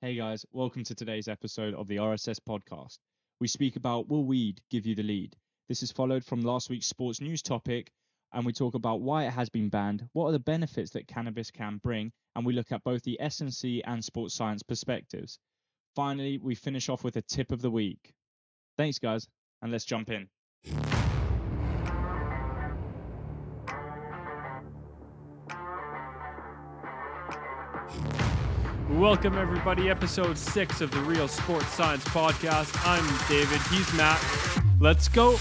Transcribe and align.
Hey 0.00 0.14
guys, 0.14 0.46
welcome 0.52 0.84
to 0.84 0.94
today's 0.94 1.26
episode 1.26 1.74
of 1.74 1.88
the 1.88 1.96
RSS 1.96 2.38
podcast. 2.38 2.98
We 3.40 3.48
speak 3.48 3.74
about 3.74 4.08
will 4.08 4.24
weed 4.24 4.60
give 4.70 4.86
you 4.86 4.94
the 4.94 5.02
lead? 5.02 5.34
This 5.68 5.82
is 5.82 5.90
followed 5.90 6.24
from 6.24 6.40
last 6.42 6.70
week's 6.70 6.86
sports 6.86 7.20
news 7.20 7.42
topic, 7.42 7.90
and 8.32 8.46
we 8.46 8.52
talk 8.52 8.74
about 8.74 9.00
why 9.00 9.26
it 9.26 9.32
has 9.32 9.48
been 9.48 9.70
banned, 9.70 10.08
what 10.12 10.28
are 10.28 10.32
the 10.32 10.38
benefits 10.38 10.92
that 10.92 11.08
cannabis 11.08 11.50
can 11.50 11.80
bring, 11.82 12.12
and 12.36 12.46
we 12.46 12.52
look 12.52 12.70
at 12.70 12.84
both 12.84 13.02
the 13.02 13.20
S&C 13.20 13.82
and 13.82 14.04
sports 14.04 14.36
science 14.36 14.62
perspectives. 14.62 15.40
Finally, 15.96 16.38
we 16.38 16.54
finish 16.54 16.88
off 16.88 17.02
with 17.02 17.16
a 17.16 17.22
tip 17.22 17.50
of 17.50 17.60
the 17.60 17.70
week. 17.70 18.12
Thanks 18.76 19.00
guys, 19.00 19.26
and 19.62 19.72
let's 19.72 19.84
jump 19.84 20.10
in. 20.10 20.28
Welcome, 28.98 29.38
everybody. 29.38 29.90
Episode 29.90 30.36
six 30.36 30.80
of 30.80 30.90
the 30.90 30.98
Real 30.98 31.28
Sports 31.28 31.68
Science 31.68 32.02
Podcast. 32.06 32.76
I'm 32.84 33.04
David. 33.28 33.60
He's 33.70 33.94
Matt. 33.94 34.20
Let's 34.80 35.06
go. 35.06 35.36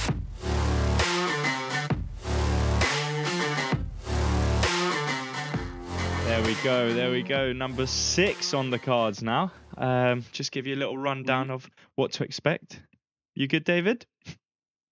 There 6.26 6.46
we 6.46 6.54
go, 6.64 6.94
there 6.94 7.10
we 7.10 7.24
go. 7.24 7.52
Number 7.52 7.88
six 7.88 8.54
on 8.54 8.70
the 8.70 8.78
cards 8.78 9.24
now. 9.24 9.52
Um, 9.76 10.24
just 10.32 10.52
give 10.52 10.68
you 10.68 10.76
a 10.76 10.78
little 10.78 10.98
rundown 10.98 11.50
of 11.50 11.68
what 11.96 12.12
to 12.14 12.24
expect. 12.24 12.80
You 13.34 13.48
good, 13.48 13.64
David? 13.64 14.06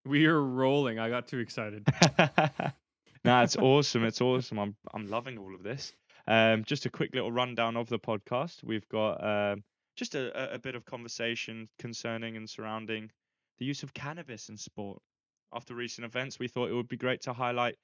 We 0.07 0.25
are 0.25 0.41
rolling. 0.41 0.99
I 0.99 1.09
got 1.09 1.27
too 1.27 1.39
excited. 1.39 1.87
no, 3.25 3.41
it's 3.41 3.57
awesome. 3.57 4.05
It's 4.05 4.21
awesome. 4.21 4.59
I'm 4.59 4.75
I'm 4.93 5.07
loving 5.07 5.39
all 5.39 5.55
of 5.55 5.63
this. 5.63 5.93
Um, 6.27 6.63
just 6.63 6.85
a 6.85 6.89
quick 6.89 7.13
little 7.13 7.31
rundown 7.31 7.77
of 7.77 7.87
the 7.87 7.99
podcast. 7.99 8.63
We've 8.63 8.87
got 8.89 9.23
um, 9.23 9.63
just 9.95 10.15
a, 10.15 10.53
a 10.53 10.59
bit 10.59 10.75
of 10.75 10.85
conversation 10.85 11.69
concerning 11.79 12.37
and 12.37 12.49
surrounding 12.49 13.11
the 13.59 13.65
use 13.65 13.83
of 13.83 13.93
cannabis 13.93 14.49
in 14.49 14.57
sport. 14.57 15.01
After 15.53 15.75
recent 15.75 16.05
events, 16.05 16.39
we 16.39 16.47
thought 16.47 16.69
it 16.69 16.73
would 16.73 16.87
be 16.87 16.97
great 16.97 17.21
to 17.21 17.33
highlight 17.33 17.75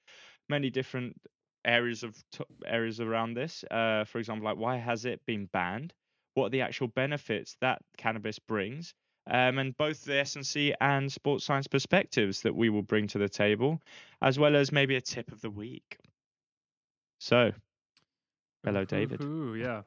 many 0.50 0.70
different 0.70 1.16
areas 1.64 2.04
of 2.04 2.18
t- 2.32 2.44
areas 2.66 3.00
around 3.00 3.36
this. 3.36 3.64
Uh, 3.70 4.04
for 4.06 4.18
example, 4.18 4.46
like 4.46 4.58
why 4.58 4.78
has 4.78 5.06
it 5.06 5.26
been 5.26 5.46
banned? 5.54 5.94
What 6.34 6.48
are 6.48 6.50
the 6.50 6.62
actual 6.62 6.88
benefits 6.88 7.56
that 7.62 7.82
cannabis 7.98 8.40
brings? 8.40 8.94
um, 9.28 9.60
and 9.60 9.78
both 9.78 10.04
the 10.04 10.20
S&C 10.20 10.74
and 10.82 11.12
sports 11.12 11.46
science 11.46 11.68
perspectives 11.68 12.42
that 12.42 12.56
we 12.56 12.70
will 12.70 12.82
bring 12.82 13.08
to 13.08 13.18
the 13.18 13.30
table, 13.30 13.82
as 14.22 14.40
well 14.40 14.56
as 14.56 14.72
maybe 14.72 14.96
a 14.96 15.02
tip 15.02 15.32
of 15.32 15.42
the 15.42 15.50
week. 15.50 15.98
So, 17.20 17.52
hello, 18.64 18.86
mm-hmm. 18.86 18.96
David. 18.96 19.22
Ooh, 19.22 19.56
yeah. 19.56 19.82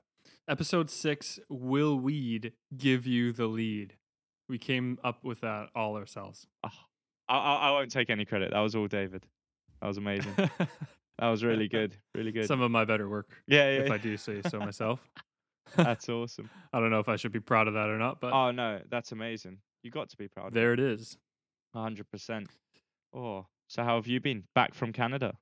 Episode 0.48 0.90
six 0.90 1.38
Will 1.48 1.98
Weed 1.98 2.52
Give 2.76 3.06
You 3.06 3.32
the 3.32 3.46
Lead? 3.46 3.96
We 4.48 4.58
came 4.58 4.98
up 5.02 5.24
with 5.24 5.40
that 5.40 5.68
all 5.74 5.96
ourselves. 5.96 6.46
Oh, 6.62 6.68
I, 7.28 7.36
I 7.36 7.70
won't 7.70 7.90
take 7.90 8.10
any 8.10 8.24
credit. 8.24 8.50
That 8.52 8.60
was 8.60 8.74
all 8.74 8.86
David. 8.86 9.24
That 9.80 9.88
was 9.88 9.96
amazing. 9.96 10.34
that 10.36 11.28
was 11.28 11.42
really 11.42 11.68
good. 11.68 11.96
Really 12.14 12.32
good. 12.32 12.46
Some 12.46 12.60
of 12.60 12.70
my 12.70 12.84
better 12.84 13.08
work. 13.08 13.30
Yeah, 13.46 13.70
yeah. 13.70 13.84
If 13.84 13.90
I 13.90 13.98
do 13.98 14.16
say 14.16 14.42
so 14.48 14.58
myself. 14.58 15.00
That's 15.76 16.08
awesome. 16.08 16.50
I 16.72 16.80
don't 16.80 16.90
know 16.90 17.00
if 17.00 17.08
I 17.08 17.16
should 17.16 17.32
be 17.32 17.40
proud 17.40 17.68
of 17.68 17.74
that 17.74 17.88
or 17.88 17.98
not, 17.98 18.20
but 18.20 18.32
oh 18.32 18.50
no, 18.50 18.80
that's 18.90 19.12
amazing. 19.12 19.58
You 19.82 19.90
got 19.90 20.10
to 20.10 20.16
be 20.16 20.28
proud. 20.28 20.52
There 20.52 20.72
it 20.72 20.78
is. 20.78 21.16
hundred 21.74 22.08
percent. 22.10 22.48
Oh, 23.14 23.46
so 23.68 23.82
how 23.82 23.96
have 23.96 24.06
you 24.06 24.20
been? 24.20 24.44
Back 24.54 24.74
from 24.74 24.92
Canada? 24.92 25.34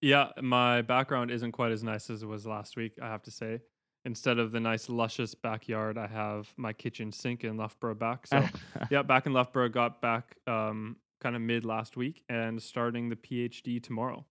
Yeah, 0.00 0.28
my 0.40 0.82
background 0.82 1.30
isn't 1.30 1.52
quite 1.52 1.72
as 1.72 1.82
nice 1.82 2.10
as 2.10 2.22
it 2.22 2.26
was 2.26 2.46
last 2.46 2.76
week. 2.76 2.92
I 3.02 3.06
have 3.06 3.22
to 3.22 3.30
say. 3.30 3.60
Instead 4.04 4.38
of 4.38 4.52
the 4.52 4.60
nice 4.60 4.88
luscious 4.88 5.34
backyard, 5.34 5.98
I 5.98 6.06
have 6.06 6.48
my 6.56 6.72
kitchen 6.72 7.12
sink 7.12 7.44
in 7.44 7.56
Loughborough 7.56 7.94
back. 7.96 8.26
So 8.26 8.44
yeah, 8.90 9.02
back 9.02 9.26
in 9.26 9.32
Loughborough, 9.32 9.68
got 9.68 10.00
back 10.00 10.36
um, 10.46 10.96
kind 11.20 11.34
of 11.36 11.42
mid 11.42 11.64
last 11.64 11.96
week 11.96 12.22
and 12.28 12.62
starting 12.62 13.08
the 13.08 13.16
PhD 13.16 13.82
tomorrow. 13.82 14.24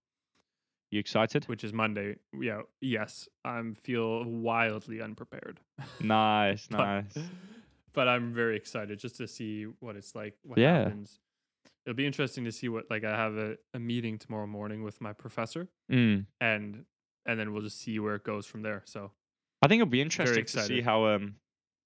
You 0.90 0.98
excited? 0.98 1.44
Which 1.48 1.64
is 1.64 1.72
Monday. 1.74 2.16
Yeah. 2.32 2.62
Yes. 2.80 3.28
I'm 3.44 3.74
feel 3.74 4.24
wildly 4.24 5.00
unprepared. 5.02 5.60
Nice, 6.00 6.66
but, 6.68 6.78
nice. 6.78 7.18
But 7.92 8.08
I'm 8.08 8.32
very 8.32 8.56
excited 8.56 8.98
just 8.98 9.16
to 9.16 9.28
see 9.28 9.64
what 9.80 9.96
it's 9.96 10.14
like. 10.14 10.34
What 10.44 10.58
Yeah. 10.58 10.84
happens. 10.84 11.20
It'll 11.88 11.96
be 11.96 12.04
interesting 12.06 12.44
to 12.44 12.52
see 12.52 12.68
what 12.68 12.84
like 12.90 13.02
I 13.02 13.16
have 13.16 13.38
a, 13.38 13.56
a 13.72 13.78
meeting 13.78 14.18
tomorrow 14.18 14.46
morning 14.46 14.82
with 14.82 15.00
my 15.00 15.14
professor 15.14 15.68
Mm. 15.90 16.26
and 16.38 16.84
and 17.24 17.40
then 17.40 17.54
we'll 17.54 17.62
just 17.62 17.80
see 17.80 17.98
where 17.98 18.14
it 18.14 18.24
goes 18.24 18.44
from 18.44 18.60
there. 18.60 18.82
So 18.84 19.10
I 19.62 19.68
think 19.68 19.80
it'll 19.80 19.90
be 19.90 20.02
interesting 20.02 20.44
to 20.44 20.62
see 20.66 20.82
how 20.82 21.06
um 21.06 21.36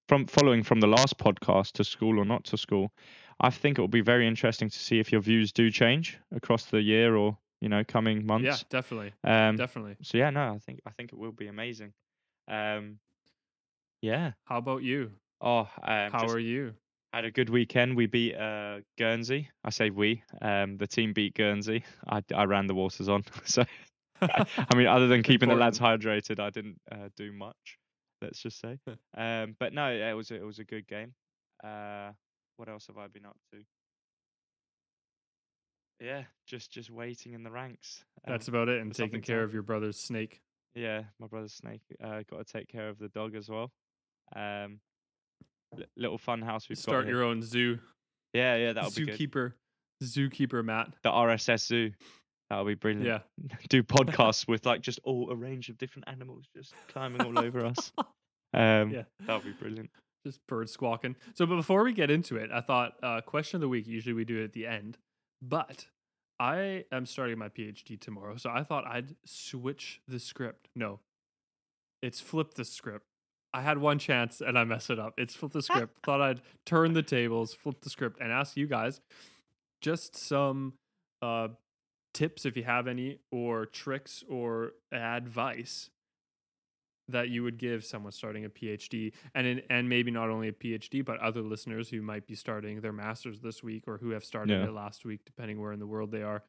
from 0.09 0.27
following 0.27 0.65
from 0.65 0.81
the 0.81 0.89
last 0.89 1.19
podcast 1.19 1.75
to 1.75 1.85
school 1.85 2.19
or 2.19 2.25
not 2.25 2.43
to 2.47 2.59
school. 2.59 2.93
I 3.41 3.51
think 3.51 3.79
it 3.79 3.81
will 3.81 3.87
be 3.87 4.01
very 4.01 4.27
interesting 4.27 4.69
to 4.69 4.77
see 4.77 4.99
if 4.99 5.13
your 5.13 5.21
views 5.21 5.53
do 5.53 5.71
change 5.71 6.19
across 6.35 6.65
the 6.65 6.83
year 6.83 7.15
or 7.15 7.39
you 7.61 7.69
know 7.69 7.85
coming 7.85 8.27
months. 8.27 8.45
yeah, 8.45 8.57
definitely. 8.71 9.13
Um, 9.23 9.55
definitely. 9.55 9.99
so 10.03 10.19
yeah, 10.19 10.31
no, 10.31 10.53
I 10.53 10.59
think 10.59 10.81
I 10.85 10.91
think 10.91 11.13
it 11.13 11.19
will 11.21 11.31
be 11.31 11.47
amazing. 11.47 11.93
Um, 12.49 12.99
yeah. 14.01 14.33
How 14.47 14.59
about 14.59 14.83
you? 14.83 15.13
Oh, 15.41 15.61
um, 15.61 16.11
How 16.11 16.23
just 16.23 16.35
are 16.35 16.41
you? 16.41 16.75
Had 17.13 17.25
a 17.25 17.31
good 17.31 17.51
weekend. 17.51 17.97
We 17.97 18.07
beat 18.07 18.35
uh, 18.37 18.81
Guernsey. 18.99 19.51
I 19.65 19.71
say 19.71 19.91
we. 19.91 20.23
Um, 20.41 20.77
the 20.79 20.87
team 20.87 21.13
beat 21.13 21.35
Guernsey. 21.35 21.85
I, 22.09 22.23
I 22.35 22.45
ran 22.45 22.67
the 22.67 22.75
waters 22.75 23.09
on. 23.09 23.25
So 23.45 23.65
I 24.23 24.77
mean, 24.77 24.87
other 24.87 25.09
than 25.09 25.23
keeping 25.25 25.49
the 25.49 25.57
lads 25.57 25.81
hydrated, 25.81 26.39
I 26.39 26.51
didn't 26.51 26.81
uh, 26.91 27.09
do 27.17 27.33
much. 27.33 27.79
Let's 28.21 28.41
just 28.41 28.61
say. 28.61 28.79
um, 29.17 29.57
but 29.59 29.73
no, 29.73 29.91
it 29.93 30.13
was 30.15 30.31
a- 30.31 30.37
it 30.37 30.45
was 30.47 30.59
a 30.61 30.65
good 30.65 30.87
game. 30.87 31.13
Uh, 31.63 32.13
what 32.57 32.69
else 32.69 32.87
have 32.87 32.99
I 32.99 33.09
been 33.09 33.27
up 33.27 33.37
to? 33.53 33.59
Yeah, 36.01 36.23
just 36.47 36.71
just 36.73 36.91
waiting 36.91 37.33
in 37.35 37.43
the 37.43 37.51
ranks. 37.51 38.05
That's 38.27 38.49
Um, 38.49 38.55
about 38.55 38.69
it. 38.69 38.81
And 38.81 38.95
taking 38.95 39.21
care 39.23 39.39
to 39.39 39.45
of 39.45 39.53
your 39.53 39.63
brother's 39.63 39.99
snake. 39.99 40.41
yeah, 40.75 41.03
my 41.21 41.27
brother's 41.27 41.55
snake. 41.55 41.83
Uh, 42.03 42.23
got 42.31 42.45
to 42.47 42.53
take 42.53 42.69
care 42.69 42.89
of 42.89 42.99
the 42.99 43.09
dog 43.09 43.35
as 43.35 43.49
well. 43.49 43.71
Um, 44.35 44.81
little 45.97 46.19
fun 46.19 46.43
house 46.43 46.69
we've 46.69 46.79
Start 46.79 47.05
got. 47.05 47.11
your 47.11 47.23
own 47.25 47.43
zoo. 47.43 47.79
Yeah, 48.35 48.57
yeah, 48.57 48.73
that'll 48.73 48.91
be 48.91 49.05
good. 49.07 49.19
Zookeeper. 49.19 49.53
Zookeeper 50.03 50.65
Matt. 50.65 50.93
The 51.03 51.11
RSS 51.11 51.67
zoo. 51.67 51.91
That'll 52.51 52.65
be 52.65 52.75
brilliant. 52.75 53.07
Yeah. 53.07 53.57
Do 53.69 53.83
podcasts 53.83 54.47
with 54.49 54.67
like 54.67 54.81
just 54.83 55.01
all 55.05 55.31
a 55.31 55.35
range 55.37 55.69
of 55.69 55.79
different 55.79 56.09
animals 56.09 56.45
just 56.55 56.75
climbing 56.89 57.23
all 57.23 57.39
over 57.39 57.65
us. 57.65 57.93
Um, 58.55 58.91
Yeah. 58.91 59.05
that'll 59.21 59.41
be 59.41 59.53
brilliant. 59.53 59.89
Just 60.27 60.39
bird 60.47 60.69
squawking. 60.69 61.17
So, 61.33 61.47
but 61.47 61.57
before 61.57 61.83
we 61.85 61.95
get 61.95 62.11
into 62.11 62.37
it, 62.37 62.51
I 62.53 62.61
thought 62.61 62.93
uh, 63.03 63.23
question 63.23 63.57
of 63.57 63.61
the 63.63 63.69
week. 63.71 63.87
Usually 63.87 64.13
we 64.13 64.27
do 64.27 64.41
it 64.43 64.45
at 64.45 64.53
the 64.53 64.67
end, 64.67 64.99
but 65.41 65.87
I 66.39 66.85
am 66.93 67.07
starting 67.07 67.39
my 67.39 67.49
PhD 67.49 67.99
tomorrow, 67.99 68.37
so 68.37 68.51
I 68.51 68.63
thought 68.63 68.87
I'd 68.87 69.17
switch 69.25 70.03
the 70.07 70.19
script. 70.19 70.69
No, 70.77 71.01
it's 72.03 72.21
flip 72.21 72.53
the 72.53 72.65
script. 72.67 73.07
I 73.55 73.61
had 73.63 73.79
one 73.79 73.99
chance 73.99 74.41
and 74.41 74.59
I 74.59 74.65
messed 74.65 74.91
it 74.91 74.99
up. 74.99 75.15
It's 75.19 75.35
flip 75.35 75.53
the 75.53 75.63
script. 75.63 75.99
thought 76.05 76.21
I'd 76.21 76.41
turn 76.65 76.93
the 76.95 77.03
tables, 77.03 77.53
flip 77.55 77.81
the 77.83 77.91
script, 77.91 78.19
and 78.21 78.33
ask 78.33 78.57
you 78.57 78.67
guys 78.67 79.01
just 79.81 80.17
some 80.17 80.75
uh, 81.21 81.49
tips 82.15 82.47
if 82.47 82.57
you 82.57 82.65
have 82.65 82.87
any, 82.87 83.19
or 83.31 83.67
tricks 83.67 84.23
or 84.29 84.73
advice 84.93 85.91
that 87.09 87.29
you 87.29 87.43
would 87.43 87.59
give 87.59 87.85
someone 87.85 88.13
starting 88.13 88.45
a 88.45 88.49
PhD, 88.49 89.13
and 89.35 89.47
in, 89.47 89.63
and 89.69 89.89
maybe 89.89 90.11
not 90.11 90.31
only 90.31 90.49
a 90.49 90.53
PhD, 90.53 91.05
but 91.05 91.19
other 91.19 91.43
listeners 91.43 91.89
who 91.89 92.01
might 92.01 92.27
be 92.27 92.35
starting 92.35 92.81
their 92.81 92.93
masters 92.93 93.41
this 93.41 93.63
week 93.63 93.85
or 93.87 93.99
who 93.99 94.11
have 94.11 94.25
started 94.25 94.53
Yeah. 94.53 94.67
it 94.69 94.73
last 94.73 95.05
week, 95.05 95.21
depending 95.27 95.61
where 95.61 95.73
in 95.73 95.81
the 95.81 95.87
world 95.87 96.11
they 96.11 96.23
are, 96.23 96.43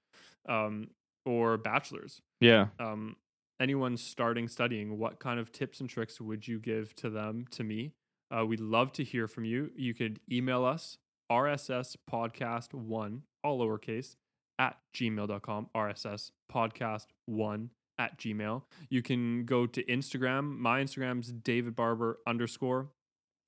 um, 0.48 0.90
or 1.26 1.58
bachelors. 1.58 2.22
Yeah. 2.40 2.68
Um, 2.80 3.16
anyone 3.64 3.96
starting 3.96 4.50
studying, 4.50 5.00
what 5.00 5.20
kind 5.20 5.40
of 5.40 5.54
tips 5.54 5.80
and 5.80 5.90
tricks 5.90 6.20
would 6.20 6.46
you 6.48 6.60
give 6.60 6.94
to 6.98 7.10
them? 7.10 7.46
To 7.52 7.64
me, 7.64 7.94
uh, 8.30 8.46
we'd 8.46 8.60
love 8.60 8.92
to 8.94 9.04
hear 9.06 9.28
from 9.28 9.46
you. 9.46 9.72
You 9.76 9.94
could 9.94 10.20
email 10.30 10.66
us 10.66 10.98
RSS 11.32 11.96
podcast 12.12 12.74
one 12.74 13.22
all 13.42 13.60
lowercase 13.60 14.18
at 14.60 14.76
gmail.com 14.94 15.70
RSS 15.74 16.32
podcast 16.52 17.06
one 17.26 17.70
at 17.98 18.20
gmail. 18.20 18.64
You 18.90 19.02
can 19.02 19.46
go 19.46 19.66
to 19.66 19.82
Instagram. 19.86 20.58
My 20.58 20.84
Instagram's 20.84 21.32
David 21.32 21.74
Barbour 21.76 22.20
underscore. 22.28 22.90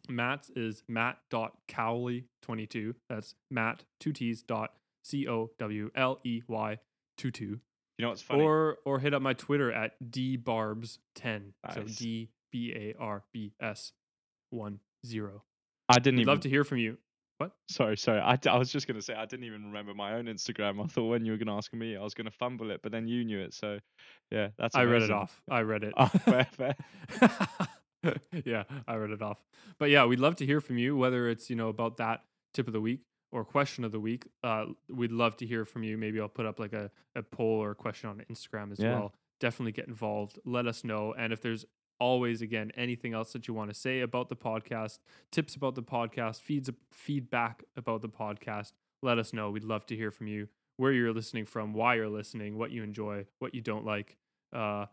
Matt's 0.07 0.49
is 0.55 0.81
matt.cowley22. 0.87 2.95
That's 3.09 3.35
Matt 3.51 3.83
two 3.99 4.13
T's 4.13 4.43
dot 4.43 4.71
C 5.03 5.27
O 5.27 5.49
W 5.59 5.91
L 5.93 6.21
E 6.23 6.41
Y 6.47 6.79
two 7.17 7.31
two. 7.31 7.59
You 7.97 8.03
know 8.03 8.09
what's 8.09 8.21
funny? 8.21 8.43
Or 8.43 8.77
or 8.85 8.99
hit 8.99 9.13
up 9.13 9.21
my 9.21 9.33
Twitter 9.33 9.71
at 9.71 9.93
dbarbs10. 10.03 10.97
So 11.73 11.81
Nice. 11.81 11.95
D 11.95 12.29
B 12.51 12.73
A 12.75 12.95
R 13.01 13.23
B 13.33 13.53
S 13.61 13.91
one 14.49 14.79
zero. 15.05 15.43
I 15.89 15.95
didn't 15.99 16.15
We'd 16.17 16.21
even. 16.23 16.33
love 16.33 16.39
to 16.41 16.49
hear 16.49 16.63
from 16.63 16.79
you. 16.79 16.97
What? 17.37 17.51
Sorry, 17.69 17.97
sorry. 17.97 18.21
I, 18.21 18.37
I 18.49 18.57
was 18.57 18.71
just 18.71 18.87
gonna 18.87 19.01
say 19.01 19.13
I 19.13 19.25
didn't 19.25 19.45
even 19.45 19.65
remember 19.65 19.93
my 19.93 20.13
own 20.13 20.25
Instagram. 20.25 20.83
I 20.83 20.87
thought 20.87 21.09
when 21.09 21.25
you 21.25 21.33
were 21.33 21.37
gonna 21.37 21.55
ask 21.57 21.73
me, 21.73 21.95
I 21.97 22.01
was 22.01 22.13
gonna 22.13 22.31
fumble 22.31 22.71
it, 22.71 22.81
but 22.81 22.91
then 22.91 23.07
you 23.07 23.25
knew 23.25 23.39
it. 23.39 23.53
So 23.53 23.79
yeah, 24.31 24.49
that's. 24.57 24.75
I 24.75 24.83
read 24.83 25.01
it 25.03 25.11
off. 25.11 25.41
I 25.49 25.61
read 25.61 25.83
it. 25.83 25.93
Oh, 25.97 26.07
fair, 26.07 26.47
fair. 26.53 26.75
yeah, 28.45 28.63
I 28.87 28.95
read 28.95 29.11
it 29.11 29.21
off. 29.21 29.43
But 29.79 29.89
yeah, 29.89 30.05
we'd 30.05 30.19
love 30.19 30.37
to 30.37 30.45
hear 30.45 30.61
from 30.61 30.77
you, 30.77 30.95
whether 30.95 31.27
it's 31.29 31.49
you 31.49 31.55
know 31.55 31.69
about 31.69 31.97
that 31.97 32.21
tip 32.53 32.67
of 32.67 32.73
the 32.73 32.81
week 32.81 33.01
or 33.35 33.43
question 33.43 33.83
of 33.83 33.91
the 33.91 33.99
week. 33.99 34.27
Uh, 34.43 34.65
we'd 34.89 35.11
love 35.11 35.35
to 35.37 35.45
hear 35.45 35.65
from 35.65 35.83
you. 35.83 35.97
Maybe 35.97 36.19
I'll 36.21 36.29
put 36.29 36.45
up 36.45 36.59
like 36.59 36.73
a, 36.73 36.89
a 37.15 37.21
poll 37.21 37.61
or 37.61 37.71
a 37.71 37.75
question 37.75 38.09
on 38.09 38.23
Instagram 38.31 38.71
as 38.71 38.79
Yeah. 38.79 38.93
well. 38.93 39.13
Definitely 39.39 39.73
get 39.73 39.87
involved. 39.87 40.39
Let 40.45 40.65
us 40.65 40.83
know. 40.83 41.13
And 41.13 41.33
if 41.33 41.41
there's 41.41 41.65
always 41.99 42.41
again 42.41 42.71
anything 42.75 43.13
else 43.13 43.33
that 43.33 43.47
you 43.47 43.53
want 43.53 43.69
to 43.69 43.73
say 43.73 43.99
about 44.01 44.29
the 44.29 44.35
podcast, 44.35 44.99
tips 45.31 45.55
about 45.55 45.75
the 45.75 45.83
podcast, 45.83 46.39
feeds 46.41 46.69
feedback 46.91 47.63
about 47.75 48.01
the 48.01 48.09
podcast, 48.09 48.71
let 49.03 49.17
us 49.19 49.33
know. 49.33 49.51
We'd 49.51 49.63
love 49.63 49.85
to 49.87 49.95
hear 49.95 50.11
from 50.11 50.27
you. 50.27 50.47
Where 50.77 50.91
you're 50.91 51.13
listening 51.13 51.45
from, 51.45 51.73
why 51.73 51.95
you're 51.95 52.09
listening, 52.09 52.57
what 52.57 52.71
you 52.71 52.83
enjoy, 52.83 53.25
what 53.39 53.53
you 53.55 53.61
don't 53.61 53.85
like. 53.85 54.17
Uh, 54.53 54.85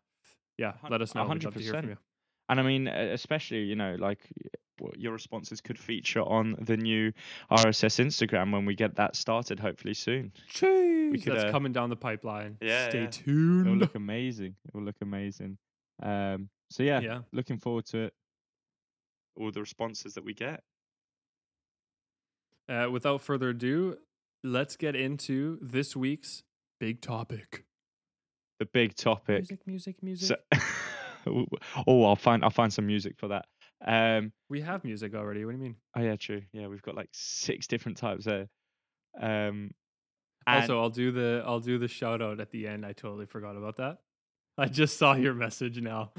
yeah, 0.58 0.74
let 0.90 1.02
us 1.02 1.14
know. 1.14 1.22
a 1.22 1.24
We'd 1.24 1.28
hundred 1.28 1.44
love 1.46 1.54
to 1.54 1.60
hear 1.60 1.72
from 1.74 1.88
you. 1.90 1.96
And 2.48 2.60
I 2.60 2.62
mean, 2.62 2.86
especially 2.88 3.62
you 3.62 3.76
know, 3.76 3.96
like 3.98 4.20
your 4.96 5.12
responses 5.12 5.60
could 5.60 5.78
feature 5.78 6.22
on 6.22 6.56
the 6.60 6.76
new 6.76 7.12
RSS 7.50 8.04
Instagram 8.04 8.52
when 8.52 8.64
we 8.64 8.74
get 8.74 8.96
that 8.96 9.16
started, 9.16 9.60
hopefully 9.60 9.94
soon. 9.94 10.32
Jeez, 10.52 11.22
could, 11.22 11.34
that's 11.34 11.44
uh, 11.44 11.50
coming 11.50 11.72
down 11.72 11.90
the 11.90 11.96
pipeline. 11.96 12.56
Yeah, 12.60 12.88
Stay 12.88 13.02
yeah. 13.02 13.06
Tuned. 13.08 13.80
look 13.80 13.94
amazing. 13.94 14.56
It 14.66 14.74
will 14.74 14.82
look 14.82 14.96
amazing. 15.02 15.58
Um, 16.02 16.48
so 16.70 16.82
yeah, 16.82 17.00
yeah. 17.00 17.18
looking 17.32 17.58
forward 17.58 17.86
to 17.86 18.04
it. 18.04 18.14
All 19.36 19.50
the 19.50 19.60
responses 19.60 20.14
that 20.14 20.24
we 20.24 20.34
get. 20.34 20.62
Uh, 22.68 22.88
without 22.90 23.20
further 23.20 23.50
ado, 23.50 23.96
let's 24.44 24.76
get 24.76 24.94
into 24.94 25.58
this 25.60 25.96
week's 25.96 26.42
big 26.80 27.00
topic. 27.00 27.64
The 28.58 28.66
big 28.66 28.94
topic. 28.94 29.40
Music, 29.40 29.66
music, 29.66 30.02
music. 30.02 30.38
So, 31.24 31.46
oh, 31.86 32.04
I'll 32.04 32.16
find 32.16 32.44
I'll 32.44 32.50
find 32.50 32.72
some 32.72 32.86
music 32.86 33.16
for 33.18 33.28
that. 33.28 33.46
Um, 33.84 34.32
we 34.48 34.60
have 34.60 34.84
music 34.84 35.14
already. 35.14 35.44
What 35.44 35.52
do 35.52 35.58
you 35.58 35.62
mean? 35.64 35.76
oh 35.96 36.00
yeah, 36.02 36.16
true. 36.16 36.42
Yeah, 36.52 36.68
we've 36.68 36.82
got 36.82 36.94
like 36.94 37.08
six 37.12 37.66
different 37.66 37.98
types 37.98 38.24
there. 38.24 38.48
Um, 39.20 39.72
also, 40.46 40.80
I'll 40.80 40.90
do 40.90 41.10
the 41.12 41.42
I'll 41.46 41.60
do 41.60 41.78
the 41.78 41.88
shout 41.88 42.22
out 42.22 42.40
at 42.40 42.50
the 42.50 42.66
end. 42.66 42.84
I 42.86 42.92
totally 42.92 43.26
forgot 43.26 43.56
about 43.56 43.76
that. 43.76 43.98
I 44.58 44.66
just 44.66 44.98
saw 44.98 45.14
your 45.14 45.34
message 45.34 45.80
now. 45.80 46.12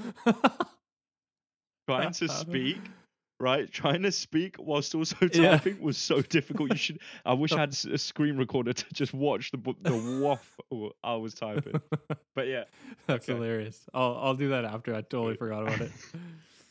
trying 1.87 2.11
to 2.13 2.27
speak, 2.29 2.77
right? 3.39 3.71
Trying 3.71 4.03
to 4.03 4.11
speak 4.11 4.55
whilst 4.59 4.95
also 4.95 5.15
Yeah. 5.33 5.51
typing 5.57 5.81
was 5.81 5.97
so 5.97 6.21
difficult. 6.21 6.71
You 6.71 6.77
should. 6.77 6.99
I 7.25 7.33
wish 7.33 7.51
I 7.51 7.59
had 7.61 7.75
a 7.91 7.97
screen 7.97 8.37
recorder 8.37 8.73
to 8.73 8.85
just 8.93 9.13
watch 9.13 9.51
the 9.51 9.57
the 9.81 9.95
waff 9.95 10.57
I 11.03 11.15
was 11.15 11.33
typing. 11.33 11.81
But 12.35 12.47
yeah, 12.47 12.63
That's 13.07 13.25
Okay. 13.25 13.33
hilarious. 13.33 13.79
I'll 13.93 14.17
I'll 14.21 14.35
do 14.35 14.49
that 14.49 14.65
after. 14.65 14.95
I 14.95 15.01
totally 15.01 15.35
forgot 15.35 15.63
about 15.63 15.81
it. 15.81 15.91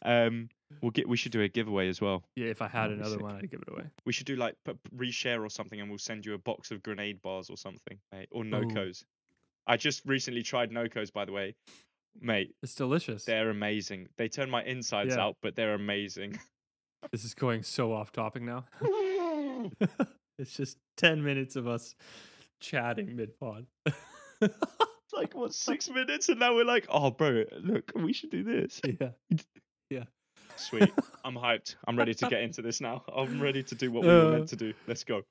um, 0.04 0.48
we'll 0.80 0.90
get. 0.90 1.08
We 1.08 1.16
should 1.16 1.32
do 1.32 1.42
a 1.42 1.48
giveaway 1.48 1.88
as 1.88 2.00
well. 2.00 2.22
Yeah, 2.36 2.46
if 2.46 2.62
I 2.62 2.68
had 2.68 2.84
That'd 2.90 2.98
another 3.00 3.18
one, 3.18 3.36
I'd 3.36 3.50
give 3.50 3.62
it 3.62 3.70
away. 3.72 3.84
We 4.06 4.12
should 4.12 4.26
do 4.26 4.36
like 4.36 4.54
p- 4.64 4.72
reshare 4.96 5.44
or 5.44 5.50
something, 5.50 5.80
and 5.80 5.88
we'll 5.90 5.98
send 5.98 6.24
you 6.24 6.34
a 6.34 6.38
box 6.38 6.70
of 6.70 6.82
grenade 6.82 7.20
bars 7.22 7.50
or 7.50 7.56
something, 7.56 7.98
mate, 8.12 8.28
or 8.30 8.44
Ooh. 8.44 8.48
Noccos. 8.50 9.04
I 9.66 9.76
just 9.76 10.02
recently 10.06 10.42
tried 10.42 10.70
Noccos, 10.70 11.12
by 11.12 11.24
the 11.24 11.32
way, 11.32 11.54
mate. 12.20 12.54
It's 12.62 12.74
delicious. 12.74 13.24
They're 13.24 13.50
amazing. 13.50 14.08
They 14.16 14.28
turn 14.28 14.50
my 14.50 14.62
insides 14.64 15.14
Yeah. 15.14 15.22
out, 15.24 15.36
but 15.42 15.54
they're 15.56 15.74
amazing. 15.74 16.38
This 17.10 17.24
is 17.24 17.34
going 17.34 17.64
so 17.64 17.92
off 17.92 18.12
topic 18.12 18.42
now. 18.44 18.64
it's 20.38 20.56
just 20.56 20.76
10 20.98 21.24
minutes 21.24 21.56
of 21.56 21.66
us 21.66 21.96
chatting 22.60 23.16
mid 23.16 23.36
pod. 23.40 23.66
It's 24.40 25.12
like 25.12 25.34
what 25.34 25.52
six 25.52 25.90
minutes, 25.90 26.28
and 26.28 26.38
now 26.38 26.54
we're 26.54 26.64
like, 26.64 26.86
oh, 26.88 27.10
bro, 27.10 27.42
look, 27.60 27.90
we 27.96 28.12
should 28.12 28.30
do 28.30 28.44
this. 28.44 28.80
Yeah, 28.84 29.10
yeah. 29.90 30.04
Sweet. 30.56 30.92
I'm 31.24 31.34
hyped. 31.34 31.76
I'm 31.86 31.96
ready 31.96 32.14
to 32.14 32.28
get 32.28 32.40
into 32.42 32.62
this 32.62 32.80
now. 32.80 33.02
I'm 33.14 33.40
ready 33.40 33.62
to 33.64 33.74
do 33.74 33.90
what 33.90 34.02
we 34.02 34.08
were 34.08 34.26
Uh, 34.26 34.30
meant 34.32 34.48
to 34.48 34.56
do. 34.56 34.72
Let's 34.86 35.04
go. 35.04 35.22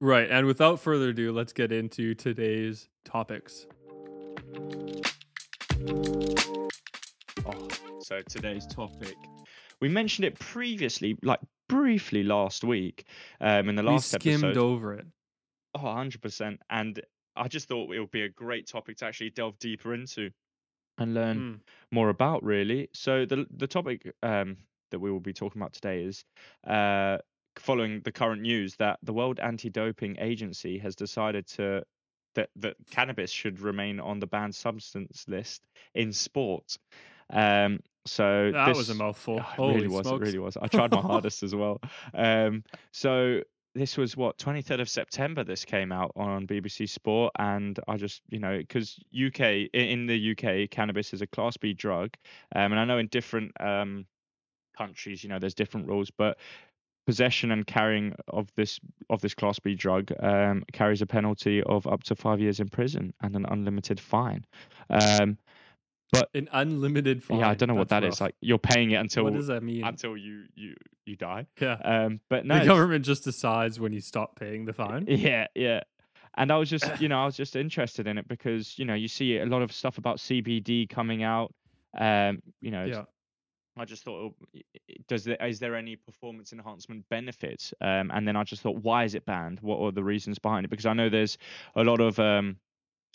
Right. 0.00 0.30
And 0.30 0.46
without 0.46 0.80
further 0.80 1.08
ado, 1.10 1.32
let's 1.32 1.52
get 1.52 1.72
into 1.72 2.14
today's 2.14 2.88
topics. 3.04 3.66
Oh, 7.46 7.68
so 8.00 8.20
today's 8.28 8.66
topic. 8.66 9.16
We 9.80 9.88
mentioned 9.88 10.24
it 10.26 10.38
previously, 10.38 11.16
like 11.22 11.40
briefly 11.68 12.22
last 12.22 12.64
week, 12.64 13.04
um, 13.40 13.68
in 13.68 13.76
the 13.76 13.82
last 13.82 14.12
we 14.12 14.18
skimmed 14.20 14.44
episode. 14.44 14.56
over 14.60 14.94
it. 14.94 15.06
Oh, 15.74 15.80
100%. 15.80 16.58
And 16.70 17.00
I 17.36 17.48
just 17.48 17.68
thought 17.68 17.92
it 17.94 18.00
would 18.00 18.10
be 18.10 18.22
a 18.22 18.28
great 18.28 18.66
topic 18.66 18.96
to 18.98 19.06
actually 19.06 19.30
delve 19.30 19.58
deeper 19.58 19.94
into 19.94 20.30
and 20.98 21.14
learn 21.14 21.38
Mm. 21.38 21.60
more 21.92 22.08
about, 22.10 22.42
really. 22.44 22.88
So 22.94 23.24
the 23.26 23.46
the 23.50 23.66
topic 23.66 24.12
um, 24.22 24.56
that 24.90 24.98
we 25.00 25.10
will 25.10 25.20
be 25.20 25.32
talking 25.32 25.60
about 25.60 25.72
today 25.72 26.02
is 26.04 26.24
uh, 26.66 27.18
following 27.58 28.00
the 28.02 28.12
current 28.12 28.42
news 28.42 28.76
that 28.76 28.98
the 29.02 29.12
World 29.12 29.40
Anti-Doping 29.40 30.16
Agency 30.18 30.78
has 30.78 30.94
decided 30.96 31.46
to 31.48 31.84
that 32.34 32.50
that 32.56 32.76
cannabis 32.90 33.30
should 33.30 33.60
remain 33.60 34.00
on 34.00 34.18
the 34.20 34.26
banned 34.26 34.54
substance 34.54 35.24
list 35.28 35.62
in 35.94 36.12
sport. 36.12 36.76
Um, 37.30 37.80
so 38.06 38.52
That 38.52 38.76
was 38.76 38.90
a 38.90 38.94
mouthful. 38.94 39.44
Oh, 39.58 39.70
it 39.70 39.74
really 39.74 39.88
was. 39.88 40.06
smokes. 40.06 40.20
It 40.20 40.24
really 40.24 40.38
was. 40.38 40.56
I 40.56 40.66
tried 40.68 40.92
my 40.92 41.00
hardest 41.12 41.42
as 41.42 41.54
well. 41.54 41.80
Um, 42.14 42.64
so 42.92 43.42
this 43.74 43.96
was 43.96 44.16
what 44.16 44.38
23rd 44.38 44.80
of 44.80 44.88
September. 44.88 45.44
This 45.44 45.64
came 45.64 45.92
out 45.92 46.12
on 46.16 46.46
BBC 46.46 46.88
Sport, 46.88 47.32
and 47.38 47.78
I 47.86 47.96
just 47.96 48.22
you 48.28 48.38
know 48.38 48.58
because 48.58 48.98
UK 49.14 49.68
in 49.72 50.06
the 50.06 50.32
UK 50.32 50.70
cannabis 50.70 51.12
is 51.12 51.22
a 51.22 51.26
Class 51.26 51.56
B 51.56 51.74
drug, 51.74 52.14
um, 52.54 52.72
and 52.72 52.80
I 52.80 52.84
know 52.84 52.98
in 52.98 53.08
different 53.08 53.52
um, 53.60 54.06
countries 54.76 55.22
you 55.22 55.28
know 55.28 55.38
there's 55.38 55.54
different 55.54 55.86
rules, 55.86 56.10
but 56.10 56.38
possession 57.06 57.50
and 57.52 57.66
carrying 57.66 58.14
of 58.28 58.52
this 58.54 58.78
of 59.08 59.20
this 59.22 59.34
Class 59.34 59.58
B 59.58 59.74
drug 59.74 60.12
um, 60.20 60.62
carries 60.72 61.00
a 61.00 61.06
penalty 61.06 61.62
of 61.62 61.86
up 61.86 62.02
to 62.04 62.14
five 62.14 62.40
years 62.40 62.60
in 62.60 62.68
prison 62.68 63.14
and 63.22 63.34
an 63.34 63.46
unlimited 63.48 63.98
fine. 63.98 64.44
Um, 64.90 65.38
But 66.12 66.30
an 66.34 66.48
unlimited 66.52 67.22
fine. 67.22 67.40
yeah, 67.40 67.50
I 67.50 67.54
don't 67.54 67.68
know 67.68 67.74
what 67.74 67.88
That's 67.88 68.02
that 68.02 68.08
is. 68.08 68.12
rough. 68.20 68.28
Like 68.28 68.34
you're 68.40 68.58
paying 68.58 68.92
it 68.92 68.96
until 68.96 69.24
what 69.24 69.34
does 69.34 69.48
that 69.48 69.62
mean? 69.62 69.84
until 69.84 70.16
you 70.16 70.44
you 70.54 70.74
you 71.04 71.16
die. 71.16 71.46
yeah. 71.60 71.74
Um, 71.84 72.20
but 72.30 72.46
no, 72.46 72.58
the 72.58 72.64
government 72.66 73.04
just 73.04 73.24
decides 73.24 73.78
when 73.78 73.92
you 73.92 74.00
stop 74.00 74.38
paying 74.38 74.64
the 74.64 74.72
fine. 74.72 75.04
yeah, 75.08 75.46
yeah. 75.54 75.80
And 76.36 76.52
I 76.52 76.56
was 76.56 76.70
just, 76.70 76.84
you 77.00 77.08
know, 77.08 77.20
I 77.20 77.26
was 77.26 77.36
just 77.36 77.56
interested 77.56 78.06
in 78.06 78.16
it 78.16 78.28
because, 78.28 78.78
you 78.78 78.84
know, 78.84 78.94
you 78.94 79.08
see 79.08 79.38
a 79.38 79.46
lot 79.46 79.60
of 79.62 79.72
stuff 79.72 79.98
about 79.98 80.18
CBD 80.18 80.88
coming 80.88 81.22
out. 81.24 81.52
Um, 81.98 82.40
you 82.60 82.70
know, 82.70 82.84
Yeah. 82.84 83.02
I 83.76 83.84
just 83.84 84.02
thought, 84.04 84.32
oh, 84.54 84.60
does 85.06 85.22
there 85.24 85.36
is 85.46 85.60
there 85.60 85.76
any 85.76 85.94
performance 85.96 86.52
enhancement 86.52 87.04
benefits? 87.10 87.72
Um, 87.80 88.10
and 88.12 88.26
then 88.26 88.34
I 88.34 88.42
just 88.42 88.60
thought, 88.60 88.76
why 88.82 89.04
is 89.04 89.14
it 89.14 89.24
banned? 89.24 89.60
What 89.60 89.78
are 89.80 89.92
the 89.92 90.02
reasons 90.02 90.38
behind 90.40 90.64
it? 90.64 90.68
Because 90.68 90.86
I 90.86 90.94
know 90.94 91.08
there's 91.08 91.38
a 91.76 91.84
lot 91.84 92.00
of 92.00 92.18
um 92.18 92.56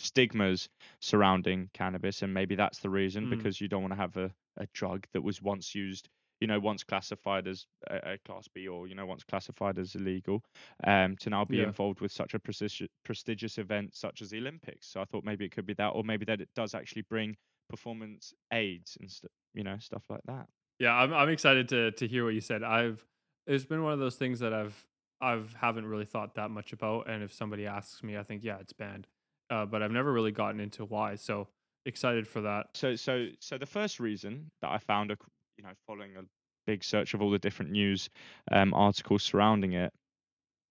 stigmas 0.03 0.69
surrounding 1.01 1.69
cannabis, 1.73 2.21
and 2.21 2.33
maybe 2.33 2.55
that's 2.55 2.79
the 2.79 2.89
reason 2.89 3.25
Mm. 3.25 3.27
because 3.27 3.61
you 3.61 3.67
don't 3.67 3.81
want 3.81 3.93
to 3.93 3.97
have 3.97 4.17
a, 4.17 4.33
a 4.57 4.67
drug 4.73 5.07
that 5.13 5.21
was 5.21 5.41
once 5.41 5.73
used, 5.75 6.09
you 6.39 6.47
know, 6.47 6.59
once 6.59 6.83
classified 6.83 7.47
as 7.47 7.65
a, 7.89 8.13
a 8.13 8.17
class 8.25 8.47
B 8.53 8.67
or 8.67 8.87
you 8.87 8.95
know 8.95 9.05
once 9.05 9.23
classified 9.23 9.79
as 9.79 9.95
illegal, 9.95 10.43
um, 10.85 11.15
to 11.17 11.29
now 11.29 11.45
be 11.45 11.61
Yeah. 11.61 11.63
involved 11.63 12.01
with 12.01 12.11
such 12.11 12.33
a 12.33 12.39
prestigious 12.39 12.89
prestigious 13.03 13.57
event 13.57 13.95
such 13.95 14.21
as 14.21 14.29
the 14.29 14.37
Olympics. 14.39 14.87
So 14.89 15.01
I 15.01 15.05
thought 15.05 15.23
maybe 15.23 15.45
it 15.45 15.51
could 15.51 15.65
be 15.65 15.73
that, 15.75 15.89
or 15.89 16.03
maybe 16.03 16.25
that 16.25 16.41
it 16.41 16.49
does 16.55 16.73
actually 16.75 17.03
bring 17.03 17.35
performance 17.69 18.33
aids 18.51 18.97
and 18.99 19.09
st- 19.09 19.31
you 19.53 19.63
know 19.63 19.77
stuff 19.79 20.09
like 20.09 20.21
that. 20.25 20.47
Yeah, 20.79 20.93
I'm 20.93 21.13
I'm 21.13 21.29
excited 21.29 21.69
to 21.69 21.91
to 21.91 22.07
hear 22.07 22.25
what 22.25 22.33
you 22.33 22.41
said. 22.41 22.63
I've 22.63 23.05
it's 23.45 23.65
been 23.65 23.83
one 23.83 23.93
of 23.93 23.99
those 23.99 24.15
things 24.17 24.39
that 24.39 24.53
I've 24.53 24.87
I've 25.21 25.53
haven't 25.53 25.85
really 25.85 26.05
thought 26.05 26.35
that 26.35 26.51
much 26.51 26.73
about, 26.73 27.09
and 27.09 27.23
if 27.23 27.33
somebody 27.33 27.65
asks 27.65 28.03
me, 28.03 28.17
I 28.17 28.23
think 28.23 28.43
yeah, 28.43 28.57
it's 28.59 28.73
banned. 28.73 29.07
Uh, 29.53 29.67
but 29.67 29.83
I've 29.83 29.91
never 29.91 30.11
really 30.11 30.31
gotten 30.31 30.59
into 30.59 30.83
why. 30.83 31.13
So 31.13 31.47
excited 31.85 32.27
for 32.27 32.41
that. 32.41 32.67
So 32.73 32.95
so 32.95 33.27
so 33.39 33.59
the 33.59 33.67
first 33.67 33.99
reason 33.99 34.49
that 34.63 34.71
I 34.71 34.79
found, 34.79 35.11
a, 35.11 35.17
you 35.57 35.63
know, 35.63 35.69
following 35.85 36.15
a 36.17 36.23
big 36.65 36.83
search 36.83 37.13
of 37.13 37.21
all 37.21 37.29
the 37.29 37.37
different 37.37 37.71
news 37.71 38.09
um, 38.51 38.73
articles 38.73 39.21
surrounding 39.21 39.73
it, 39.73 39.93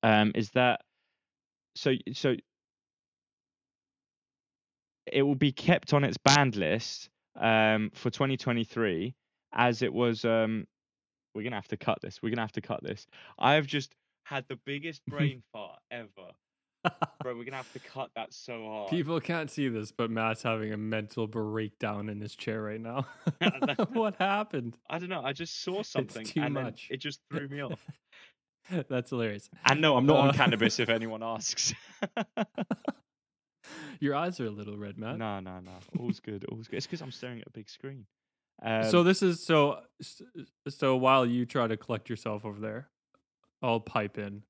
um, 0.02 0.32
is 0.34 0.50
that 0.50 0.80
so 1.76 1.94
so 2.12 2.34
it 5.06 5.22
will 5.22 5.36
be 5.36 5.52
kept 5.52 5.92
on 5.94 6.02
its 6.02 6.16
banned 6.18 6.56
list 6.56 7.08
um, 7.40 7.90
for 7.94 8.10
2023 8.10 9.14
as 9.52 9.82
it 9.82 9.92
was. 9.92 10.24
Um, 10.24 10.64
we're 11.36 11.44
gonna 11.44 11.54
have 11.54 11.68
to 11.68 11.76
cut 11.76 11.98
this. 12.02 12.20
We're 12.20 12.30
gonna 12.30 12.42
have 12.42 12.52
to 12.52 12.60
cut 12.60 12.82
this. 12.82 13.06
I 13.38 13.54
have 13.54 13.66
just 13.68 13.94
had 14.24 14.44
the 14.48 14.58
biggest 14.66 15.02
brain 15.08 15.44
fart 15.52 15.78
ever, 15.92 16.32
bro. 17.22 17.36
We're 17.36 17.44
gonna 17.44 17.56
have 17.56 17.72
to 17.72 17.78
cut 17.78 18.10
that 18.16 18.32
so 18.32 18.64
hard. 18.64 18.90
People 18.90 19.20
can't 19.20 19.50
see 19.50 19.68
this, 19.68 19.92
but 19.92 20.10
Matt's 20.10 20.42
having 20.42 20.72
a 20.72 20.76
mental 20.76 21.26
breakdown 21.26 22.08
in 22.08 22.20
his 22.20 22.34
chair 22.34 22.62
right 22.62 22.80
now. 22.80 23.06
what 23.92 24.16
happened? 24.16 24.76
I 24.90 24.98
don't 24.98 25.08
know. 25.08 25.22
I 25.22 25.32
just 25.32 25.62
saw 25.62 25.82
something 25.82 26.24
too 26.24 26.40
and 26.42 26.56
then 26.56 26.64
much. 26.64 26.88
it 26.90 26.98
just 26.98 27.20
threw 27.30 27.48
me 27.48 27.60
off. 27.62 27.84
That's 28.88 29.10
hilarious. 29.10 29.50
And 29.64 29.80
no, 29.80 29.96
I'm 29.96 30.06
not 30.06 30.16
Uh, 30.16 30.28
on 30.28 30.34
cannabis. 30.34 30.78
If 30.78 30.88
anyone 30.88 31.22
asks. 31.22 31.74
Your 34.00 34.14
eyes 34.16 34.40
are 34.40 34.46
a 34.46 34.50
little 34.50 34.76
red, 34.76 34.98
Matt. 34.98 35.18
no, 35.18 35.38
no, 35.40 35.60
no. 35.60 35.72
All's 36.00 36.18
good. 36.20 36.44
All's 36.50 36.66
good. 36.66 36.76
It's 36.78 36.86
because 36.86 37.00
I'm 37.02 37.12
staring 37.12 37.40
at 37.40 37.46
a 37.46 37.50
big 37.50 37.70
screen. 37.70 38.06
Um, 38.62 38.84
so 38.90 39.02
this 39.02 39.22
is 39.22 39.44
so 39.44 39.80
so 40.68 40.96
while 40.96 41.24
you 41.26 41.46
try 41.46 41.66
to 41.66 41.76
collect 41.76 42.08
yourself 42.10 42.44
over 42.44 42.60
there, 42.60 42.88
I'll 43.62 43.80
pipe 43.80 44.18
in. 44.18 44.42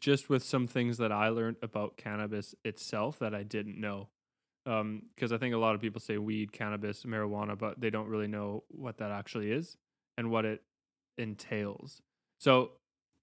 Just 0.00 0.28
with 0.28 0.42
some 0.42 0.66
things 0.66 0.96
that 0.98 1.12
I 1.12 1.28
learned 1.28 1.56
about 1.62 1.96
cannabis 1.96 2.54
itself 2.64 3.18
that 3.18 3.34
I 3.34 3.42
didn't 3.42 3.78
know, 3.78 4.08
um, 4.66 5.02
because 5.14 5.32
I 5.32 5.38
think 5.38 5.54
a 5.54 5.58
lot 5.58 5.74
of 5.74 5.80
people 5.80 6.00
say 6.00 6.16
weed, 6.16 6.52
cannabis, 6.52 7.04
marijuana, 7.04 7.58
but 7.58 7.80
they 7.80 7.90
don't 7.90 8.08
really 8.08 8.28
know 8.28 8.64
what 8.68 8.98
that 8.98 9.10
actually 9.10 9.50
is 9.50 9.76
and 10.16 10.30
what 10.30 10.44
it 10.44 10.62
entails. 11.18 12.00
So 12.40 12.72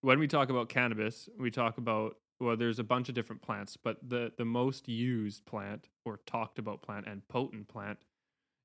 when 0.02 0.20
we 0.20 0.28
talk 0.28 0.50
about 0.50 0.70
cannabis, 0.70 1.30
we 1.38 1.52
talk 1.52 1.78
about 1.78 2.18
well, 2.40 2.58
there's 2.58 2.80
a 2.80 2.84
bunch 2.84 3.08
of 3.08 3.14
different 3.14 3.44
plants, 3.44 3.78
but 3.78 3.98
the 4.08 4.32
the 4.38 4.46
most 4.46 4.90
used 4.90 5.46
plant 5.46 5.90
or 6.06 6.20
talked 6.26 6.58
about 6.58 6.82
plant 6.82 7.08
and 7.08 7.28
potent 7.28 7.68
plant 7.68 8.00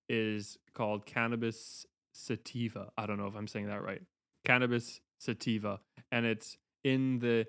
is 0.09 0.57
called 0.75 1.05
cannabis 1.05 1.85
sativa. 2.15 2.91
I 2.97 3.07
don't 3.07 3.19
know 3.19 3.27
if 3.27 3.37
I'm 3.37 3.47
saying 3.47 3.67
that 3.67 3.83
right. 3.83 4.01
Cannabis 4.47 5.01
sativa, 5.21 5.81
and 6.11 6.25
it's 6.27 6.57
in 6.85 7.19
the. 7.19 7.47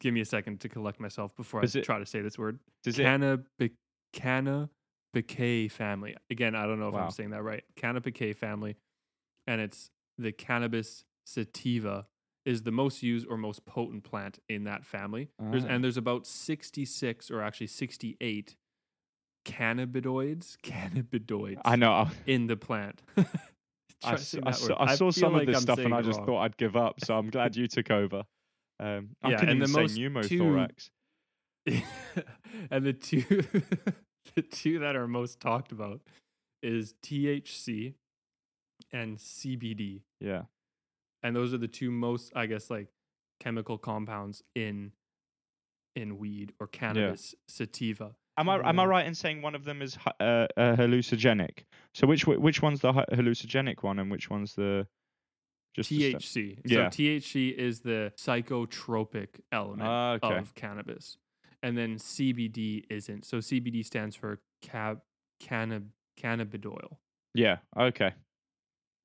Give 0.00 0.14
me 0.14 0.20
a 0.20 0.24
second 0.24 0.60
to 0.60 0.68
collect 0.68 1.00
myself 1.00 1.34
before 1.36 1.62
Is 1.64 1.76
I 1.76 1.80
it- 1.80 1.84
try 1.84 1.98
to 1.98 2.06
say 2.06 2.20
this 2.22 2.38
word. 2.38 2.58
does 2.82 2.98
it? 2.98 3.02
Cannabic 3.04 3.72
Cannabicae 4.14 5.70
family. 5.70 6.16
Again, 6.30 6.54
I 6.54 6.66
don't 6.66 6.78
know 6.80 6.88
if 6.88 6.94
Wow. 6.94 7.04
I'm 7.04 7.10
saying 7.10 7.30
that 7.30 7.42
right. 7.42 7.62
Cannabicae 7.76 8.34
family, 8.36 8.76
and 9.46 9.60
it's 9.60 9.90
the 10.18 10.32
cannabis 10.32 11.04
sativa 11.26 12.06
is 12.44 12.62
the 12.62 12.72
most 12.72 13.02
used 13.02 13.26
or 13.28 13.36
most 13.36 13.64
potent 13.66 14.02
plant 14.04 14.38
in 14.48 14.64
that 14.64 14.84
family. 14.84 15.28
There's, 15.38 15.64
Ah. 15.64 15.68
and 15.68 15.84
there's 15.84 15.96
about 15.96 16.26
66 16.26 17.30
or 17.30 17.40
actually 17.40 17.68
68 17.68 18.56
cannabinoids, 19.46 20.56
cannabinoids 20.62 21.60
I 21.64 21.76
know. 21.76 21.92
I, 21.92 22.10
in 22.26 22.46
the 22.46 22.56
plant. 22.56 23.02
I, 23.16 23.22
Try 24.02 24.12
s- 24.14 24.28
saying 24.28 24.44
I 24.46 24.50
that 24.50 24.56
saw, 24.56 24.68
word. 24.70 24.76
I 24.80 24.94
saw 24.94 25.04
feel 25.06 25.12
some 25.12 25.32
like 25.34 25.42
of 25.42 25.46
this 25.48 25.56
I'm 25.58 25.62
stuff 25.62 25.78
and 25.78 25.94
I 25.94 26.00
it 26.00 26.04
just 26.04 26.18
wrong. 26.18 26.26
thought 26.26 26.40
I'd 26.40 26.56
give 26.56 26.76
up. 26.76 27.00
So 27.04 27.16
I'm 27.16 27.30
glad 27.30 27.54
you 27.56 27.68
took 27.68 27.90
over. 27.90 28.24
Um, 28.82 29.10
I 29.22 29.30
Yeah, 29.30 29.44
and 29.44 29.62
the 29.62 29.68
say 29.68 29.80
most 29.80 29.96
pneumothorax. 29.96 30.90
and 32.70 32.84
the 32.84 32.92
two 32.92 33.22
the 34.34 34.42
two 34.42 34.80
that 34.80 34.96
are 34.96 35.06
most 35.06 35.38
talked 35.38 35.70
about 35.70 36.00
is 36.64 36.94
THC 37.04 37.94
and 38.92 39.16
CBD. 39.18 40.00
Yeah. 40.20 40.42
And 41.22 41.36
those 41.36 41.54
are 41.54 41.58
the 41.58 41.68
two 41.68 41.92
most 41.92 42.32
I 42.34 42.46
guess 42.46 42.70
like 42.70 42.88
chemical 43.38 43.78
compounds 43.78 44.42
in 44.56 44.90
in 45.94 46.18
weed 46.18 46.52
or 46.58 46.66
cannabis 46.66 47.36
sativa. 47.46 48.16
Am 48.36 48.48
I 48.48 48.68
am 48.68 48.80
I 48.80 48.84
right 48.84 49.06
in 49.06 49.14
saying 49.14 49.42
one 49.42 49.54
of 49.54 49.64
them 49.64 49.80
is 49.80 49.96
uh, 50.18 50.22
uh, 50.22 50.46
hallucinogenic? 50.56 51.64
So 51.94 52.08
which 52.08 52.26
which 52.26 52.62
one's 52.62 52.80
the 52.80 52.92
hallucinogenic 52.92 53.84
one 53.84 54.00
and 54.00 54.10
which 54.10 54.28
one's 54.28 54.54
the 54.54 54.88
just 55.74 55.90
THC. 55.90 56.58
Yeah. 56.64 56.90
So 56.90 56.96
THC 57.02 57.54
is 57.54 57.80
the 57.80 58.12
psychotropic 58.16 59.40
element 59.50 59.82
Ah, 59.82 60.12
okay. 60.22 60.36
of 60.38 60.54
cannabis. 60.54 61.16
And 61.62 61.78
then 61.78 61.96
CBD 61.96 62.84
isn't. 62.90 63.24
So 63.24 63.38
CBD 63.38 63.84
stands 63.84 64.16
for 64.16 64.40
cab 64.62 65.00
cannab 65.42 65.84
cannabidiol. 66.20 66.96
Yeah. 67.34 67.58
Okay. 67.78 68.12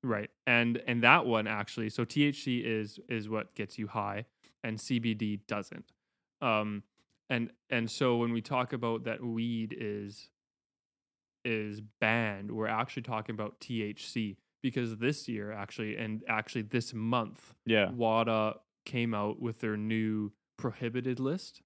Right. 0.04 0.30
And 0.46 0.82
and 0.88 1.04
that 1.04 1.26
one 1.26 1.48
actually, 1.48 1.90
so 1.90 2.04
THC 2.06 2.64
is 2.66 3.00
is 3.10 3.30
what 3.30 3.54
gets 3.56 3.78
you 3.80 3.88
high 3.88 4.26
and 4.64 4.78
CBD 4.78 5.40
doesn't. 5.48 5.92
Um 6.42 6.84
and 7.30 7.52
and 7.70 7.90
so 7.90 8.18
when 8.18 8.32
we 8.34 8.42
talk 8.42 8.74
about 8.74 9.04
that 9.06 9.24
weed 9.24 9.76
is 9.78 10.30
is 11.46 11.82
banned, 12.02 12.52
we're 12.52 12.68
actually 12.68 13.04
talking 13.04 13.34
about 13.36 13.60
THC 13.60 14.36
because 14.68 14.98
this 14.98 15.28
year 15.30 15.52
actually 15.52 15.96
and 15.96 16.24
actually 16.28 16.62
this 16.64 16.94
month 16.94 17.54
Yeah. 17.66 17.90
WADA 17.92 18.60
came 18.86 19.14
out 19.14 19.40
with 19.42 19.60
their 19.60 19.78
new 19.78 20.32
prohibited 20.58 21.20
list. 21.20 21.62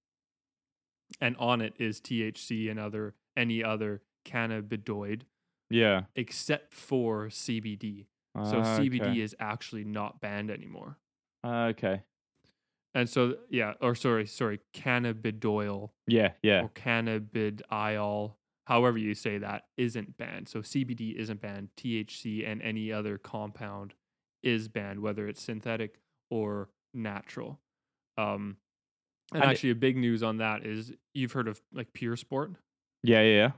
And 1.19 1.35
on 1.37 1.61
it 1.61 1.73
is 1.79 1.99
THC 1.99 2.69
and 2.69 2.79
other 2.79 3.15
any 3.35 3.63
other 3.63 4.01
cannabinoid 4.25 5.21
Yeah. 5.69 6.03
except 6.15 6.73
for 6.73 7.29
CBD. 7.29 8.05
So 8.35 8.59
Ah, 8.59 8.77
CBD 8.77 9.01
okay. 9.01 9.19
is 9.21 9.35
actually 9.39 9.83
not 9.83 10.21
banned 10.21 10.51
anymore. 10.51 10.97
Ah, 11.43 11.65
okay. 11.67 12.03
And 12.93 13.09
so 13.09 13.37
yeah, 13.49 13.73
or 13.81 13.95
sorry, 13.95 14.25
sorry, 14.27 14.59
cannabidiol 14.73 15.89
Yeah. 16.07 16.33
Yeah. 16.43 16.63
or 16.63 16.69
cannabidiol, 16.69 18.35
however 18.65 18.97
you 18.97 19.13
say 19.13 19.37
that, 19.39 19.63
isn't 19.77 20.17
banned. 20.17 20.47
So 20.49 20.59
CBD 20.59 21.15
isn't 21.15 21.41
banned. 21.41 21.69
THC 21.77 22.47
and 22.47 22.61
any 22.61 22.91
other 22.91 23.17
compound 23.17 23.93
is 24.43 24.67
banned, 24.67 24.99
whether 25.01 25.27
it's 25.27 25.41
synthetic 25.41 25.99
or 26.29 26.69
natural. 26.93 27.59
Um, 28.17 28.57
and, 29.33 29.41
And 29.43 29.51
actually, 29.51 29.69
a 29.71 29.75
big 29.75 29.97
news 29.97 30.23
on 30.23 30.37
that 30.37 30.65
is 30.65 30.91
you've 31.13 31.31
heard 31.31 31.47
of 31.47 31.61
like 31.73 31.93
Pure 31.93 32.17
Sport, 32.17 32.51
Yeah. 33.03 33.21
Yeah. 33.21 33.33
Yeah. 33.35 33.51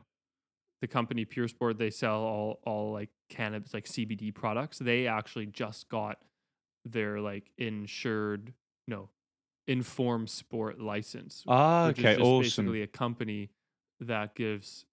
the 0.81 0.87
company 0.87 1.25
Pure 1.25 1.47
Sport. 1.47 1.77
They 1.77 1.89
sell 1.89 2.21
all 2.21 2.59
all 2.65 2.91
like 2.91 3.09
cannabis, 3.29 3.73
like 3.73 3.85
CBD 3.85 4.33
products. 4.33 4.77
They 4.79 5.07
actually 5.07 5.47
just 5.47 5.89
got 5.89 6.19
their 6.85 7.19
like 7.21 7.51
insured, 7.57 8.53
no, 8.87 9.09
informed 9.67 10.29
sport 10.29 10.79
license, 10.79 11.43
Ah, 11.47 11.87
which 11.87 11.99
okay. 11.99 12.11
is 12.11 12.17
just 12.17 12.27
Awesome. 12.27 12.41
basically 12.65 12.81
a 12.81 12.87
company 12.87 13.49
that 14.01 14.35
gives 14.35 14.85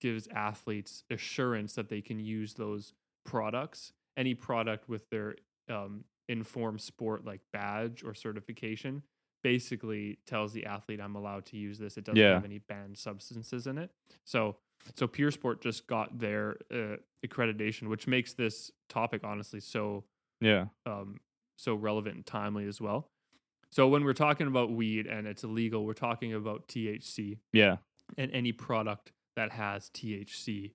gives 0.00 0.28
athletes 0.28 1.04
assurance 1.10 1.74
that 1.74 1.88
they 1.88 2.00
can 2.00 2.18
use 2.18 2.54
those 2.54 2.92
products. 3.24 3.92
Any 4.16 4.34
product 4.34 4.88
with 4.88 5.08
their 5.10 5.36
um, 5.68 6.04
informed 6.28 6.80
sport 6.80 7.24
like 7.24 7.40
badge 7.52 8.02
or 8.04 8.14
certification 8.14 9.02
basically 9.42 10.18
tells 10.26 10.52
the 10.52 10.66
athlete 10.66 11.00
I'm 11.00 11.14
allowed 11.14 11.46
to 11.46 11.56
use 11.56 11.78
this. 11.78 11.96
It 11.96 12.04
doesn't 12.04 12.18
Yeah. 12.20 12.34
have 12.34 12.44
any 12.44 12.58
banned 12.58 12.98
substances 12.98 13.66
in 13.66 13.78
it. 13.78 13.90
So 14.24 14.56
so 14.94 15.06
Pure 15.08 15.30
Sport 15.32 15.62
just 15.62 15.86
got 15.88 16.18
their 16.18 16.58
uh, 16.70 16.96
accreditation, 17.26 17.88
which 17.88 18.06
makes 18.06 18.34
this 18.34 18.70
topic 18.88 19.22
honestly 19.24 19.58
so 19.60 20.04
Yeah. 20.40 20.66
um, 20.84 21.18
so 21.56 21.74
relevant 21.74 22.16
and 22.16 22.26
timely 22.26 22.66
as 22.66 22.80
well. 22.80 23.10
So 23.70 23.88
when 23.88 24.04
we're 24.04 24.12
talking 24.14 24.46
about 24.46 24.70
weed 24.70 25.06
and 25.06 25.26
it's 25.26 25.42
illegal, 25.44 25.84
we're 25.84 25.94
talking 25.94 26.34
about 26.34 26.68
THC 26.68 27.38
Yeah. 27.52 27.78
and 28.18 28.30
any 28.32 28.52
product 28.52 29.12
that 29.36 29.52
has 29.52 29.90
THC 29.90 30.72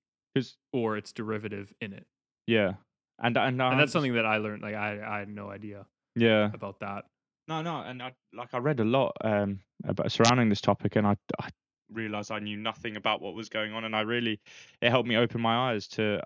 or 0.72 0.96
its 0.98 1.12
derivative 1.12 1.74
in 1.82 1.94
it. 1.94 2.06
Yeah. 2.48 2.74
And 3.22 3.38
and, 3.38 3.62
and 3.62 3.80
that's 3.80 3.91
something 3.91 4.13
that 4.13 4.25
I 4.25 4.38
learned. 4.38 4.62
Like 4.62 4.75
I, 4.75 5.00
I 5.06 5.20
had 5.20 5.30
no 5.30 5.50
idea 5.50 5.86
Yeah. 6.15 6.50
about 6.53 6.80
that. 6.80 7.06
No, 7.48 7.62
no, 7.62 7.82
and 7.82 8.01
I 8.01 8.13
like 8.34 8.53
I 8.53 8.60
read 8.60 8.80
a 8.80 8.86
lot 8.86 9.13
um 9.22 9.60
about 9.84 10.12
surrounding 10.12 10.48
this 10.50 10.62
topic, 10.62 10.96
and 10.96 11.06
I, 11.06 11.15
I 11.39 11.50
realized 11.91 12.32
I 12.32 12.39
knew 12.39 12.56
nothing 12.58 12.96
about 12.96 13.22
what 13.22 13.34
was 13.36 13.50
going 13.50 13.74
on, 13.74 13.84
and 13.84 13.96
I 13.96 14.01
really 14.01 14.39
it 14.82 14.89
helped 14.89 15.10
me 15.10 15.18
open 15.18 15.41
my 15.41 15.72
eyes 15.72 15.88
to 15.89 16.22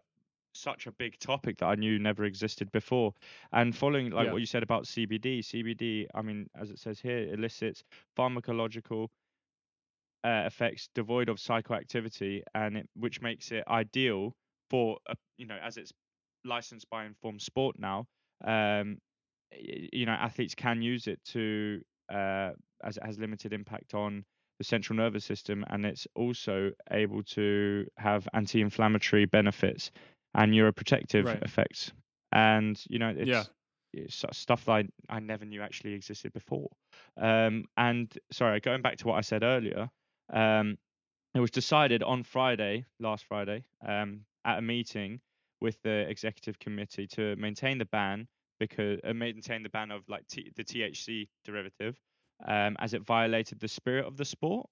such 0.53 0.87
a 0.87 0.91
big 0.93 1.17
topic 1.19 1.57
that 1.57 1.65
I 1.65 1.75
knew 1.75 1.99
never 1.99 2.23
existed 2.23 2.71
before. 2.71 3.13
And 3.51 3.75
following 3.75 4.11
like 4.11 4.27
Yeah. 4.27 4.31
what 4.33 4.39
you 4.39 4.45
said 4.45 4.63
about 4.63 4.85
CBD, 4.85 5.39
CBD, 5.39 6.05
I 6.15 6.21
mean, 6.21 6.47
as 6.55 6.69
it 6.69 6.79
says 6.79 6.99
here, 7.01 7.27
elicits 7.33 7.83
pharmacological 8.17 9.09
uh, 10.25 10.43
effects 10.45 10.89
devoid 10.95 11.29
of 11.29 11.37
psychoactivity, 11.37 12.41
and 12.53 12.77
it, 12.77 12.89
which 12.95 13.21
makes 13.21 13.51
it 13.51 13.63
ideal 13.67 14.33
for 14.69 14.97
a, 15.07 15.15
you 15.37 15.45
know 15.45 15.57
as 15.63 15.77
it's 15.77 15.91
licensed 16.43 16.89
by 16.89 17.05
Informed 17.05 17.41
Sport 17.41 17.75
now. 17.79 18.05
Um, 18.43 18.97
you 19.93 20.05
know, 20.05 20.11
athletes 20.13 20.55
can 20.55 20.81
use 20.81 21.07
it 21.07 21.19
to 21.33 21.81
uh, 22.11 22.51
as 22.83 22.97
it 22.97 23.03
has 23.05 23.17
limited 23.17 23.53
impact 23.53 23.93
on 23.93 24.25
the 24.57 24.63
central 24.63 24.97
nervous 24.97 25.25
system, 25.25 25.65
and 25.69 25.85
it's 25.85 26.07
also 26.15 26.71
able 26.91 27.23
to 27.23 27.85
have 27.97 28.27
anti-inflammatory 28.33 29.25
benefits 29.25 29.91
and 30.33 30.51
neuroprotective 30.53 31.25
Right. 31.25 31.43
effects. 31.43 31.93
And 32.31 32.81
you 32.89 32.99
know, 32.99 33.09
it's, 33.09 33.29
Yeah. 33.29 33.43
it's 33.93 34.23
stuff 34.31 34.65
that 34.65 34.71
I, 34.71 34.83
I 35.09 35.19
never 35.19 35.45
knew 35.45 35.61
actually 35.61 35.93
existed 35.93 36.33
before. 36.33 36.69
Um, 37.17 37.65
and 37.77 38.11
sorry, 38.31 38.59
going 38.59 38.81
back 38.81 38.97
to 38.97 39.07
what 39.07 39.17
I 39.17 39.21
said 39.21 39.43
earlier, 39.43 39.89
um, 40.33 40.77
it 41.33 41.39
was 41.39 41.51
decided 41.51 42.01
on 42.03 42.23
Friday, 42.23 42.85
last 42.99 43.25
Friday, 43.25 43.63
um, 43.85 44.21
at 44.45 44.59
a 44.59 44.61
meeting 44.61 45.19
with 45.61 45.81
the 45.83 46.09
executive 46.09 46.59
committee 46.59 47.07
to 47.07 47.35
maintain 47.35 47.77
the 47.77 47.85
ban 47.85 48.27
because 48.59 48.99
uh, 49.03 49.13
maintain 49.13 49.63
the 49.63 49.69
ban 49.69 49.91
of 49.91 50.03
like 50.07 50.25
T- 50.27 50.51
the 50.55 50.63
THC 50.63 51.27
derivative, 51.43 51.97
um, 52.47 52.77
as 52.79 52.93
it 52.93 53.05
violated 53.05 53.59
the 53.59 53.67
spirit 53.67 54.05
of 54.05 54.17
the 54.17 54.25
sport. 54.25 54.67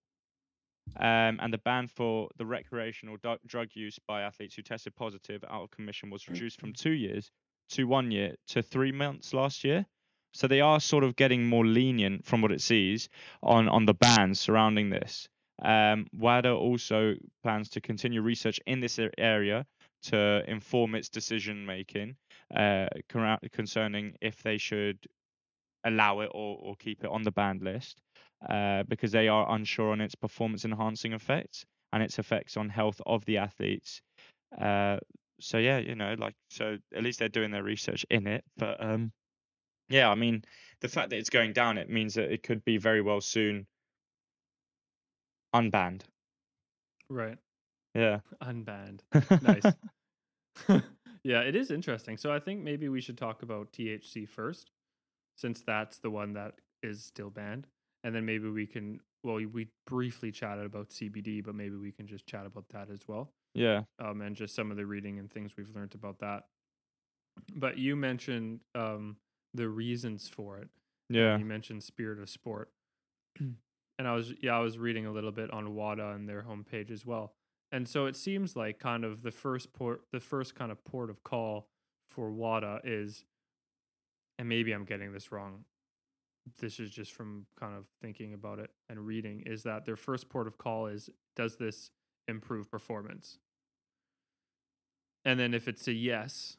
Um, 0.98 1.40
and 1.42 1.54
the 1.54 1.60
ban 1.60 1.88
for 1.88 2.30
the 2.38 2.46
recreational 2.46 3.18
du- 3.24 3.40
drug 3.46 3.70
use 3.74 4.00
by 4.06 4.22
athletes 4.22 4.56
who 4.56 4.62
tested 4.62 4.96
positive 4.96 5.44
out 5.50 5.64
of 5.64 5.72
commission 5.72 6.10
was 6.10 6.28
reduced 6.28 6.60
from 6.60 6.74
two 6.74 6.92
years 6.92 7.32
to 7.70 7.86
one 7.86 8.12
year 8.12 8.36
to 8.48 8.62
three 8.62 8.92
months 8.92 9.34
last 9.34 9.64
year. 9.64 9.86
So 10.34 10.48
they 10.48 10.62
are 10.62 10.80
sort 10.80 11.04
of 11.04 11.16
getting 11.16 11.46
more 11.46 11.66
lenient 11.66 12.26
from 12.26 12.42
what 12.42 12.52
it 12.52 12.62
sees 12.62 13.08
on 13.42 13.70
on 13.70 13.86
the 13.86 13.94
bans 13.94 14.40
surrounding 14.40 14.90
this. 14.90 15.30
Um, 15.64 16.08
WADA 16.14 16.52
also 16.54 17.16
plans 17.42 17.70
to 17.70 17.82
continue 17.82 18.22
research 18.22 18.60
in 18.66 18.82
this 18.82 19.00
area 19.18 19.66
to 20.04 20.44
inform 20.48 20.96
its 20.96 21.08
decision 21.08 21.66
making 21.66 22.16
uh, 22.54 22.88
concerning 23.54 24.16
if 24.22 24.44
they 24.44 24.58
should 24.58 25.00
allow 25.86 26.20
it 26.20 26.30
or, 26.34 26.58
or 26.62 26.76
keep 26.76 27.04
it 27.04 27.10
on 27.10 27.24
the 27.24 27.32
banned 27.32 27.62
list 27.62 28.00
uh, 28.50 28.84
because 28.84 29.12
they 29.12 29.30
are 29.30 29.56
unsure 29.56 29.92
on 29.92 30.02
its 30.02 30.16
performance 30.16 30.66
enhancing 30.66 31.14
effects 31.14 31.66
and 31.94 32.04
its 32.04 32.20
effects 32.20 32.58
on 32.58 32.70
health 32.70 33.02
of 33.06 33.24
the 33.26 33.38
athletes. 33.38 34.02
Uh, 34.60 34.98
so 35.40 35.58
yeah, 35.58 35.78
you 35.78 35.96
know, 35.96 36.16
like 36.18 36.36
so 36.50 36.78
at 36.94 37.04
least 37.04 37.20
they're 37.20 37.30
doing 37.30 37.52
their 37.52 37.64
research 37.64 38.06
in 38.10 38.28
it. 38.28 38.44
But 38.58 38.84
um, 38.84 39.12
yeah, 39.90 40.10
I 40.10 40.16
mean, 40.16 40.44
the 40.82 40.90
fact 40.90 41.10
that 41.12 41.18
it's 41.18 41.30
going 41.30 41.54
down, 41.54 41.78
it 41.78 41.90
means 41.90 42.16
that 42.16 42.32
it 42.32 42.44
could 42.44 42.64
be 42.66 42.78
very 42.78 43.02
well 43.02 43.22
soon 43.22 43.66
unbanned. 45.54 46.02
Right. 47.10 47.38
Yeah. 47.94 48.20
Unbanned. 48.44 49.02
Nice. 49.42 49.74
yeah, 51.24 51.42
it 51.42 51.56
is 51.56 51.70
interesting. 51.72 52.18
So 52.18 52.32
I 52.32 52.40
think 52.40 52.64
maybe 52.64 52.90
we 52.90 53.02
should 53.02 53.18
talk 53.18 53.44
about 53.44 53.72
THC 53.72 54.28
first, 54.28 54.72
since 55.38 55.62
that's 55.62 56.00
the 56.00 56.10
one 56.10 56.34
that 56.34 56.54
is 56.82 57.04
still 57.04 57.30
banned. 57.30 57.68
And 58.04 58.14
then 58.16 58.26
maybe 58.26 58.50
we 58.50 58.66
can, 58.66 59.00
well, 59.24 59.36
we 59.36 59.68
briefly 59.86 60.32
chatted 60.32 60.66
about 60.66 60.90
CBD, 60.90 61.44
but 61.44 61.56
maybe 61.56 61.76
we 61.76 61.92
can 61.92 62.08
just 62.08 62.26
chat 62.26 62.46
about 62.46 62.66
that 62.70 62.90
as 62.92 63.08
well. 63.08 63.32
yeah. 63.54 63.84
Um, 64.00 64.22
and 64.22 64.36
just 64.36 64.56
some 64.56 64.72
of 64.72 64.78
the 64.78 64.86
reading 64.86 65.20
and 65.20 65.32
things 65.32 65.52
we've 65.58 65.74
learned 65.76 65.96
about 65.96 66.20
that. 66.20 66.46
But 67.56 67.78
you 67.78 67.96
mentioned 67.96 68.60
um, 68.76 69.18
the 69.54 69.70
reasons 69.70 70.28
for 70.28 70.58
it. 70.58 70.68
Yeah. 71.10 71.38
You 71.38 71.46
mentioned 71.46 71.84
Spirit 71.84 72.20
of 72.20 72.30
Sport. 72.30 72.70
and 74.04 74.10
I 74.10 74.16
was 74.16 74.34
yeah, 74.42 74.58
I 74.58 74.60
was 74.60 74.78
reading 74.78 75.06
a 75.06 75.14
little 75.14 75.32
bit 75.32 75.50
on 75.52 75.76
WADA 75.76 76.10
and 76.10 76.28
their 76.28 76.44
homepage 76.44 76.92
as 76.92 77.06
well. 77.06 77.36
And 77.72 77.88
so 77.88 78.06
it 78.06 78.18
seems 78.18 78.54
like 78.54 78.78
kind 78.78 79.06
of 79.06 79.24
the 79.24 79.32
first 79.32 79.72
port 79.72 80.02
the 80.12 80.20
first 80.20 80.56
kind 80.56 80.74
of 80.74 80.84
port 80.84 81.10
of 81.10 81.24
call 81.24 81.70
for 82.10 82.30
WADA 82.30 82.82
is 82.84 83.24
and 84.38 84.50
maybe 84.50 84.74
I'm 84.74 84.84
getting 84.84 85.14
this 85.14 85.32
wrong. 85.32 85.64
This 86.60 86.82
is 86.82 86.90
just 86.90 87.14
from 87.14 87.46
kind 87.58 87.78
of 87.78 87.86
thinking 88.02 88.34
about 88.34 88.60
it 88.60 88.72
and 88.90 89.00
reading 89.00 89.44
is 89.46 89.64
that 89.64 89.86
their 89.86 89.96
first 89.96 90.28
port 90.28 90.48
of 90.48 90.58
call 90.58 90.88
is 90.88 91.10
does 91.38 91.56
this 91.56 91.90
improve 92.28 92.70
performance? 92.70 93.38
And 95.24 95.40
then 95.40 95.54
if 95.54 95.70
it's 95.70 95.88
a 95.88 95.94
yes, 95.94 96.58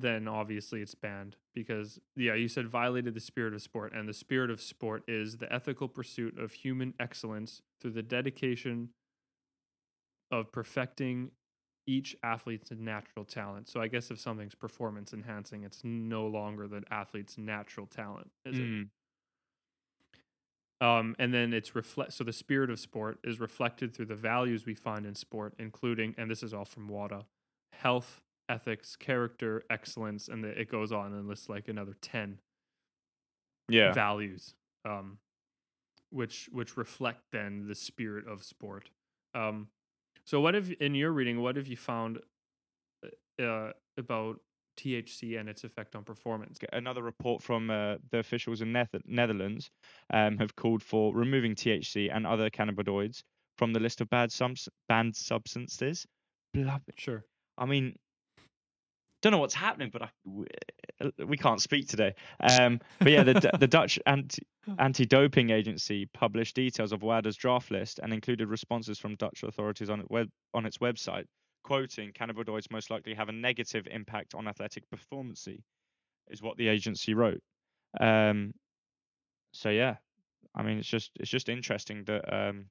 then 0.00 0.28
obviously 0.28 0.82
it's 0.82 0.94
banned 0.94 1.36
because 1.54 1.98
yeah 2.16 2.34
you 2.34 2.48
said 2.48 2.66
violated 2.68 3.14
the 3.14 3.20
spirit 3.20 3.54
of 3.54 3.62
sport 3.62 3.92
and 3.94 4.08
the 4.08 4.12
spirit 4.12 4.50
of 4.50 4.60
sport 4.60 5.02
is 5.08 5.36
the 5.38 5.52
ethical 5.52 5.88
pursuit 5.88 6.38
of 6.38 6.52
human 6.52 6.92
excellence 7.00 7.62
through 7.80 7.92
the 7.92 8.02
dedication 8.02 8.90
of 10.30 10.50
perfecting 10.52 11.30
each 11.86 12.16
athlete's 12.22 12.70
natural 12.72 13.24
talent 13.24 13.68
so 13.68 13.80
i 13.80 13.86
guess 13.88 14.10
if 14.10 14.18
something's 14.18 14.54
performance 14.54 15.12
enhancing 15.12 15.62
it's 15.62 15.80
no 15.84 16.26
longer 16.26 16.66
the 16.66 16.82
athlete's 16.90 17.38
natural 17.38 17.86
talent 17.86 18.30
is 18.44 18.58
it 18.58 18.62
Mm. 18.62 18.88
um, 20.80 21.16
and 21.18 21.32
then 21.32 21.54
it's 21.54 21.74
reflect. 21.74 22.12
So 22.12 22.22
the 22.24 22.32
spirit 22.34 22.68
of 22.70 22.78
sport 22.78 23.18
is 23.24 23.40
reflected 23.40 23.94
through 23.94 24.06
the 24.06 24.14
values 24.14 24.66
we 24.66 24.74
find 24.74 25.06
in 25.06 25.14
sport, 25.14 25.54
including, 25.58 26.14
and 26.18 26.30
this 26.30 26.42
is 26.42 26.52
all 26.52 26.66
from 26.66 26.88
WADA, 26.88 27.24
health, 27.72 28.20
ethics, 28.48 28.96
character, 28.96 29.64
excellence, 29.70 30.28
and 30.28 30.42
the, 30.44 30.48
it 30.48 30.70
goes 30.70 30.92
on 30.92 31.12
and 31.12 31.26
lists 31.28 31.48
like 31.48 31.68
another 31.68 31.94
ten 32.00 32.38
Yeah. 33.68 33.92
values, 33.92 34.54
um, 34.84 35.18
which 36.10 36.48
which 36.52 36.76
reflect 36.76 37.20
then 37.32 37.66
the 37.66 37.74
spirit 37.74 38.26
of 38.28 38.44
sport. 38.44 38.90
Um, 39.34 39.68
so 40.24 40.40
what 40.40 40.54
have 40.54 40.72
in 40.80 40.94
your 40.94 41.12
reading? 41.12 41.40
What 41.40 41.56
have 41.56 41.66
you 41.66 41.76
found 41.76 42.20
uh, 43.40 43.70
about 43.98 44.40
THC 44.78 45.38
and 45.38 45.48
its 45.48 45.64
effect 45.64 45.94
on 45.96 46.04
performance? 46.04 46.58
Another 46.72 47.02
report 47.02 47.42
from 47.42 47.70
uh, 47.70 47.96
the 48.10 48.18
officials 48.18 48.60
in 48.62 48.72
Neth- 48.72 49.00
Netherlands 49.06 49.70
um, 50.12 50.38
have 50.38 50.54
called 50.56 50.82
for 50.82 51.14
removing 51.14 51.54
THC 51.54 52.14
and 52.14 52.26
other 52.26 52.50
cannabinoids 52.50 53.22
from 53.58 53.72
the 53.72 53.80
list 53.80 54.00
of 54.00 54.10
bad 54.10 54.30
subs- 54.32 54.68
banned 54.88 55.16
substances. 55.16 56.06
Blub- 56.54 56.82
Sure. 56.96 57.24
I 57.58 57.64
mean, 57.66 57.96
don't 59.26 59.32
know 59.32 59.38
what's 59.38 59.54
happening, 59.54 59.90
but 59.92 60.02
I, 60.02 60.08
we, 60.24 60.46
we 61.26 61.36
can't 61.36 61.60
speak 61.60 61.88
today. 61.88 62.14
Um, 62.40 62.80
but 63.00 63.10
yeah, 63.10 63.24
the 63.24 63.50
the 63.58 63.66
Dutch 63.66 63.98
anti 64.06 64.42
anti-doping 64.78 65.50
agency 65.50 66.06
published 66.14 66.54
details 66.54 66.92
of 66.92 67.00
WADA's 67.02 67.36
draft 67.36 67.72
list 67.72 67.98
and 68.00 68.12
included 68.12 68.48
responses 68.48 68.98
from 69.00 69.16
Dutch 69.16 69.42
authorities 69.42 69.90
on 69.90 70.04
web 70.10 70.28
on 70.54 70.64
its 70.64 70.78
website, 70.78 71.24
quoting 71.64 72.12
cannabinoids 72.12 72.70
most 72.70 72.88
likely 72.88 73.14
have 73.14 73.28
a 73.28 73.32
negative 73.32 73.88
impact 73.90 74.34
on 74.36 74.46
athletic 74.46 74.88
performance, 74.90 75.48
is 76.28 76.40
what 76.40 76.56
the 76.56 76.68
agency 76.68 77.14
wrote. 77.14 77.42
Um, 78.00 78.52
so 79.52 79.70
yeah, 79.70 79.96
I 80.54 80.62
mean, 80.62 80.78
it's 80.78 80.88
just 80.88 81.10
it's 81.18 81.30
just 81.30 81.48
interesting 81.48 82.04
that 82.04 82.32
um, 82.32 82.66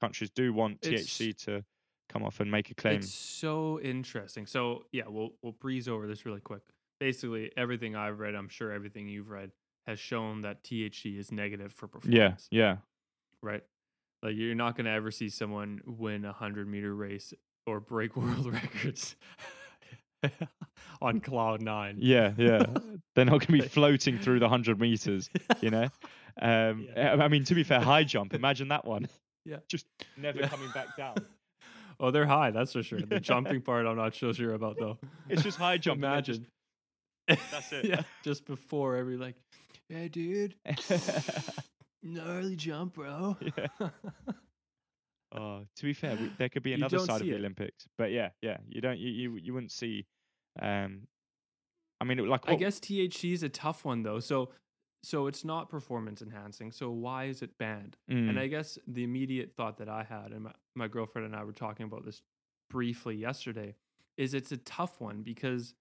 countries 0.00 0.30
do 0.34 0.52
want 0.52 0.78
It's- 0.82 1.06
THC 1.06 1.36
to 1.44 1.64
come 2.10 2.22
off 2.24 2.40
and 2.40 2.50
make 2.50 2.70
a 2.70 2.74
claim. 2.74 2.96
It's 3.00 3.12
so 3.14 3.80
interesting. 3.80 4.46
So 4.46 4.84
yeah, 4.92 5.04
we'll 5.08 5.30
we'll 5.42 5.52
breeze 5.52 5.88
over 5.88 6.06
this 6.06 6.26
really 6.26 6.40
quick. 6.40 6.62
Basically, 6.98 7.50
everything 7.56 7.96
I've 7.96 8.18
read, 8.20 8.34
I'm 8.34 8.48
sure 8.48 8.72
everything 8.72 9.08
you've 9.08 9.30
read, 9.30 9.52
has 9.86 9.98
shown 9.98 10.42
that 10.42 10.62
THC 10.64 11.18
is 11.18 11.32
negative 11.32 11.72
for 11.72 11.88
performance. 11.88 12.48
yeah, 12.50 12.58
yeah, 12.64 12.76
Right. 13.42 13.62
Like 14.22 14.34
you're 14.36 14.54
not 14.54 14.76
gonna 14.76 14.90
ever 14.90 15.10
see 15.10 15.30
someone 15.30 15.80
win 15.86 16.24
a 16.26 16.32
hundred 16.32 16.68
meter 16.68 16.94
race 16.94 17.32
or 17.66 17.80
break 17.80 18.16
world 18.18 18.52
records 18.52 19.16
on 21.02 21.20
cloud 21.20 21.62
nine. 21.62 21.96
yeah, 21.98 22.32
yeah. 22.36 22.64
They're 23.16 23.24
not 23.24 23.46
going 23.46 23.46
to 23.46 23.52
be 23.52 23.60
floating 23.62 24.18
through 24.18 24.40
the 24.40 24.48
hundred 24.48 24.78
meters, 24.78 25.30
you 25.60 25.70
know. 25.70 25.88
Um, 26.40 26.86
Yeah. 26.94 27.14
I 27.14 27.24
I 27.24 27.28
mean, 27.28 27.44
to 27.44 27.54
be 27.54 27.64
fair, 27.64 27.80
high 27.80 28.04
jump. 28.04 28.34
Imagine 28.34 28.68
that 28.68 28.84
one. 28.84 29.08
Yeah. 29.46 29.56
just 29.68 29.86
never 30.18 30.40
Yeah. 30.40 30.48
coming 30.48 30.70
back 30.72 30.96
down. 30.98 31.16
Oh, 32.00 32.10
they're 32.10 32.26
high. 32.26 32.50
That's 32.50 32.72
for 32.72 32.82
sure. 32.82 33.00
The 33.00 33.20
jumping 33.30 33.60
part, 33.60 33.86
I'm 33.86 33.96
not 33.96 34.14
so 34.16 34.32
sure 34.32 34.54
about 34.54 34.76
though. 34.78 34.98
It's 35.28 35.42
just 35.42 35.58
high 35.58 35.78
jump. 35.78 36.02
and 36.02 36.12
then 36.14 36.22
just- 36.24 36.40
Imagine. 37.28 37.46
That's 37.52 37.72
it. 37.72 37.84
yeah. 37.84 38.02
Just 38.24 38.44
before 38.46 38.96
every 38.96 39.16
like, 39.16 39.36
yeah, 39.88 40.08
dude, 40.08 40.54
gnarly 42.02 42.56
jump, 42.56 42.94
bro. 42.94 43.36
Yeah. 43.40 43.88
Oh, 45.32 45.62
to 45.76 45.82
be 45.84 45.92
fair, 45.92 46.16
we, 46.16 46.32
there 46.38 46.48
could 46.48 46.64
be 46.64 46.72
another 46.72 46.98
side 46.98 47.20
of 47.20 47.26
the 47.26 47.32
it. 47.34 47.36
Olympics, 47.38 47.86
but 47.96 48.10
yeah, 48.10 48.30
yeah, 48.42 48.56
you 48.68 48.80
don't, 48.80 48.98
you, 48.98 49.10
you, 49.10 49.36
you 49.36 49.54
wouldn't 49.54 49.70
see. 49.70 50.06
Um, 50.60 51.02
I 52.00 52.04
mean, 52.04 52.18
like, 52.26 52.48
I 52.48 52.56
guess 52.56 52.80
THC 52.80 53.32
is 53.32 53.42
a 53.44 53.48
tough 53.48 53.84
one 53.84 54.02
though. 54.02 54.18
So 54.18 54.50
so 55.02 55.26
it's 55.26 55.44
not 55.44 55.68
performance 55.70 56.22
enhancing. 56.22 56.72
So 56.72 56.90
why 56.90 57.24
is 57.24 57.42
it 57.42 57.58
banned? 57.58 57.96
mm, 58.08 58.28
And 58.28 58.38
I 58.38 58.46
guess 58.48 58.78
the 58.86 59.02
immediate 59.04 59.54
thought 59.56 59.78
that 59.78 59.88
I 59.88 60.04
had, 60.04 60.32
and 60.32 60.44
my, 60.44 60.52
my 60.74 60.88
girlfriend 60.88 61.26
and 61.26 61.36
I 61.36 61.44
were 61.44 61.52
talking 61.52 61.84
about 61.86 62.04
this 62.04 62.22
briefly 62.68 63.16
yesterday, 63.16 63.76
is 64.16 64.34
it's 64.34 64.52
a 64.52 64.58
tough 64.58 65.00
one 65.00 65.22
because 65.22 65.74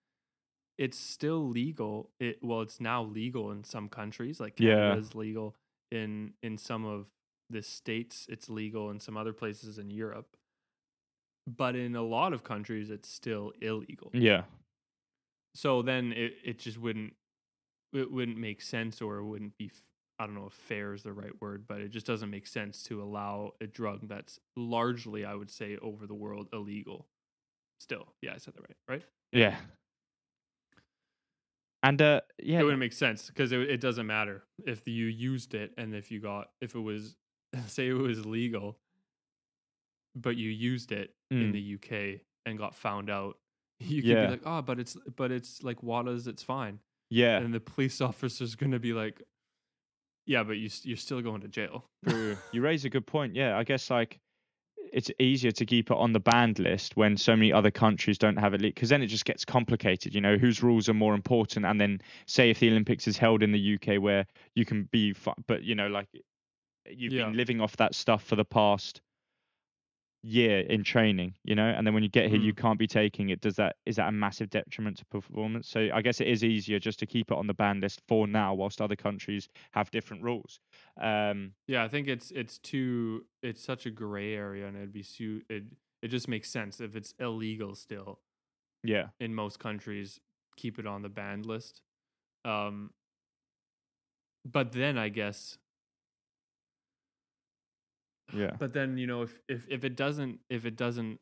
it's 0.78 0.98
still 0.98 1.48
legal. 1.50 2.12
It 2.20 2.40
well, 2.44 2.62
it's 2.62 2.80
now 2.80 3.04
legal 3.04 3.52
in 3.52 3.64
some 3.64 3.90
countries, 3.90 4.40
like 4.40 4.56
Yeah. 4.58 4.96
Canada 4.96 4.98
is 4.98 5.16
legal 5.16 5.56
in 5.92 6.34
in 6.44 6.58
some 6.58 6.86
of 6.86 7.08
the 7.50 7.62
states. 7.62 8.28
It's 8.30 8.50
legal 8.50 8.90
in 8.92 9.00
some 9.00 9.18
other 9.18 9.34
places 9.34 9.78
in 9.80 9.92
Europe, 9.92 10.38
but 11.48 11.76
in 11.76 11.96
a 11.96 12.02
lot 12.04 12.32
of 12.34 12.44
countries, 12.44 12.90
it's 12.90 13.10
still 13.10 13.52
illegal 13.62 14.14
yeah, 14.14 14.44
so 15.56 15.82
then 15.82 16.14
it, 16.14 16.34
it 16.44 16.60
just 16.60 16.78
wouldn't 16.78 17.14
it 17.94 18.12
wouldn't 18.12 18.38
make 18.38 18.62
sense 18.62 19.02
or 19.02 19.18
it 19.18 19.26
wouldn't 19.26 19.58
be 19.58 19.72
I 20.20 20.26
don't 20.26 20.36
know 20.36 20.48
if 20.48 20.54
fair 20.54 20.94
is 20.94 21.04
the 21.04 21.14
right 21.14 21.32
word 21.42 21.66
but 21.68 21.80
it 21.82 21.90
just 21.90 22.06
doesn't 22.06 22.30
make 22.30 22.48
sense 22.48 22.84
to 22.84 23.02
allow 23.02 23.54
a 23.62 23.68
drug 23.68 24.08
that's 24.08 24.40
largely 24.56 25.26
i 25.26 25.34
would 25.34 25.50
say 25.50 25.78
over 25.82 26.06
the 26.08 26.14
world 26.16 26.50
illegal 26.54 27.08
still 27.80 28.14
yeah 28.22 28.34
i 28.34 28.38
said 28.38 28.54
that 28.56 28.62
right 28.62 28.78
right 28.90 29.04
yeah. 29.32 29.56
And 31.84 32.02
uh, 32.02 32.22
yeah, 32.42 32.60
it 32.60 32.64
wouldn't 32.64 32.80
make 32.80 32.94
sense 32.94 33.28
because 33.28 33.52
it, 33.52 33.62
it 33.62 33.80
doesn't 33.82 34.06
matter 34.06 34.44
if 34.66 34.88
you 34.88 35.06
used 35.06 35.54
it 35.54 35.72
and 35.78 35.96
if 35.96 36.12
you 36.12 36.20
got 36.20 36.50
if 36.62 36.76
it 36.76 36.80
was 36.80 37.16
say 37.68 37.88
it 37.88 37.94
was 37.94 38.26
legal 38.26 38.78
but 40.16 40.36
you 40.36 40.50
used 40.50 40.92
it 40.92 41.14
in 41.32 41.38
mm, 41.38 41.52
the 41.52 41.76
uk 41.76 42.22
and 42.46 42.58
got 42.58 42.76
found 42.76 43.10
out 43.10 43.38
you 43.80 44.02
could 44.04 44.10
Yeah. 44.10 44.22
be 44.28 44.28
like 44.28 44.42
oh 44.46 44.62
but 44.62 44.80
it's 44.80 44.98
but 45.16 45.32
it's 45.32 45.64
like 45.64 45.82
wada's 45.84 46.28
it's 46.28 46.44
fine 46.44 46.80
yeah, 47.10 47.38
and 47.40 47.54
the 47.54 47.60
police 47.60 48.02
officer's 48.10 48.56
going 48.56 48.72
to 48.72 48.80
be 48.80 48.94
like, 48.94 49.22
"Yeah, 50.26 50.44
but 50.44 50.54
you, 50.58 50.70
you're 50.84 50.98
still 50.98 51.22
going 51.22 51.42
to 51.42 51.48
jail." 51.48 51.86
You 52.52 52.62
raise 52.62 52.86
a 52.86 52.90
good 52.90 53.06
point. 53.06 53.36
Yeah, 53.36 53.58
I 53.58 53.64
guess 53.64 53.90
like 53.90 54.20
it's 54.92 55.12
easier 55.20 55.52
to 55.52 55.66
keep 55.66 55.92
it 55.92 55.98
on 55.98 56.14
the 56.14 56.20
banned 56.20 56.58
list 56.58 56.98
when 56.98 57.16
so 57.16 57.36
many 57.36 57.54
other 57.54 57.70
countries 57.70 58.18
don't 58.18 58.38
have 58.38 58.54
it 58.56 58.62
because 58.62 58.90
then 58.90 59.04
it 59.04 59.08
just 59.08 59.26
gets 59.26 59.46
complicated. 59.46 60.16
You 60.16 60.22
know, 60.22 60.38
whose 60.38 60.64
rules 60.64 60.90
are 60.90 60.94
more 60.94 61.14
important? 61.14 61.66
And 61.66 61.80
then 61.80 62.02
say 62.26 62.50
if 62.50 62.60
the 62.60 62.70
Olympics 62.70 63.08
is 63.08 63.18
held 63.18 63.44
in 63.44 63.52
the 63.52 63.60
UK 63.60 64.02
where 64.02 64.26
you 64.56 64.66
can 64.66 64.84
be, 64.86 65.14
but 65.48 65.64
you 65.64 65.76
know, 65.76 65.88
like 65.88 66.08
you've 66.88 67.14
Yeah. 67.14 67.26
been 67.26 67.38
living 67.38 67.62
off 67.62 67.78
that 67.78 67.96
stuff 67.96 68.24
for 68.24 68.36
the 68.36 68.46
past 68.46 69.02
year 70.22 70.60
in 70.62 70.84
training, 70.84 71.36
you 71.44 71.56
know, 71.56 71.68
and 71.68 71.88
then 71.88 71.94
when 71.94 72.04
you 72.04 72.10
get 72.10 72.30
here, 72.30 72.38
you 72.40 72.54
Mm. 72.54 72.56
can't 72.56 72.80
be 72.80 72.88
taking 72.88 73.30
it. 73.30 73.42
Does 73.42 73.56
that 73.56 73.78
is 73.86 73.96
that 73.98 74.10
a 74.10 74.12
massive 74.12 74.50
detriment 74.50 74.98
to 74.98 75.06
performance? 75.08 75.70
So 75.70 75.90
I 75.94 76.02
guess 76.02 76.20
it 76.22 76.28
is 76.28 76.44
easier 76.44 76.80
just 76.80 77.00
to 77.00 77.06
keep 77.08 77.32
it 77.32 77.38
on 77.38 77.48
the 77.48 77.54
ban 77.54 77.80
list 77.82 78.02
for 78.08 78.28
now, 78.28 78.54
whilst 78.54 78.82
other 78.82 78.96
countries 78.98 79.48
have 79.74 79.92
different 79.92 80.24
rules. 80.24 80.60
Um, 81.02 81.56
Yeah, 81.68 81.84
I 81.84 81.88
think 81.88 82.08
it's 82.08 82.32
it's 82.32 82.58
too 82.58 83.28
it's 83.44 83.62
such 83.62 83.86
a 83.86 83.92
gray 83.92 84.34
area, 84.34 84.68
and 84.68 84.76
it'd 84.76 84.92
be 84.92 85.04
su- 85.04 85.44
it 85.50 85.66
it 86.02 86.08
just 86.08 86.28
makes 86.28 86.50
sense 86.50 86.80
if 86.82 86.96
it's 86.96 87.14
illegal 87.20 87.76
still 87.76 88.22
yeah, 88.84 89.10
in 89.20 89.34
most 89.36 89.60
countries, 89.60 90.20
keep 90.58 90.80
it 90.80 90.88
on 90.88 91.02
the 91.04 91.10
banned 91.10 91.46
list. 91.46 91.82
Um, 92.46 92.94
but 94.46 94.72
then 94.72 94.98
I 94.98 95.10
guess, 95.10 95.58
yeah, 98.34 98.52
but 98.60 98.74
then 98.74 98.98
you 98.98 99.08
know 99.08 99.22
if 99.24 99.40
if 99.48 99.66
if 99.70 99.84
it 99.84 99.96
doesn't 99.96 100.40
if 100.50 100.66
it 100.66 100.76
doesn't 100.76 101.20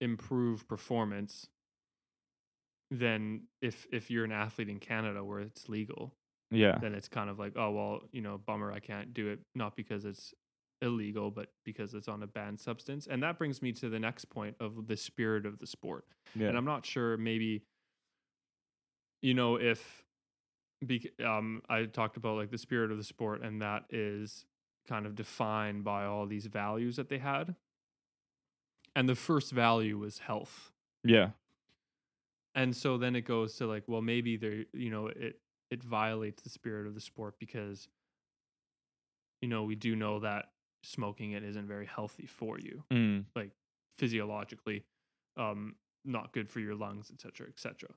improve 0.00 0.66
performance, 0.68 1.46
then 2.90 3.42
if 3.62 3.86
if 3.92 4.10
you're 4.10 4.24
an 4.24 4.32
athlete 4.32 4.68
in 4.68 4.78
Canada 4.78 5.24
where 5.24 5.40
it's 5.40 5.68
legal, 5.68 6.14
yeah, 6.50 6.78
then 6.80 6.94
it's 6.94 7.08
kind 7.08 7.30
of 7.30 7.38
like, 7.38 7.52
oh 7.56 7.70
well, 7.70 8.00
you 8.12 8.20
know, 8.20 8.38
bummer, 8.38 8.72
I 8.72 8.80
can't 8.80 9.14
do 9.14 9.28
it, 9.28 9.40
not 9.54 9.76
because 9.76 10.04
it's 10.04 10.34
illegal, 10.82 11.30
but 11.30 11.48
because 11.64 11.94
it's 11.94 12.08
on 12.08 12.22
a 12.22 12.26
banned 12.26 12.60
substance. 12.60 13.06
And 13.06 13.22
that 13.22 13.38
brings 13.38 13.62
me 13.62 13.72
to 13.72 13.88
the 13.88 13.98
next 13.98 14.26
point 14.26 14.56
of 14.60 14.86
the 14.86 14.96
spirit 14.96 15.46
of 15.46 15.58
the 15.58 15.66
sport. 15.66 16.04
yeah, 16.34 16.48
And 16.48 16.56
I'm 16.58 16.64
not 16.64 16.84
sure, 16.84 17.16
maybe, 17.16 17.64
you 19.22 19.34
know, 19.34 19.56
if 19.56 20.04
bec- 20.82 21.18
um, 21.24 21.62
I 21.68 21.84
talked 21.84 22.16
about 22.16 22.36
like 22.36 22.50
the 22.50 22.58
spirit 22.58 22.90
of 22.90 22.98
the 22.98 23.04
sport, 23.04 23.42
and 23.42 23.62
that 23.62 23.84
is 23.90 24.44
kind 24.88 25.06
of 25.06 25.14
defined 25.14 25.84
by 25.84 26.04
all 26.04 26.26
these 26.26 26.46
values 26.46 26.96
that 26.96 27.08
they 27.08 27.18
had. 27.18 27.54
And 28.96 29.08
the 29.08 29.14
first 29.14 29.50
value 29.52 29.98
was 29.98 30.18
health. 30.20 30.70
Yeah, 31.02 31.30
and 32.54 32.74
so 32.76 32.96
then 32.98 33.16
it 33.16 33.22
goes 33.22 33.56
to 33.56 33.66
like 33.66 33.84
well 33.86 34.00
maybe 34.00 34.36
there 34.36 34.64
you 34.72 34.90
know 34.90 35.08
it 35.08 35.40
it 35.70 35.82
violates 35.82 36.42
the 36.42 36.48
spirit 36.50 36.86
of 36.86 36.94
the 36.94 37.00
sport 37.00 37.34
because 37.38 37.88
you 39.40 39.48
know 39.48 39.64
we 39.64 39.74
do 39.74 39.96
know 39.96 40.20
that 40.20 40.46
smoking 40.82 41.32
it 41.32 41.42
isn't 41.42 41.66
very 41.66 41.86
healthy 41.86 42.26
for 42.26 42.58
you. 42.58 42.84
Mm, 42.92 43.24
like 43.34 43.50
physiologically 43.98 44.84
um 45.36 45.74
not 46.04 46.32
good 46.32 46.48
for 46.48 46.60
your 46.60 46.74
lungs 46.74 47.10
etc 47.10 47.32
cetera, 47.32 47.48
etc 47.48 47.74
cetera. 47.78 47.94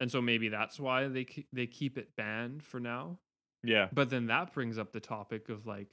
and 0.00 0.10
so 0.10 0.20
maybe 0.20 0.48
that's 0.48 0.78
why 0.80 1.08
they 1.08 1.26
they 1.52 1.66
keep 1.66 1.96
it 1.98 2.16
banned 2.16 2.62
for 2.62 2.80
now 2.80 3.18
yeah, 3.62 3.88
but 3.92 4.10
then 4.10 4.26
that 4.26 4.52
brings 4.52 4.78
up 4.78 4.92
the 4.92 5.00
topic 5.00 5.48
of 5.48 5.66
like 5.66 5.88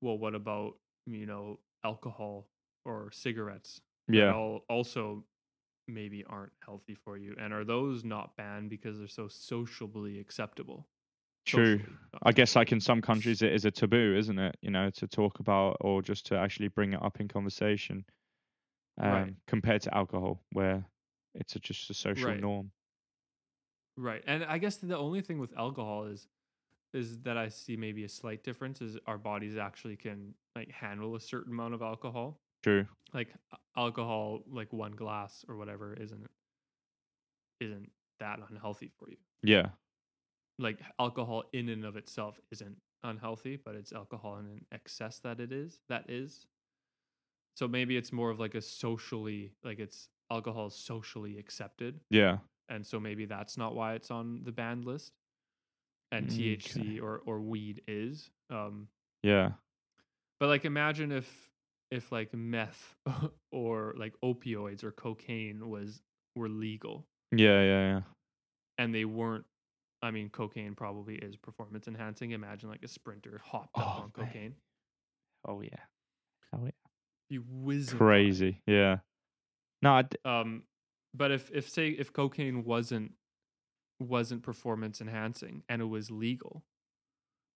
well 0.00 0.18
what 0.18 0.34
about 0.34 0.76
you 1.06 1.26
know 1.26 1.58
alcohol 1.84 2.48
or 2.84 3.10
cigarettes 3.12 3.80
yeah. 4.08 4.32
all 4.32 4.64
also 4.68 5.24
maybe 5.88 6.24
aren't 6.28 6.52
healthy 6.64 6.94
for 6.94 7.16
you 7.16 7.34
and 7.40 7.52
are 7.52 7.64
those 7.64 8.04
not 8.04 8.36
banned 8.36 8.70
because 8.70 8.98
they're 8.98 9.08
so 9.08 9.28
sociably 9.28 10.18
acceptable 10.20 10.88
True. 11.46 11.80
Socially, 11.80 11.98
I 12.22 12.32
guess 12.32 12.54
like 12.56 12.72
in 12.72 12.80
some 12.80 13.00
countries 13.02 13.42
it 13.42 13.52
is 13.52 13.64
a 13.64 13.70
taboo, 13.70 14.14
isn't 14.16 14.38
it? 14.38 14.56
You 14.62 14.70
know, 14.70 14.90
to 14.90 15.06
talk 15.08 15.40
about 15.40 15.76
or 15.80 16.02
just 16.02 16.26
to 16.26 16.36
actually 16.38 16.68
bring 16.68 16.92
it 16.92 17.02
up 17.02 17.20
in 17.20 17.28
conversation. 17.28 18.04
Um, 18.98 19.10
Right. 19.12 19.34
compared 19.46 19.82
to 19.82 19.94
alcohol, 19.96 20.42
where 20.52 20.84
it's 21.34 21.56
a, 21.56 21.60
just 21.60 21.90
a 21.90 21.94
social 21.94 22.22
Right. 22.24 22.40
norm. 22.40 22.72
right 23.96 24.22
and 24.26 24.44
i 24.44 24.58
guess 24.58 24.76
the 24.76 24.96
only 24.96 25.20
thing 25.20 25.38
with 25.38 25.56
alcohol 25.56 26.04
is 26.04 26.28
is 26.92 27.20
that 27.20 27.36
i 27.36 27.48
see 27.48 27.76
maybe 27.76 28.04
a 28.04 28.08
slight 28.08 28.42
difference 28.42 28.80
is 28.80 28.96
our 29.06 29.18
bodies 29.18 29.56
actually 29.56 29.96
can 29.96 30.34
like 30.56 30.70
handle 30.70 31.14
a 31.16 31.20
certain 31.20 31.52
amount 31.52 31.74
of 31.74 31.82
alcohol 31.82 32.38
True. 32.62 32.86
like 33.14 33.28
alcohol 33.76 34.40
like 34.50 34.72
one 34.72 34.92
glass 34.92 35.44
or 35.48 35.56
whatever 35.56 35.94
isn't 35.94 36.26
isn't 37.60 37.90
that 38.18 38.40
unhealthy 38.50 38.90
for 38.98 39.10
you 39.10 39.16
Yeah. 39.42 39.68
like 40.58 40.78
alcohol 40.98 41.44
in 41.52 41.68
and 41.68 41.84
of 41.84 41.96
itself 41.96 42.38
isn't 42.50 42.76
unhealthy, 43.02 43.56
but 43.56 43.74
it's 43.76 43.92
alcohol 43.92 44.36
in 44.38 44.46
an 44.46 44.66
excess 44.72 45.20
that 45.20 45.40
it 45.40 45.52
is 45.52 45.80
that 45.88 46.10
is. 46.10 46.46
So 47.56 47.66
maybe 47.66 47.96
it's 47.96 48.12
more 48.12 48.30
of 48.30 48.38
like 48.38 48.54
a 48.54 48.60
socially 48.60 49.52
like 49.64 49.78
it's 49.78 50.08
alcohol 50.30 50.66
is 50.66 50.74
socially 50.74 51.38
accepted, 51.38 52.00
Yeah. 52.10 52.38
and 52.68 52.86
so 52.86 53.00
maybe 53.00 53.24
that's 53.24 53.56
not 53.56 53.74
why 53.74 53.94
it's 53.94 54.10
on 54.10 54.42
the 54.44 54.52
banned 54.52 54.84
list. 54.84 55.12
And 56.12 56.26
THC 56.28 57.00
or 57.02 57.22
or 57.24 57.40
weed 57.40 57.82
is. 57.86 58.30
Um, 58.50 58.88
Yeah. 59.22 59.52
but 60.40 60.48
like 60.48 60.64
imagine 60.64 61.12
if 61.12 61.50
if 61.90 62.10
like 62.12 62.32
meth 62.34 62.96
or 63.52 63.94
like 63.96 64.14
opioids 64.24 64.82
or 64.84 64.90
cocaine 64.92 65.68
was 65.68 66.02
were 66.36 66.48
legal 66.48 67.06
Yeah. 67.32 67.62
Yeah. 67.62 67.88
Yeah. 67.92 68.00
and 68.78 68.94
they 68.94 69.04
weren't 69.04 69.44
I 70.02 70.10
mean 70.10 70.30
cocaine 70.30 70.74
probably 70.74 71.16
is 71.16 71.36
performance 71.36 71.86
enhancing. 71.86 72.30
Imagine 72.32 72.70
like 72.70 72.82
a 72.82 72.88
sprinter 72.88 73.40
hopped 73.44 73.76
up 73.76 73.86
Oh, 73.86 74.00
on 74.02 74.12
mate. 74.16 74.26
cocaine. 74.26 74.54
Oh 75.46 75.60
yeah. 75.60 75.84
Oh 76.54 76.64
yeah. 76.64 76.70
You 77.28 77.44
whiz 77.48 77.92
Crazy. 77.92 78.60
Yeah. 78.66 78.98
No. 79.82 80.02
D- 80.02 80.16
Um 80.24 80.64
but 81.14 81.30
if 81.30 81.50
if 81.52 81.68
say 81.68 81.88
if 81.90 82.12
cocaine 82.12 82.64
wasn't 82.64 83.12
wasn't 84.00 84.42
performance 84.42 85.00
enhancing 85.00 85.62
and 85.68 85.80
it 85.82 85.86
was 85.86 86.10
legal, 86.10 86.64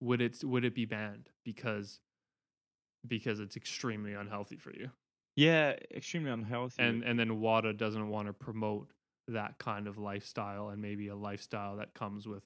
would 0.01 0.21
it 0.21 0.45
would 0.45 0.65
it 0.65 0.75
be 0.75 0.85
banned 0.85 1.31
because 1.45 2.01
because 3.07 3.41
it's 3.41 3.57
extremely 3.57 4.15
unhealthy 4.15 4.57
for 4.57 4.73
you? 4.73 4.91
yeah. 5.37 5.75
Extremely 5.95 6.31
unhealthy. 6.31 6.83
And 6.83 7.03
and 7.03 7.19
then 7.19 7.41
WADA 7.41 7.73
doesn't 7.75 8.09
want 8.09 8.29
to 8.29 8.33
promote 8.33 8.91
that 9.29 9.59
kind 9.59 9.87
of 9.89 9.99
lifestyle 9.99 10.69
and 10.69 10.81
maybe 10.83 11.09
a 11.09 11.17
lifestyle 11.17 11.77
that 11.77 11.95
comes 11.95 12.29
with 12.29 12.43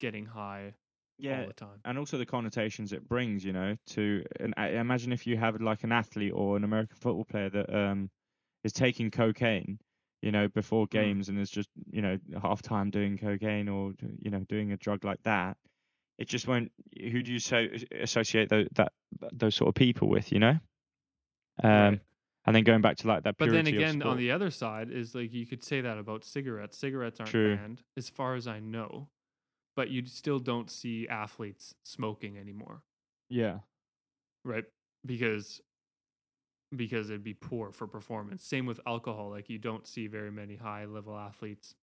getting 0.00 0.24
high 0.26 0.74
yeah. 1.18 1.42
all 1.42 1.46
the 1.46 1.52
time. 1.52 1.80
and 1.84 1.98
also 1.98 2.18
the 2.18 2.26
connotations 2.26 2.92
it 2.92 3.06
brings, 3.08 3.44
you 3.44 3.52
know, 3.52 3.76
to 3.88 4.24
and 4.40 4.54
I 4.56 4.68
imagine 4.70 5.12
if 5.12 5.26
you 5.26 5.36
have 5.36 5.60
like 5.60 5.84
an 5.84 5.92
athlete 5.92 6.32
or 6.34 6.56
an 6.56 6.64
American 6.64 6.96
football 6.96 7.24
player 7.24 7.50
that 7.50 7.72
um 7.74 8.10
is 8.64 8.72
taking 8.72 9.10
cocaine, 9.10 9.78
you 10.22 10.30
know, 10.32 10.48
before 10.48 10.86
games 10.86 11.28
and 11.28 11.38
is 11.38 11.50
just 11.50 11.68
you 11.90 12.00
know 12.00 12.16
half 12.40 12.62
time 12.62 12.90
doing 12.90 13.18
cocaine 13.18 13.68
or 13.68 13.92
you 14.20 14.30
know 14.30 14.40
doing 14.48 14.72
a 14.72 14.76
drug 14.76 15.04
like 15.04 15.22
that, 15.24 15.56
it 16.18 16.28
just 16.28 16.46
won't. 16.48 16.70
Who 16.98 17.22
do 17.22 17.32
you 17.32 17.38
so 17.38 17.66
associate 18.00 18.48
those 18.48 18.68
that 18.76 18.92
those 19.32 19.54
sort 19.54 19.68
of 19.68 19.74
people 19.74 20.08
with, 20.08 20.32
you 20.32 20.38
know? 20.38 20.58
Um, 21.62 21.72
Right. 21.72 22.00
and 22.46 22.56
then 22.56 22.64
going 22.64 22.80
back 22.80 22.96
to 22.98 23.08
like 23.08 23.24
that. 23.24 23.36
But 23.38 23.50
then 23.50 23.66
again, 23.66 24.02
on 24.02 24.16
the 24.16 24.30
other 24.30 24.50
side 24.50 24.90
is 24.90 25.14
like 25.14 25.32
you 25.32 25.46
could 25.46 25.62
say 25.62 25.80
that 25.80 25.98
about 25.98 26.24
cigarettes. 26.24 26.78
Cigarettes 26.78 27.20
aren't 27.20 27.30
True. 27.30 27.56
banned, 27.56 27.82
as 27.96 28.08
far 28.08 28.34
as 28.34 28.46
I 28.46 28.60
know, 28.60 29.08
but 29.76 29.90
you 29.90 30.06
still 30.06 30.38
don't 30.38 30.70
see 30.70 31.08
athletes 31.08 31.74
smoking 31.84 32.38
anymore, 32.38 32.82
yeah, 33.28 33.58
right? 34.44 34.64
Because 35.04 35.60
because 36.74 37.10
it'd 37.10 37.24
be 37.24 37.34
poor 37.34 37.72
for 37.72 37.86
performance. 37.86 38.44
Same 38.44 38.66
with 38.66 38.80
alcohol. 38.86 39.30
Like 39.30 39.50
you 39.50 39.58
don't 39.58 39.86
see 39.86 40.06
very 40.06 40.30
many 40.30 40.56
high 40.56 40.84
level 40.86 41.16
athletes, 41.16 41.74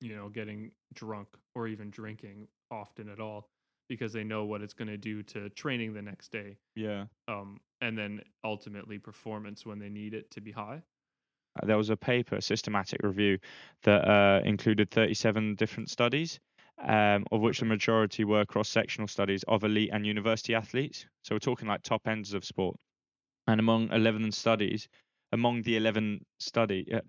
you 0.00 0.14
know, 0.14 0.28
getting 0.28 0.72
drunk 0.92 1.28
or 1.54 1.66
even 1.66 1.90
drinking 1.90 2.48
often 2.70 3.08
at 3.08 3.20
all 3.20 3.48
because 3.88 4.12
they 4.12 4.24
know 4.24 4.44
what 4.44 4.62
it's 4.62 4.74
going 4.74 4.88
to 4.88 4.96
do 4.96 5.22
to 5.22 5.48
training 5.50 5.92
the 5.94 6.02
next 6.02 6.32
day. 6.32 6.56
yeah. 6.74 7.04
Um, 7.28 7.60
and 7.80 7.98
then 7.98 8.22
ultimately 8.42 8.98
performance 8.98 9.66
when 9.66 9.78
they 9.78 9.90
need 9.90 10.14
it 10.14 10.30
to 10.30 10.40
be 10.40 10.50
high. 10.50 10.82
Uh, 11.62 11.66
there 11.66 11.76
was 11.76 11.90
a 11.90 11.96
paper, 11.96 12.36
a 12.36 12.42
systematic 12.42 13.00
review, 13.02 13.38
that 13.82 14.08
uh, 14.08 14.40
included 14.44 14.90
37 14.90 15.54
different 15.54 15.90
studies, 15.90 16.40
um, 16.82 17.26
of 17.30 17.40
which 17.40 17.60
the 17.60 17.66
majority 17.66 18.24
were 18.24 18.44
cross-sectional 18.46 19.06
studies 19.06 19.44
of 19.48 19.64
elite 19.64 19.90
and 19.92 20.06
university 20.06 20.54
athletes. 20.54 21.06
So 21.22 21.34
we're 21.34 21.40
talking 21.40 21.68
like 21.68 21.82
top 21.82 22.08
ends 22.08 22.32
of 22.32 22.44
sport. 22.44 22.76
And 23.46 23.60
among 23.60 23.90
11 23.90 24.32
studies, 24.32 24.88
among 25.32 25.62
the 25.62 25.76
11 25.76 26.24
study, 26.38 26.86
uh, 26.92 27.00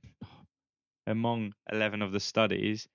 among 1.07 1.53
11 1.71 2.01
of 2.01 2.11
the 2.11 2.19
studies, 2.19 2.87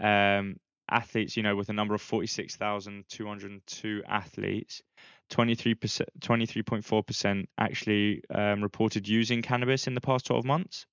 um, 0.00 0.56
athletes, 0.90 1.36
you 1.36 1.42
know, 1.42 1.56
with 1.56 1.68
a 1.68 1.72
number 1.72 1.94
of 1.94 2.02
46,202 2.02 4.02
athletes, 4.06 4.82
23%, 5.30 6.02
23.4% 6.20 7.44
actually 7.58 8.22
um, 8.34 8.62
reported 8.62 9.08
using 9.08 9.42
cannabis 9.42 9.86
in 9.86 9.94
the 9.94 10.00
past 10.00 10.26
12 10.26 10.44
months. 10.44 10.86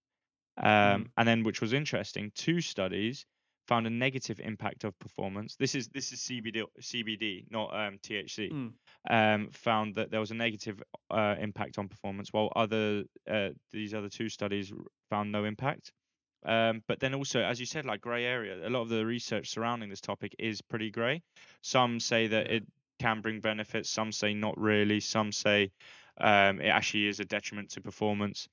Um, 0.57 0.67
Mm. 0.67 1.05
And 1.17 1.27
then, 1.27 1.43
which 1.43 1.61
was 1.61 1.73
interesting, 1.73 2.31
two 2.35 2.61
studies 2.61 3.25
found 3.69 3.85
a 3.85 3.89
negative 3.91 4.39
impact 4.39 4.83
of 4.83 4.97
performance. 4.97 5.55
This 5.55 5.75
is 5.75 5.89
this 5.89 6.11
is 6.11 6.19
CBD, 6.19 6.63
CBD, 6.81 7.45
not 7.51 7.69
um, 7.71 7.99
THC. 7.99 8.51
Mm. 8.51 8.71
Um, 9.09 9.49
found 9.51 9.95
that 9.95 10.09
there 10.09 10.19
was 10.19 10.31
a 10.31 10.35
negative 10.35 10.81
uh, 11.11 11.35
impact 11.39 11.77
on 11.77 11.87
performance, 11.87 12.33
while 12.33 12.51
other 12.55 13.03
uh, 13.31 13.49
these 13.71 13.93
other 13.93 14.09
two 14.09 14.27
studies 14.27 14.73
found 15.11 15.31
no 15.31 15.45
impact. 15.45 15.93
Um, 16.43 16.81
but 16.87 16.99
then 16.99 17.13
also, 17.13 17.41
as 17.41 17.59
you 17.59 17.67
said, 17.67 17.85
like 17.85 18.01
grey 18.01 18.25
area. 18.25 18.67
A 18.67 18.71
lot 18.71 18.81
of 18.81 18.89
the 18.89 19.05
research 19.05 19.51
surrounding 19.51 19.89
this 19.89 20.01
topic 20.01 20.35
is 20.39 20.61
pretty 20.61 20.89
grey. 20.89 21.21
Some 21.61 21.99
say 21.99 22.25
that 22.27 22.49
it 22.49 22.63
can 22.99 23.21
bring 23.21 23.39
benefits. 23.39 23.89
Some 23.89 24.11
say 24.11 24.33
not 24.33 24.57
really. 24.57 24.99
Some 24.99 25.31
say 25.31 25.71
um, 26.19 26.59
it 26.59 26.69
actually 26.69 27.07
is 27.07 27.19
a 27.19 27.25
detriment 27.25 27.69
to 27.71 27.81
performance. 27.81 28.47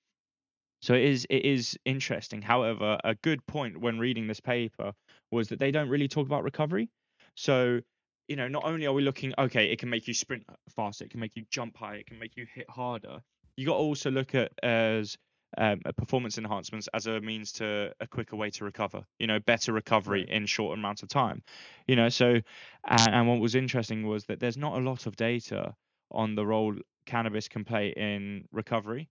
So 0.83 0.94
it 0.94 1.05
is 1.05 1.26
it 1.31 1.44
is 1.44 1.79
interesting. 1.85 2.42
However, 2.42 2.98
a 3.02 3.14
good 3.14 3.44
point 3.46 3.81
when 3.81 3.98
reading 3.98 4.26
this 4.26 4.40
paper 4.40 4.92
was 5.31 5.49
that 5.49 5.59
they 5.59 5.71
don't 5.71 5.89
really 5.89 6.09
talk 6.09 6.27
about 6.27 6.45
recovery. 6.45 6.91
So 7.35 7.81
you 8.29 8.37
know, 8.37 8.49
not 8.49 8.65
only 8.65 8.87
are 8.87 8.93
we 8.93 9.03
looking, 9.03 9.33
okay, 9.39 9.67
it 9.67 9.79
can 9.79 9.89
make 9.89 10.09
you 10.09 10.15
sprint 10.15 10.45
faster, 10.75 11.05
it 11.05 11.11
can 11.11 11.21
make 11.21 11.37
you 11.37 11.45
jump 11.51 11.77
higher, 11.77 11.97
it 11.97 12.07
can 12.07 12.19
make 12.19 12.37
you 12.37 12.47
hit 12.53 12.69
harder. 12.69 13.21
You 13.57 13.67
got 13.67 13.75
to 13.75 13.79
also 13.79 14.11
look 14.11 14.35
at 14.35 14.53
as 14.62 15.17
um, 15.57 15.81
performance 15.97 16.37
enhancements 16.37 16.89
as 16.93 17.07
a 17.07 17.21
means 17.21 17.53
to 17.53 17.93
a 18.01 18.07
quicker 18.07 18.37
way 18.37 18.51
to 18.51 18.65
recover. 18.65 19.05
You 19.19 19.27
know, 19.27 19.39
better 19.41 19.73
recovery 19.73 20.27
in 20.29 20.47
short 20.47 20.77
amounts 20.77 21.03
of 21.03 21.09
time. 21.09 21.43
You 21.87 21.97
know, 21.97 22.09
so 22.09 22.41
and, 22.85 23.09
and 23.09 23.29
what 23.29 23.41
was 23.41 23.55
interesting 23.55 24.07
was 24.07 24.25
that 24.27 24.41
there's 24.41 24.57
not 24.57 24.77
a 24.77 24.81
lot 24.81 25.07
of 25.07 25.17
data 25.17 25.75
on 26.11 26.35
the 26.35 26.47
role 26.47 26.75
cannabis 27.07 27.49
can 27.49 27.65
play 27.65 27.95
in 27.97 28.47
recovery. 28.53 29.09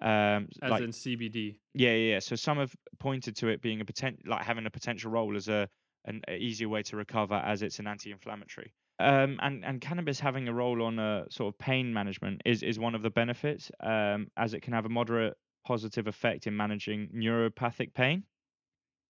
Um, 0.00 0.48
As 0.62 0.70
like 0.70 0.82
in 0.82 0.90
CBD. 0.90 1.56
yeah, 1.74 1.94
yeah. 1.94 2.18
So 2.20 2.36
some 2.36 2.58
have 2.58 2.74
pointed 2.98 3.36
to 3.36 3.48
it 3.48 3.60
being 3.60 3.80
a 3.80 3.84
potent, 3.84 4.26
like 4.26 4.44
having 4.44 4.66
a 4.66 4.70
potential 4.70 5.10
role 5.10 5.36
as 5.36 5.48
a 5.48 5.68
an 6.06 6.22
easier 6.30 6.68
way 6.68 6.82
to 6.82 6.96
recover 6.96 7.34
as 7.34 7.62
it's 7.62 7.78
an 7.78 7.86
anti-inflammatory. 7.86 8.72
Um, 8.98 9.38
and 9.42 9.64
and 9.64 9.80
cannabis 9.80 10.20
having 10.20 10.48
a 10.48 10.52
role 10.52 10.82
on 10.82 10.98
a 10.98 11.26
sort 11.30 11.54
of 11.54 11.58
pain 11.58 11.92
management 11.92 12.42
is 12.44 12.62
is 12.62 12.78
one 12.78 12.94
of 12.94 13.02
the 13.02 13.10
benefits, 13.10 13.70
um, 13.80 14.28
as 14.36 14.54
it 14.54 14.60
can 14.60 14.72
have 14.74 14.86
a 14.86 14.90
moderate 14.90 15.36
positive 15.66 16.06
effect 16.06 16.46
in 16.46 16.56
managing 16.56 17.08
neuropathic 17.14 17.94
pain. 17.94 18.24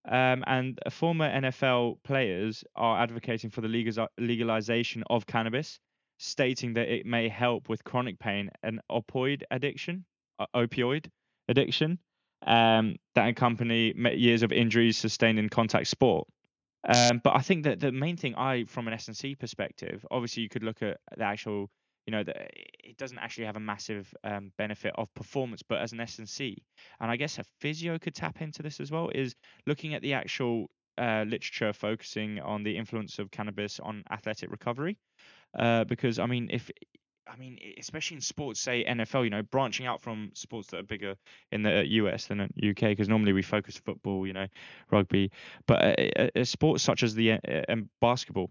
Um, 0.09 0.45
and 0.47 0.79
uh, 0.87 0.91
former 0.91 1.29
NFL 1.29 2.03
players 2.05 2.65
are 2.75 3.03
advocating 3.03 3.51
for 3.51 3.61
the 3.61 3.69
legaliza- 3.69 4.09
legalization 4.19 5.05
of 5.11 5.27
cannabis, 5.27 5.79
stating 6.19 6.75
that 6.75 6.89
it 6.89 7.05
may 7.05 7.29
help 7.29 7.69
with 7.69 7.85
chronic 7.85 8.19
pain 8.19 8.51
and 8.63 8.81
opioid 8.91 9.43
addiction, 9.51 9.97
uh, 9.97 10.10
opioid 10.55 11.07
addiction, 11.49 11.99
um, 12.47 12.97
that 13.15 13.29
accompany 13.29 13.93
years 14.15 14.43
of 14.43 14.53
injuries 14.53 14.97
sustained 14.97 15.39
in 15.39 15.49
contact 15.49 15.87
sport. 15.87 16.27
Um, 16.89 17.21
but 17.23 17.37
I 17.37 17.41
think 17.41 17.65
that 17.65 17.81
the 17.81 17.93
main 17.93 18.17
thing 18.17 18.35
I, 18.37 18.65
from 18.65 18.89
an 18.89 18.95
S 18.95 19.09
and 19.09 19.17
C 19.17 19.35
perspective, 19.35 20.05
obviously 20.11 20.43
you 20.43 20.49
could 20.49 20.63
look 20.63 20.83
at 20.83 20.97
the 21.17 21.25
actual, 21.25 21.69
you 22.07 22.13
know, 22.13 22.25
the, 22.25 22.35
it 22.83 22.97
doesn't 22.97 23.19
actually 23.19 23.45
have 23.45 23.57
a 23.57 23.61
massive 23.61 24.13
um, 24.25 24.51
benefit 24.57 24.95
of 24.97 25.13
performance, 25.15 25.63
but 25.63 25.81
as 25.81 25.93
an 25.93 26.01
S 26.01 26.19
and 26.19 26.29
C, 26.29 26.57
and 26.99 27.11
I 27.11 27.17
guess 27.17 27.39
a 27.39 27.45
physio 27.61 27.99
could 27.99 28.15
tap 28.15 28.41
into 28.41 28.63
this 28.63 28.81
as 28.81 28.91
well, 28.91 29.11
is 29.15 29.35
looking 29.67 29.93
at 29.95 30.01
the 30.01 30.15
actual 30.15 30.71
uh, 30.97 31.25
literature 31.27 31.73
focusing 31.75 32.41
on 32.41 32.63
the 32.63 32.77
influence 32.77 33.19
of 33.19 33.31
cannabis 33.31 33.79
on 33.81 34.03
athletic 34.11 34.51
recovery. 34.51 34.97
Uh, 35.59 35.85
because 35.85 36.19
I 36.19 36.27
mean, 36.27 36.49
if 36.51 36.71
I 37.31 37.37
mean, 37.37 37.59
especially 37.79 38.17
in 38.17 38.21
sports, 38.21 38.61
say 38.61 38.85
NFL, 38.85 39.25
you 39.25 39.31
know, 39.31 39.43
branching 39.43 39.87
out 39.87 40.01
from 40.01 40.31
sports 40.35 40.69
that 40.69 40.79
are 40.81 40.83
bigger 40.85 41.15
in 41.53 41.63
the 41.63 41.87
US 41.87 42.27
than 42.27 42.41
in 42.41 42.71
UK, 42.71 42.81
because 42.81 43.09
normally 43.09 43.33
we 43.33 43.43
focus 43.43 43.77
football, 43.77 44.27
you 44.27 44.33
know, 44.33 44.47
rugby, 44.91 45.31
but 45.67 45.83
uh, 45.83 46.07
uh, 46.19 46.29
uh, 46.37 46.45
sports 46.45 46.83
such 46.83 47.03
as 47.03 47.15
the 47.15 47.33
uh, 47.33 47.39
um, 47.69 47.89
basketball 48.01 48.51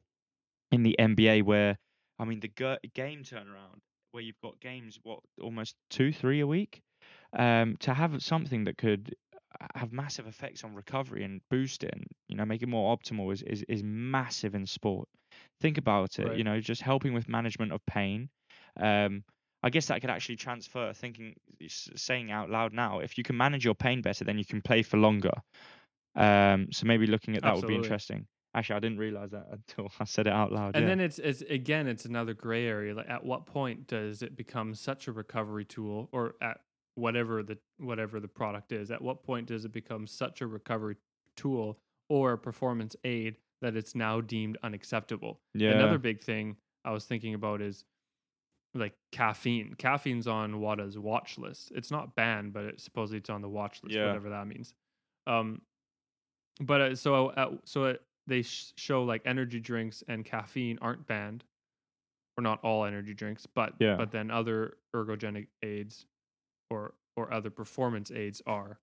in 0.71 0.83
the 0.83 0.95
NBA, 0.97 1.43
where 1.43 1.77
I 2.19 2.25
mean, 2.25 2.39
the 2.39 2.47
game 2.93 3.23
turnaround, 3.23 3.79
where 4.11 4.23
you've 4.23 4.39
got 4.41 4.59
games 4.59 4.99
what 5.03 5.19
almost 5.41 5.75
two, 5.89 6.13
three 6.13 6.39
a 6.39 6.47
week, 6.47 6.81
um, 7.37 7.75
to 7.81 7.93
have 7.93 8.21
something 8.23 8.63
that 8.63 8.77
could 8.77 9.13
uh, 9.59 9.67
have 9.75 9.91
massive 9.91 10.27
effects 10.27 10.63
on 10.63 10.73
recovery 10.73 11.23
and 11.23 11.41
boost 11.49 11.83
it 11.83 11.93
and 11.93 12.05
you 12.27 12.35
know 12.35 12.45
make 12.45 12.61
it 12.61 12.69
more 12.69 12.95
optimal 12.95 13.33
is 13.33 13.41
is, 13.41 13.63
is 13.67 13.83
massive 13.83 14.55
in 14.55 14.65
sport. 14.65 15.07
Think 15.59 15.77
about 15.77 16.17
it 16.19 16.27
Right. 16.27 16.37
you 16.37 16.43
know 16.43 16.59
just 16.61 16.81
helping 16.81 17.13
with 17.13 17.27
management 17.27 17.71
of 17.73 17.85
pain 17.85 18.29
um 18.79 19.23
i 19.63 19.69
guess 19.69 19.87
that 19.87 20.01
could 20.01 20.09
actually 20.09 20.35
transfer 20.35 20.93
thinking 20.93 21.35
s- 21.61 21.89
saying 21.95 22.31
out 22.31 22.49
loud 22.49 22.73
now 22.73 22.99
if 22.99 23.17
you 23.17 23.23
can 23.23 23.37
manage 23.37 23.63
your 23.65 23.75
pain 23.75 24.01
better 24.01 24.23
then 24.25 24.37
you 24.37 24.45
can 24.45 24.61
play 24.61 24.81
for 24.81 24.97
longer 24.97 25.33
um 26.15 26.67
so 26.71 26.85
maybe 26.85 27.05
looking 27.05 27.35
at 27.35 27.43
that 27.43 27.55
would 27.55 27.67
be 27.67 27.75
interesting 27.75 28.25
actually 28.55 28.75
i 28.75 28.79
didn't 28.79 28.97
realize 28.97 29.29
that 29.31 29.45
until 29.51 29.91
i 29.99 30.03
said 30.05 30.27
it 30.27 30.33
out 30.33 30.51
loud 30.51 30.75
And 30.75 30.83
yeah. 30.83 30.89
then 30.89 30.99
it's 30.99 31.19
it's 31.19 31.41
again 31.41 31.87
it's 31.87 32.05
another 32.05 32.33
gray 32.33 32.65
area. 32.67 32.93
Like 32.95 33.09
at 33.09 33.23
what 33.23 33.45
point 33.45 33.87
does 33.87 34.21
it 34.21 34.35
become 34.35 34.73
such 34.75 35.07
a 35.07 35.11
recovery 35.11 35.65
tool 35.65 36.09
or 36.11 36.35
at 36.41 36.61
whatever 36.95 37.43
the 37.43 37.57
whatever 37.77 38.19
the 38.19 38.27
product 38.27 38.71
is, 38.71 38.91
at 38.91 39.01
what 39.01 39.23
point 39.23 39.47
does 39.47 39.65
it 39.65 39.71
become 39.71 40.07
such 40.07 40.41
a 40.41 40.47
recovery 40.47 40.95
tool 41.35 41.79
or 42.09 42.33
a 42.33 42.37
performance 42.37 42.95
aid 43.03 43.35
that 43.61 43.75
it's 43.75 43.93
now 43.95 44.19
deemed 44.21 44.57
unacceptable? 44.63 45.39
yeah 45.53 45.71
Another 45.71 45.97
big 45.99 46.21
thing 46.21 46.57
I 46.85 46.91
was 46.91 47.05
thinking 47.05 47.33
about 47.35 47.61
is 47.61 47.85
like 48.73 48.93
caffeine. 49.11 49.73
Caffeine's 49.77 50.27
on 50.27 50.59
WADA's 50.59 50.97
watch 50.97 51.37
list. 51.37 51.71
It's 51.75 51.89
not 51.91 52.15
banned, 52.15 52.53
but 52.53 52.65
it, 52.65 52.81
supposedly 52.81 53.17
it's 53.19 53.29
on 53.29 53.41
the 53.41 53.49
watch 53.49 53.81
list, 53.83 53.95
Yeah. 53.95 54.07
whatever 54.07 54.29
that 54.29 54.47
means. 54.47 54.73
Um, 55.27 55.61
but 56.61 56.81
uh, 56.81 56.95
so 56.95 57.27
uh, 57.29 57.51
so 57.65 57.85
it, 57.85 58.01
they 58.27 58.41
sh- 58.43 58.73
show 58.75 59.03
like 59.03 59.21
energy 59.25 59.59
drinks 59.59 60.03
and 60.07 60.23
caffeine 60.25 60.77
aren't 60.81 61.07
banned, 61.07 61.43
or 62.37 62.41
not 62.43 62.59
all 62.63 62.85
energy 62.85 63.13
drinks, 63.13 63.45
but 63.45 63.73
Yeah. 63.79 63.95
but 63.95 64.11
then 64.11 64.29
other 64.29 64.77
ergogenic 64.95 65.47
aids 65.63 66.05
or 66.69 66.93
or 67.15 67.33
other 67.33 67.49
performance 67.49 68.11
aids 68.11 68.41
are, 68.45 68.79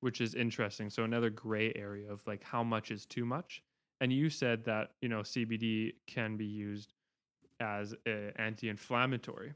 which 0.00 0.20
is 0.20 0.34
interesting. 0.34 0.90
So 0.90 1.04
another 1.04 1.30
gray 1.30 1.72
area 1.76 2.10
of 2.10 2.26
like 2.26 2.42
how 2.42 2.62
much 2.64 2.90
is 2.90 3.06
too 3.06 3.24
much. 3.24 3.62
And 4.00 4.12
you 4.12 4.28
said 4.30 4.64
that 4.64 4.90
you 5.00 5.08
know 5.08 5.20
CBD 5.20 5.92
can 6.08 6.36
be 6.36 6.46
used 6.46 6.92
as 7.62 7.94
a 8.06 8.32
anti-inflammatory. 8.38 9.54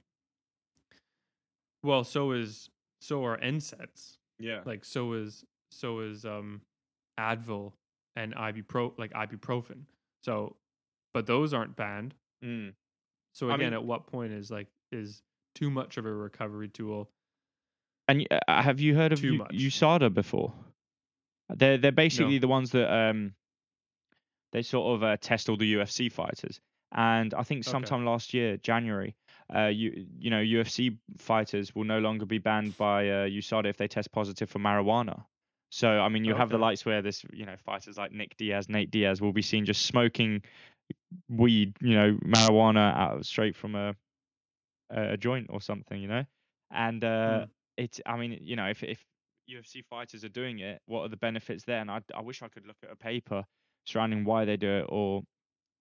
Well, 1.83 2.05
so 2.05 2.33
is 2.33 2.69
so 3.01 3.25
are 3.25 3.37
NSAIDs. 3.39 4.17
yeah 4.39 4.61
Like 4.65 4.85
so 4.85 5.13
is 5.15 5.45
so 5.71 6.01
is 6.01 6.25
um 6.25 6.63
Advil 7.21 7.73
and 8.17 8.35
ibupro 8.35 8.93
like 8.99 9.13
ibuprofen. 9.13 9.83
So 10.23 10.57
but 11.13 11.27
those 11.27 11.53
aren't 11.55 11.77
banned. 11.77 12.15
Mm. 12.45 12.73
So 13.35 13.51
I 13.51 13.55
again, 13.55 13.67
mean- 13.67 13.75
at 13.75 13.85
what 13.85 14.07
point 14.07 14.33
is 14.33 14.51
like 14.51 14.69
is 14.93 15.23
too 15.55 15.71
much 15.71 15.97
of 15.97 16.07
a 16.07 16.13
recovery 16.13 16.69
tool? 16.69 17.11
And 18.09 18.27
uh, 18.31 18.63
have 18.63 18.79
you 18.81 18.95
heard 18.95 19.13
of 19.13 19.21
Too 19.21 19.33
U- 19.33 19.39
much. 19.39 19.51
USADA 19.53 20.15
before? 20.15 20.53
They're 21.55 21.77
they're 21.79 21.93
basically 21.93 22.39
the 22.39 22.49
ones 22.49 22.71
that 22.71 22.93
um 22.93 23.35
they 24.53 24.63
sort 24.63 24.95
of 24.97 25.03
uh, 25.03 25.17
test 25.21 25.49
all 25.49 25.57
the 25.57 25.75
UFC 25.75 26.11
fighters. 26.11 26.61
And 26.93 27.35
I 27.35 27.43
think 27.43 27.65
Okay. 27.67 27.91
sometime 27.91 28.05
last 28.05 28.33
year, 28.35 28.57
January, 28.57 29.17
uh, 29.55 29.67
you 29.67 30.07
you 30.19 30.31
know 30.31 30.41
UFC 30.41 30.99
fighters 31.19 31.75
will 31.75 31.85
no 31.85 31.99
longer 31.99 32.27
be 32.27 32.39
banned 32.39 32.77
by 32.77 33.09
uh, 33.09 33.27
USADA 33.27 33.67
if 33.67 33.77
they 33.77 33.89
test 33.89 34.13
positive 34.13 34.49
for 34.49 34.59
marijuana. 34.59 35.25
So 35.71 35.89
I 36.01 36.09
mean, 36.09 36.25
you 36.25 36.35
have 36.35 36.51
the 36.51 36.59
Okay. 36.59 36.59
likes 36.59 36.85
where 36.87 37.03
this 37.03 37.25
you 37.33 37.45
know 37.45 37.57
fighters 37.57 37.97
like 37.99 38.13
Nick 38.13 38.37
Diaz, 38.37 38.69
Nate 38.69 38.91
Diaz 38.91 39.21
will 39.21 39.33
be 39.33 39.43
seen 39.43 39.65
just 39.65 39.87
smoking 39.87 40.43
weed, 41.29 41.77
you 41.81 41.95
know, 41.95 42.17
marijuana 42.25 42.95
out 42.97 43.25
straight 43.27 43.57
from 43.57 43.75
a 43.75 43.95
a 44.91 45.17
joint 45.17 45.47
or 45.51 45.61
something, 45.61 46.01
you 46.01 46.09
know, 46.09 46.25
and 46.71 47.05
uh, 47.05 47.45
Mm. 47.45 47.51
it's 47.77 48.01
I 48.07 48.17
mean, 48.17 48.39
you 48.41 48.57
know, 48.57 48.67
if 48.69 48.83
if 48.83 49.05
UFC 49.47 49.83
fighters 49.83 50.25
are 50.25 50.29
doing 50.29 50.59
it, 50.61 50.81
what 50.87 51.03
are 51.03 51.09
the 51.09 51.17
benefits 51.17 51.65
there? 51.65 51.81
And 51.81 51.91
I 51.91 52.01
I 52.15 52.21
wish 52.23 52.43
I 52.43 52.49
could 52.49 52.67
look 52.67 52.77
at 52.83 52.91
a 52.91 52.97
paper 52.97 53.45
surrounding 53.87 54.25
why 54.25 54.45
they 54.45 54.57
do 54.57 54.71
it 54.79 54.87
or 54.89 55.23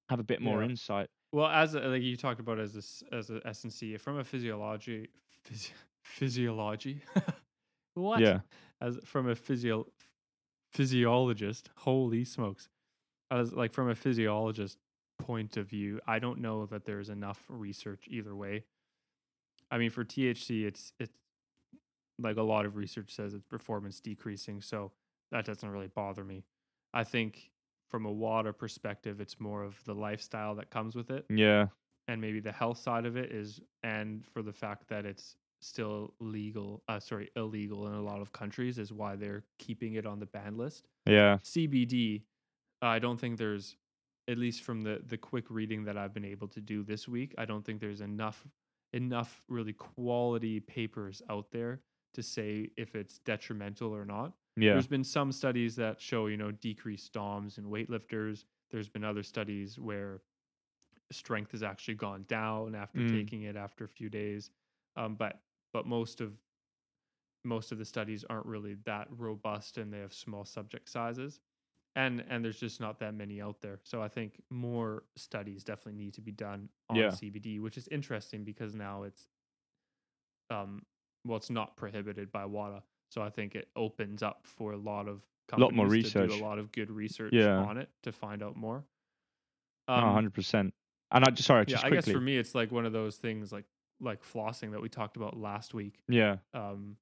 have 0.10 0.20
a 0.20 0.24
bit 0.24 0.42
more 0.42 0.62
Yeah. 0.64 0.70
insight. 0.70 1.10
Well, 1.32 1.48
as 1.48 1.74
a, 1.76 1.80
like 1.82 2.02
you 2.02 2.16
talked 2.16 2.40
about 2.40 2.60
as 2.60 2.74
this 2.74 3.04
as 3.12 3.30
a 3.30 3.42
S 3.46 3.64
and 3.64 3.74
C 3.74 3.98
from 3.98 4.20
a 4.20 4.24
physiology 4.24 5.10
physio, 5.44 5.76
physiology. 6.04 7.02
what? 7.96 8.22
Yeah. 8.22 8.40
As 8.82 8.98
from 9.04 9.28
a 9.30 9.36
physio 9.36 9.88
physiologist, 10.72 11.70
holy 11.78 12.24
smokes. 12.26 12.70
As 13.32 13.54
like 13.54 13.74
from 13.74 13.90
a 13.90 13.96
physiologist 13.96 14.78
point 15.20 15.58
of 15.58 15.68
view, 15.68 16.00
I 16.08 16.20
don't 16.20 16.40
know 16.40 16.66
that 16.68 16.86
there's 16.86 17.10
enough 17.10 17.44
research 17.50 18.06
either 18.10 18.36
way. 18.36 18.64
I 19.72 19.78
mean, 19.78 19.90
for 19.90 20.04
THC, 20.06 20.66
it's 20.66 20.94
it's 21.00 21.14
like 22.20 22.38
a 22.38 22.44
lot 22.44 22.66
of 22.66 22.76
research 22.76 23.14
says 23.14 23.34
it's 23.34 23.44
performance 23.46 24.00
decreasing, 24.00 24.62
so 24.62 24.92
that 25.32 25.46
doesn't 25.46 25.68
really 25.68 25.88
bother 25.88 26.24
me. 26.24 26.44
I 26.94 27.04
think 27.04 27.52
from 27.90 28.06
a 28.06 28.12
WADA 28.12 28.54
perspective, 28.54 29.22
it's 29.22 29.40
more 29.40 29.64
of 29.64 29.84
the 29.86 29.94
lifestyle 29.94 30.56
that 30.56 30.70
comes 30.70 30.96
with 30.96 31.10
it, 31.12 31.26
Yeah. 31.30 31.68
and 32.08 32.20
maybe 32.22 32.40
the 32.40 32.52
health 32.52 32.78
side 32.78 33.06
of 33.06 33.16
it 33.18 33.32
is, 33.32 33.62
and 33.84 34.26
for 34.26 34.42
the 34.42 34.54
fact 34.54 34.88
that 34.90 35.06
it's 35.06 35.38
still 35.62 36.14
legal, 36.20 36.84
uh, 36.88 37.00
sorry, 37.00 37.30
illegal 37.36 37.88
in 37.88 37.94
a 37.94 38.02
lot 38.02 38.22
of 38.22 38.32
countries, 38.32 38.78
is 38.78 38.92
why 38.94 39.16
they're 39.16 39.44
keeping 39.60 39.94
it 39.94 40.06
on 40.06 40.20
the 40.20 40.26
ban 40.28 40.58
list. 40.58 40.88
Yeah. 41.08 41.38
CBD, 41.44 42.24
I 42.82 43.00
don't 43.00 43.20
think 43.20 43.38
there's, 43.38 43.78
at 44.28 44.38
least 44.38 44.64
from 44.64 44.82
the 44.82 45.02
the 45.06 45.18
quick 45.18 45.50
reading 45.50 45.84
that 45.86 45.98
I've 45.98 46.14
been 46.14 46.26
able 46.26 46.48
to 46.50 46.62
do 46.62 46.84
this 46.84 47.08
week, 47.08 47.34
I 47.38 47.46
don't 47.46 47.64
think 47.66 47.80
there's 47.80 48.02
enough 48.02 48.46
enough 48.94 49.44
really 49.50 49.74
quality 49.74 50.60
papers 50.60 51.22
out 51.30 51.52
there 51.52 51.82
to 52.14 52.24
say 52.24 52.70
if 52.78 52.96
it's 52.96 53.20
detrimental 53.20 53.94
or 53.96 54.06
not. 54.06 54.34
Yeah. 54.58 54.74
There's 54.74 54.88
been 54.88 55.04
some 55.04 55.32
studies 55.32 55.76
that 55.78 56.02
show, 56.02 56.28
you 56.28 56.38
know, 56.38 56.52
decreased 56.52 57.14
DOMs 57.14 57.58
in 57.58 57.66
weightlifters. 57.66 58.46
There's 58.72 58.90
been 58.90 59.04
other 59.04 59.24
studies 59.24 59.80
where 59.80 60.22
strength 61.12 61.52
has 61.52 61.64
actually 61.64 61.96
gone 61.96 62.26
down 62.28 62.76
after 62.76 63.02
Mm. 63.02 63.06
taking 63.06 63.44
it 63.44 63.56
after 63.56 63.86
a 63.86 63.90
few 63.90 64.10
days. 64.10 64.52
Um, 64.96 65.16
but 65.16 65.42
but 65.74 65.86
most 65.88 66.22
of 66.22 66.40
most 67.44 67.72
of 67.72 67.78
the 67.78 67.86
studies 67.86 68.24
aren't 68.24 68.46
really 68.46 68.76
that 68.86 69.08
robust 69.12 69.78
and 69.78 69.94
they 69.94 70.00
have 70.00 70.14
small 70.14 70.46
subject 70.46 70.90
sizes 70.90 71.40
and 71.96 72.22
and 72.30 72.44
there's 72.46 72.60
just 72.60 72.82
not 72.82 73.00
that 73.00 73.14
many 73.14 73.42
out 73.42 73.62
there 73.62 73.80
so 73.84 74.02
i 74.02 74.08
think 74.08 74.42
more 74.50 75.06
studies 75.16 75.64
definitely 75.64 75.94
need 76.04 76.14
to 76.14 76.22
be 76.22 76.32
done 76.32 76.70
on 76.90 76.98
Yeah. 76.98 77.10
cbd 77.10 77.62
which 77.62 77.78
is 77.78 77.88
interesting 77.90 78.44
because 78.44 78.76
now 78.76 79.04
it's 79.04 79.30
um 80.50 80.86
well 81.24 81.38
it's 81.38 81.50
not 81.50 81.76
prohibited 81.78 82.32
by 82.32 82.46
wada 82.46 82.84
so 83.12 83.22
i 83.22 83.30
think 83.30 83.56
it 83.56 83.68
opens 83.76 84.22
up 84.24 84.42
for 84.44 84.72
a 84.74 84.78
lot 84.78 85.08
of 85.08 85.22
Lot 85.56 85.74
more 85.76 85.86
companies 85.86 86.12
to 86.12 86.20
do 86.20 86.24
research. 86.26 86.42
a 86.42 86.44
lot 86.44 86.58
of 86.58 86.72
good 86.72 86.90
research 86.90 87.32
Yeah. 87.34 87.58
on 87.60 87.78
it 87.78 87.90
to 88.04 88.12
find 88.12 88.42
out 88.42 88.56
more 88.56 88.84
Oh, 89.88 89.94
Um, 89.94 90.16
100%. 90.32 90.72
And 91.12 91.24
I 91.24 91.30
just 91.30 91.46
sorry, 91.46 91.66
yeah 91.68 91.76
just 91.76 91.86
i 91.86 91.90
guess 91.92 92.10
for 92.10 92.20
me 92.20 92.36
it's 92.38 92.56
like 92.56 92.72
one 92.72 92.86
of 92.86 92.94
those 92.94 93.18
things 93.18 93.52
like 93.52 93.66
like 94.02 94.24
flossing 94.24 94.72
that 94.72 94.82
we 94.82 94.90
talked 94.90 95.16
about 95.18 95.38
last 95.38 95.74
week 95.76 96.00
yeah. 96.10 96.38
um 96.56 96.98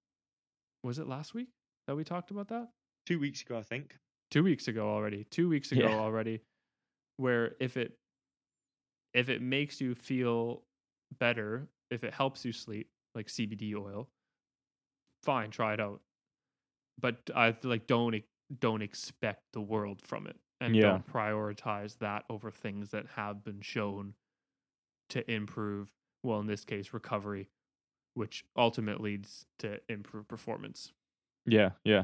was 0.84 1.00
it 1.00 1.08
last 1.08 1.34
week 1.34 1.48
that 1.88 1.96
we 1.96 2.04
talked 2.04 2.30
about 2.32 2.50
that 2.50 2.68
2 3.08 3.18
weeks 3.20 3.42
ago, 3.42 3.58
I 3.58 3.64
think. 3.64 3.98
two 4.30 4.44
weeks 4.44 4.68
ago 4.68 4.90
already 4.90 5.24
two 5.32 5.48
weeks 5.48 5.72
ago 5.72 5.88
Yeah. 5.88 5.96
already 6.00 6.42
where 7.18 7.56
if 7.62 7.78
it 7.78 7.98
if 9.14 9.30
it 9.30 9.42
makes 9.42 9.80
you 9.80 9.96
feel 9.96 10.64
better 11.20 11.68
if 11.90 12.04
it 12.04 12.14
helps 12.14 12.44
you 12.44 12.52
sleep 12.52 12.90
like 13.16 13.28
cbd 13.28 13.74
oil 13.76 14.10
fine 15.24 15.50
try 15.50 15.74
it 15.74 15.80
out 15.80 16.02
but 17.00 17.18
i 17.36 17.56
like 17.64 17.88
don't 17.88 18.16
don't 18.60 18.82
expect 18.82 19.42
the 19.54 19.62
world 19.62 20.02
from 20.02 20.28
it 20.28 20.36
and 20.62 20.76
Yeah. 20.76 20.82
don't 20.84 21.08
prioritize 21.08 21.98
that 22.00 22.24
over 22.30 22.52
things 22.52 22.92
that 22.92 23.06
have 23.16 23.44
been 23.44 23.62
shown 23.62 24.14
to 25.10 25.30
improve 25.32 25.90
well 26.24 26.40
in 26.40 26.48
this 26.48 26.64
case 26.66 26.94
recovery 26.94 27.50
which 28.16 28.46
ultimately 28.56 29.12
leads 29.14 29.46
to 29.60 29.80
improved 29.90 30.28
performance 30.28 30.92
Yeah, 31.46 31.72
yeah. 31.84 32.04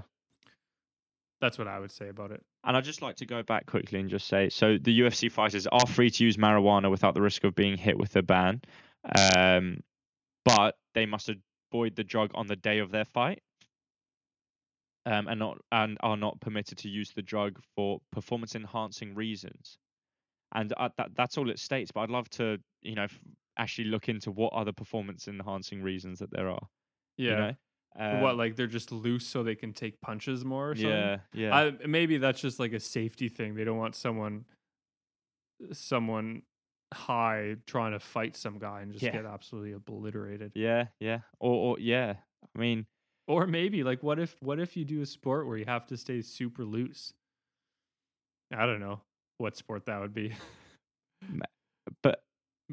that's 1.41 1.57
what 1.57 1.67
i 1.67 1.79
would 1.79 1.91
say 1.91 2.09
about 2.09 2.31
it 2.31 2.41
And 2.63 2.75
I'd 2.75 2.83
just 2.83 3.01
like 3.01 3.15
to 3.17 3.25
go 3.25 3.43
back 3.43 3.65
quickly 3.65 3.99
and 3.99 4.09
just 4.09 4.27
say 4.27 4.49
so 4.49 4.77
the 4.77 4.99
UFC 5.01 5.31
fighters 5.31 5.67
are 5.67 5.85
free 5.87 6.09
to 6.09 6.23
use 6.23 6.37
marijuana 6.37 6.89
without 6.89 7.13
the 7.13 7.21
risk 7.21 7.43
of 7.43 7.53
being 7.55 7.77
hit 7.77 7.97
with 7.97 8.15
a 8.17 8.21
ban. 8.21 8.61
Um, 9.15 9.81
but 10.43 10.75
they 10.93 11.05
must 11.05 11.29
avoid 11.71 11.95
the 11.95 12.03
drug 12.03 12.31
on 12.33 12.47
the 12.47 12.55
day 12.55 12.79
of 12.79 12.91
their 12.91 13.05
fight. 13.05 13.41
Um, 15.05 15.27
and 15.27 15.39
not 15.39 15.57
and 15.71 15.97
are 16.01 16.17
not 16.17 16.39
permitted 16.41 16.77
to 16.79 16.89
use 16.89 17.11
the 17.15 17.21
drug 17.21 17.57
for 17.75 17.99
performance 18.11 18.55
enhancing 18.55 19.15
reasons. 19.15 19.77
And 20.53 20.73
uh, 20.77 20.89
that 20.97 21.11
that's 21.15 21.37
all 21.37 21.49
it 21.49 21.57
states. 21.59 21.91
But 21.91 22.01
I'd 22.01 22.09
love 22.09 22.29
to, 22.31 22.57
you 22.81 22.95
know, 22.95 23.03
f- 23.03 23.19
actually 23.57 23.85
look 23.85 24.09
into 24.09 24.31
what 24.31 24.53
other 24.53 24.73
performance 24.73 25.27
enhancing 25.27 25.81
reasons 25.81 26.19
that 26.19 26.31
there 26.31 26.49
are. 26.49 26.67
yeah 27.17 27.29
You 27.29 27.35
know? 27.35 27.53
Um, 27.99 28.21
what 28.21 28.37
like 28.37 28.55
they're 28.55 28.67
just 28.67 28.91
loose 28.91 29.25
so 29.25 29.41
they 29.41 29.55
can 29.55 29.73
take 29.73 29.99
punches 29.99 30.45
more 30.45 30.75
yeah, 30.77 31.17
yeah. 31.33 31.55
I, 31.55 31.87
maybe 31.87 32.17
that's 32.17 32.39
just 32.39 32.59
like 32.59 32.71
a 32.73 32.79
safety 32.79 33.29
thing 33.29 33.55
they 33.55 33.63
don't 33.63 33.79
want 33.79 33.95
someone 33.95 34.45
someone 35.71 36.43
high 36.93 37.55
trying 37.67 37.91
to 37.91 37.99
fight 37.99 38.35
some 38.35 38.57
guy 38.59 38.81
and 38.81 38.91
just 38.91 39.03
Yeah. 39.03 39.11
get 39.11 39.25
absolutely 39.25 39.73
obliterated 39.73 40.51
yeah, 40.55 40.87
yeah. 40.99 41.19
Or, 41.39 41.53
or 41.75 41.79
yeah. 41.79 42.15
I 42.55 42.59
mean, 42.59 42.85
or 43.27 43.45
maybe 43.45 43.83
like 43.83 44.01
what 44.01 44.17
if 44.19 44.35
what 44.41 44.59
if 44.59 44.75
you 44.75 44.85
do 44.85 45.01
a 45.01 45.05
sport 45.05 45.45
where 45.47 45.57
you 45.57 45.65
have 45.65 45.85
to 45.87 45.97
stay 45.97 46.21
super 46.21 46.65
loose 46.65 47.13
i 48.51 48.65
don't 48.65 48.79
know 48.79 48.99
what 49.37 49.55
sport 49.55 49.85
that 49.85 49.99
would 49.99 50.13
be 50.13 50.33
but 52.03 52.23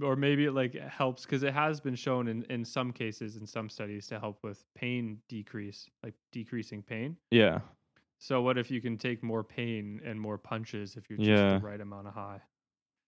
or 0.02 0.16
maybe 0.16 0.44
it 0.46 0.52
like 0.52 0.74
helps 0.74 1.24
because 1.24 1.42
it 1.42 1.52
has 1.52 1.80
been 1.80 1.94
shown 1.94 2.28
in 2.28 2.42
in 2.44 2.64
some 2.64 2.92
cases 2.92 3.36
in 3.36 3.46
some 3.46 3.68
studies 3.68 4.06
to 4.06 4.18
help 4.20 4.38
with 4.42 4.64
pain 4.74 5.18
decrease 5.28 5.86
like 6.02 6.14
decreasing 6.32 6.82
pain 6.82 7.16
yeah. 7.30 7.60
So 8.18 8.40
what 8.40 8.56
if 8.56 8.70
you 8.70 8.80
can 8.80 8.96
take 8.96 9.22
more 9.22 9.44
pain 9.44 10.00
and 10.02 10.18
more 10.18 10.38
punches 10.38 10.96
if 10.96 11.10
you're 11.10 11.18
just 11.18 11.28
Yeah. 11.28 11.58
the 11.58 11.64
right 11.64 11.80
amount 11.82 12.06
of 12.08 12.14
high? 12.14 12.40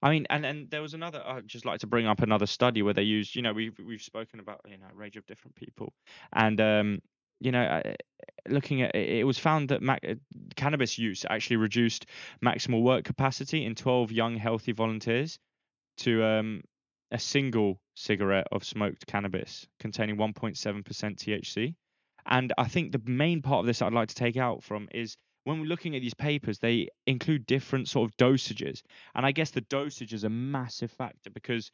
I 0.00 0.10
mean, 0.10 0.26
and 0.30 0.46
and 0.46 0.70
there 0.70 0.82
was 0.82 0.94
another. 0.94 1.22
I'd 1.26 1.48
just 1.48 1.64
like 1.64 1.80
to 1.80 1.86
bring 1.86 2.06
up 2.06 2.22
another 2.22 2.46
study 2.46 2.82
where 2.82 2.94
they 2.94 3.02
used. 3.02 3.34
You 3.34 3.42
know, 3.42 3.52
we've 3.52 3.76
we've 3.84 4.02
spoken 4.02 4.40
about 4.40 4.60
you 4.68 4.78
know 4.78 4.86
a 4.90 4.94
range 4.94 5.16
of 5.16 5.26
different 5.26 5.56
people, 5.56 5.92
and 6.32 6.60
um, 6.60 6.98
you 7.40 7.52
know, 7.52 7.82
looking 8.48 8.82
at 8.82 8.94
it, 8.94 9.20
it 9.20 9.24
was 9.24 9.38
found 9.38 9.68
that 9.70 9.82
uh, 9.82 10.14
cannabis 10.56 10.98
use 10.98 11.24
actually 11.28 11.56
reduced 11.56 12.06
maximal 12.44 12.82
work 12.82 13.04
capacity 13.04 13.64
in 13.64 13.74
12 13.74 14.12
young 14.12 14.36
healthy 14.36 14.72
volunteers 14.72 15.38
to 15.98 16.24
um 16.24 16.62
a 17.10 17.18
single 17.18 17.80
cigarette 17.94 18.46
of 18.52 18.64
smoked 18.64 19.06
cannabis 19.06 19.66
containing 19.80 20.16
1.7% 20.16 20.84
THC. 20.84 21.74
And 22.26 22.52
I 22.58 22.68
think 22.68 22.92
the 22.92 23.00
main 23.06 23.40
part 23.40 23.60
of 23.60 23.66
this 23.66 23.80
I'd 23.80 23.94
like 23.94 24.08
to 24.08 24.14
take 24.14 24.36
out 24.36 24.62
from 24.62 24.88
is 24.92 25.16
when 25.48 25.60
we're 25.60 25.66
looking 25.66 25.96
at 25.96 26.02
these 26.02 26.12
papers, 26.12 26.58
they 26.58 26.90
include 27.06 27.46
different 27.46 27.88
sort 27.88 28.10
of 28.10 28.14
dosages. 28.18 28.82
And 29.14 29.24
I 29.24 29.32
guess 29.32 29.50
the 29.50 29.62
dosage 29.62 30.12
is 30.12 30.24
a 30.24 30.28
massive 30.28 30.90
factor 30.90 31.30
because 31.30 31.72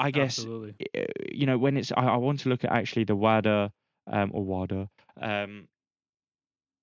I 0.00 0.10
guess 0.10 0.40
Absolutely. 0.40 0.74
uh, 0.96 1.04
you 1.30 1.46
know 1.46 1.58
when 1.58 1.76
it's 1.76 1.92
I, 1.92 2.06
I 2.06 2.16
want 2.16 2.40
to 2.40 2.48
look 2.48 2.64
at 2.64 2.72
actually 2.72 3.04
the 3.04 3.14
WADA 3.14 3.70
um, 4.08 4.32
or 4.34 4.44
WADA 4.44 4.88
um, 5.20 5.68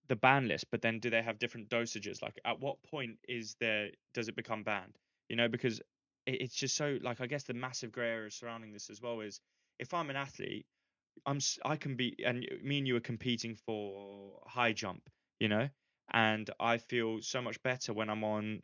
the 0.07 0.15
ban 0.15 0.47
list, 0.47 0.67
but 0.71 0.81
then 0.81 0.99
do 0.99 1.09
they 1.09 1.21
have 1.21 1.37
different 1.37 1.67
dosages? 1.67 2.21
Like 2.21 2.39
at 2.45 2.61
what 2.61 2.81
point 2.83 3.17
is 3.27 3.57
there 3.59 3.89
does 4.13 4.29
it 4.29 4.37
become 4.37 4.63
banned? 4.63 4.95
You 5.27 5.35
know, 5.35 5.49
because 5.49 5.79
it, 6.25 6.41
it's 6.43 6.55
just 6.55 6.77
so 6.77 6.97
like 7.01 7.19
I 7.19 7.27
guess 7.27 7.43
the 7.43 7.53
massive 7.53 7.91
grey 7.91 8.11
area 8.11 8.31
surrounding 8.31 8.71
this 8.71 8.89
as 8.89 9.01
well 9.01 9.19
is 9.19 9.41
if 9.79 9.93
I'm 9.93 10.09
an 10.09 10.15
athlete, 10.15 10.65
I'm 11.25 11.39
I 11.65 11.75
can 11.75 11.97
be 11.97 12.15
and 12.25 12.45
me 12.63 12.77
and 12.77 12.87
you 12.87 12.95
are 12.95 13.01
competing 13.01 13.57
for 13.65 14.39
high 14.47 14.71
jump, 14.71 15.01
you 15.41 15.49
know, 15.49 15.67
and 16.11 16.49
I 16.59 16.77
feel 16.77 17.21
so 17.21 17.41
much 17.41 17.61
better 17.63 17.93
when 17.93 18.09
I'm 18.09 18.23
on 18.23 18.61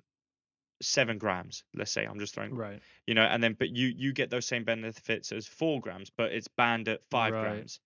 seven 0.81 1.17
grams. 1.17 1.63
Let's 1.73 1.91
say 1.91 2.05
I'm 2.05 2.19
just 2.19 2.33
throwing 2.35 2.55
Right. 2.55 2.81
you 3.07 3.13
know, 3.15 3.23
and 3.23 3.43
then 3.43 3.53
but 3.57 3.69
you 3.69 3.87
you 3.87 4.13
get 4.13 4.29
those 4.29 4.47
same 4.47 4.63
benefits 4.63 5.31
as 5.31 5.47
four 5.47 5.81
grams, 5.81 6.09
but 6.09 6.31
it's 6.31 6.47
banned 6.47 6.87
at 6.87 7.03
five 7.05 7.33
Right. 7.33 7.41
grams. 7.41 7.79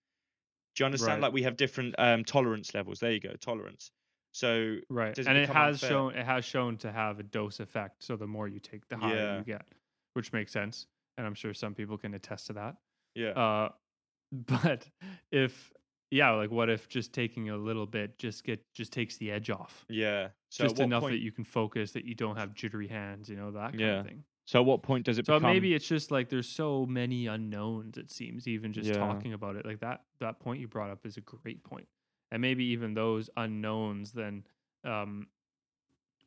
Do 0.75 0.83
you 0.83 0.85
understand? 0.85 1.21
Right. 1.21 1.27
Like 1.27 1.33
we 1.33 1.43
have 1.43 1.57
different 1.57 1.95
um, 1.97 2.23
tolerance 2.25 2.73
levels. 2.73 2.99
There 2.99 3.11
you 3.11 3.19
go, 3.19 3.33
tolerance. 3.35 3.91
So 4.33 4.77
Right. 4.89 5.17
It 5.17 5.27
and 5.27 5.37
it 5.37 5.49
has 5.49 5.77
unfair? 5.77 5.89
shown 5.89 6.15
it 6.15 6.25
has 6.25 6.45
shown 6.45 6.77
to 6.79 6.91
have 6.91 7.19
a 7.19 7.23
dose 7.23 7.59
effect. 7.59 8.03
So 8.03 8.15
the 8.17 8.27
more 8.27 8.47
you 8.47 8.59
take, 8.59 8.87
the 8.89 8.97
higher 8.97 9.17
Yeah. 9.17 9.37
you 9.37 9.43
get, 9.43 9.65
which 10.13 10.33
makes 10.33 10.51
sense. 10.51 10.87
And 11.17 11.25
I'm 11.25 11.33
sure 11.35 11.53
some 11.53 11.73
people 11.73 11.97
can 11.97 12.13
attest 12.13 12.47
to 12.47 12.53
that. 12.53 12.75
yeah, 13.15 13.31
Uh, 13.31 13.69
but 14.31 14.89
if 15.31 15.71
yeah, 16.11 16.31
like 16.31 16.51
what 16.51 16.69
if 16.69 16.87
just 16.87 17.13
taking 17.13 17.49
a 17.49 17.57
little 17.57 17.85
bit 17.85 18.17
just 18.17 18.43
get 18.43 18.63
just 18.73 18.93
takes 18.93 19.17
the 19.17 19.31
edge 19.31 19.49
off, 19.49 19.85
yeah. 19.89 20.29
So 20.49 20.63
just 20.65 20.79
enough 20.79 21.01
point, 21.01 21.11
that 21.11 21.19
you 21.19 21.31
can 21.31 21.43
focus, 21.43 21.91
that 21.93 22.05
you 22.05 22.15
don't 22.15 22.37
have 22.37 22.53
jittery 22.53 22.87
hands, 22.87 23.29
you 23.29 23.35
know 23.35 23.51
that 23.51 23.77
kind 23.77 23.81
Yeah. 23.81 23.99
of 23.99 24.05
thing. 24.05 24.23
So 24.45 24.59
at 24.59 24.65
what 24.65 24.83
point 24.83 25.05
does 25.05 25.17
it 25.17 25.25
So 25.25 25.33
become? 25.33 25.51
maybe 25.53 25.73
it's 25.73 25.87
just 25.87 26.11
like 26.11 26.29
there's 26.29 26.47
so 26.47 26.85
many 26.85 27.25
unknowns. 27.27 27.97
It 27.97 28.11
seems 28.11 28.47
even 28.47 28.73
just 28.73 28.87
Yeah. 28.89 28.93
talking 28.93 29.33
about 29.33 29.55
it 29.55 29.65
like 29.65 29.79
that. 29.79 30.05
That 30.19 30.39
point 30.39 30.59
you 30.59 30.67
brought 30.67 30.91
up 30.91 31.05
is 31.05 31.17
a 31.17 31.21
great 31.21 31.63
point. 31.63 31.87
point, 31.87 31.89
and 32.31 32.41
maybe 32.41 32.63
even 32.65 32.93
those 32.93 33.29
unknowns 33.37 34.11
then, 34.11 34.45
um, 34.83 35.29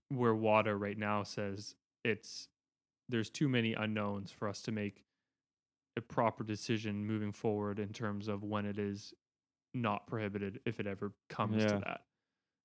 where 0.08 0.34
WADA 0.34 0.74
right 0.74 0.98
now 0.98 1.22
says 1.22 1.74
it's 2.04 2.48
there's 3.08 3.30
too 3.30 3.48
many 3.48 3.74
unknowns 3.74 4.30
for 4.32 4.48
us 4.48 4.62
to 4.62 4.72
make 4.72 5.04
a 5.96 6.00
proper 6.00 6.44
decision 6.44 7.04
moving 7.04 7.32
forward 7.32 7.78
in 7.78 7.92
terms 7.92 8.28
of 8.28 8.44
when 8.44 8.66
it 8.66 8.78
is 8.78 9.14
not 9.80 10.06
prohibited 10.06 10.60
if 10.64 10.80
it 10.80 10.86
ever 10.86 11.12
comes 11.28 11.62
Yeah. 11.62 11.68
to 11.68 11.78
that, 11.86 12.00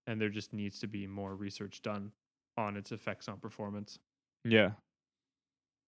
and 0.08 0.19
there 0.19 0.30
just 0.30 0.54
needs 0.54 0.80
to 0.80 0.88
be 0.88 1.08
more 1.08 1.36
research 1.36 1.82
done 1.82 2.12
on 2.58 2.78
its 2.78 2.91
effects 2.91 3.28
on 3.28 3.39
performance. 3.39 3.99
Yeah. 4.43 4.71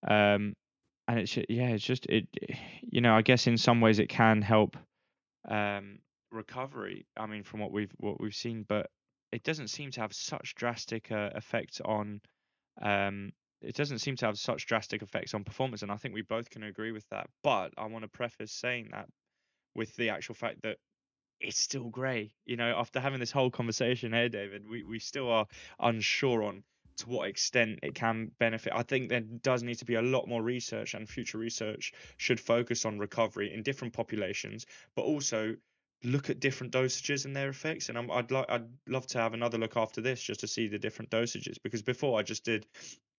Um, 0.08 0.54
and 1.08 1.20
it's 1.20 1.36
yeah, 1.38 1.70
it's 1.70 1.84
just 1.84 2.06
it. 2.08 2.28
You 2.82 3.02
know, 3.02 3.16
I 3.16 3.22
guess 3.22 3.48
in 3.48 3.58
some 3.58 3.82
ways 3.82 4.00
it 4.00 4.10
can 4.10 4.42
help 4.42 4.78
um 5.48 6.00
recovery. 6.32 7.06
I 7.18 7.26
mean, 7.28 7.44
from 7.44 7.60
what 7.60 7.72
we've 7.72 7.92
what 7.98 8.20
we've 8.20 8.34
seen, 8.34 8.66
but 8.68 8.90
it 9.32 9.44
doesn't 9.44 9.68
seem 9.70 9.92
to 9.92 10.02
have 10.02 10.14
such 10.14 10.56
drastic 10.56 11.12
uh, 11.12 11.30
effects 11.36 11.82
on. 11.82 12.22
Um, 12.82 13.32
it 13.62 13.76
doesn't 13.76 14.00
seem 14.00 14.16
to 14.18 14.26
have 14.26 14.38
such 14.38 14.66
drastic 14.68 15.02
effects 15.02 15.34
on 15.34 15.44
performance, 15.44 15.82
and 15.82 15.92
I 15.92 15.98
think 15.98 16.14
we 16.14 16.22
both 16.22 16.50
can 16.50 16.64
agree 16.64 16.92
with 16.92 17.08
that. 17.10 17.28
But 17.44 17.74
I 17.78 17.86
want 17.86 18.04
to 18.04 18.10
preface 18.10 18.52
saying 18.52 18.90
that 18.92 19.08
with 19.76 19.96
the 19.96 20.10
actual 20.10 20.36
fact 20.36 20.62
that 20.64 20.78
it's 21.40 21.60
still 21.60 21.90
grey. 21.90 22.32
You 22.46 22.58
know, 22.58 22.76
after 22.78 23.00
having 23.00 23.20
this 23.20 23.32
whole 23.32 23.52
conversation 23.52 24.14
here, 24.14 24.30
David, 24.30 24.68
we, 24.70 24.84
we 24.84 25.00
still 25.00 25.30
are 25.30 25.48
unsure 25.80 26.44
on 26.44 26.64
to 26.98 27.10
what 27.10 27.28
extent 27.28 27.80
it 27.84 27.94
can 27.94 28.32
benefit. 28.40 28.74
I 28.74 28.84
think 28.84 29.10
there 29.10 29.20
does 29.22 29.64
need 29.64 29.80
to 29.80 29.86
be 29.86 29.96
a 29.96 30.02
lot 30.02 30.28
more 30.28 30.42
research, 30.42 30.94
and 30.94 31.08
future 31.08 31.38
research 31.38 31.94
should 32.18 32.40
focus 32.40 32.86
on 32.86 33.00
recovery 33.00 33.54
in 33.54 33.64
different 33.64 33.94
populations, 33.94 34.66
but 34.96 35.04
also 35.04 35.56
look 36.04 36.30
at 36.30 36.40
different 36.40 36.72
dosages 36.72 37.26
and 37.26 37.36
their 37.36 37.50
effects. 37.50 37.90
And 37.90 37.98
I'm, 37.98 38.10
I'd 38.12 38.32
like, 38.32 38.46
I'd 38.50 38.68
love 38.88 39.08
to 39.08 39.18
have 39.18 39.34
another 39.34 39.58
look 39.58 39.76
after 39.76 40.02
this 40.02 40.22
just 40.22 40.42
to 40.42 40.48
see 40.48 40.68
the 40.68 40.80
different 40.80 41.12
dosages 41.12 41.58
because 41.62 41.82
before 41.82 42.20
I 42.20 42.24
just 42.24 42.46
did 42.46 42.66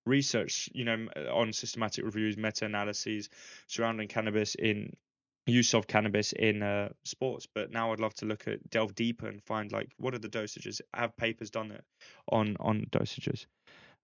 research, 0.04 0.68
you 0.72 0.84
know, 0.84 1.08
on 1.32 1.52
systematic 1.52 2.04
reviews, 2.04 2.36
meta-analyses 2.36 3.28
surrounding 3.66 4.08
cannabis 4.08 4.54
in 4.54 4.94
use 5.46 5.74
of 5.74 5.86
cannabis 5.86 6.32
in 6.32 6.62
uh, 6.62 6.90
sports. 7.04 7.46
But 7.52 7.70
now 7.70 7.92
I'd 7.92 8.00
love 8.00 8.14
to 8.14 8.26
look 8.26 8.48
at 8.48 8.68
delve 8.70 8.94
deeper 8.94 9.28
and 9.28 9.42
find 9.44 9.72
like 9.72 9.92
what 9.98 10.14
are 10.14 10.18
the 10.18 10.28
dosages? 10.28 10.80
Have 10.94 11.16
papers 11.16 11.50
done 11.50 11.72
it 11.72 11.84
on 12.28 12.56
on 12.60 12.86
dosages? 12.90 13.46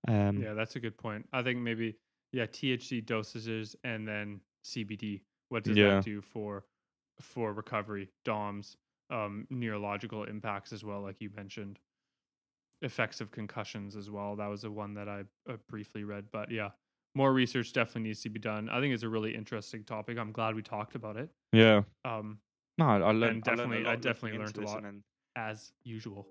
Um, 0.08 0.44
Yeah, 0.44 0.54
that's 0.54 0.76
a 0.76 0.80
good 0.80 0.96
point. 0.96 1.28
I 1.32 1.42
think 1.42 1.60
maybe 1.60 1.98
yeah, 2.32 2.46
THC 2.46 3.02
dosages 3.02 3.76
and 3.84 4.06
then 4.08 4.40
CBD. 4.64 5.24
What 5.48 5.64
does 5.64 5.78
Yeah. 5.78 6.00
that 6.00 6.00
do 6.00 6.20
for 6.22 6.66
for 7.20 7.52
recovery, 7.52 8.10
DOMS, 8.24 8.76
um, 9.10 9.46
neurological 9.50 10.24
impacts 10.24 10.72
as 10.72 10.82
well, 10.84 11.02
like 11.02 11.20
you 11.20 11.30
mentioned, 11.30 11.78
effects 12.82 13.20
of 13.20 13.30
concussions 13.30 13.96
as 13.96 14.10
well. 14.10 14.36
That 14.36 14.48
was 14.48 14.62
the 14.62 14.70
one 14.70 14.94
that 14.94 15.08
I 15.08 15.24
uh, 15.48 15.56
briefly 15.68 16.04
read, 16.04 16.30
but 16.30 16.50
yeah, 16.50 16.70
more 17.14 17.32
research 17.32 17.72
definitely 17.72 18.08
needs 18.08 18.22
to 18.22 18.30
be 18.30 18.40
done. 18.40 18.68
I 18.70 18.80
think 18.80 18.94
it's 18.94 19.02
a 19.02 19.08
really 19.08 19.34
interesting 19.34 19.84
topic. 19.84 20.18
I'm 20.18 20.32
glad 20.32 20.54
we 20.54 20.62
talked 20.62 20.94
about 20.94 21.16
it. 21.16 21.30
yeah. 21.52 21.82
Um, 22.04 22.38
No, 22.78 22.86
I 22.86 22.94
I 22.94 22.96
learned. 22.96 23.06
I 23.06 23.10
learned 23.12 23.44
definitely- 23.44 23.76
I 23.76 23.80
lot 23.80 23.86
looking 23.90 24.00
definitely 24.00 24.38
learned 24.38 24.56
a 24.56 24.60
lot. 24.62 24.84
and 24.84 25.02
as 25.36 25.72
usual. 25.84 26.26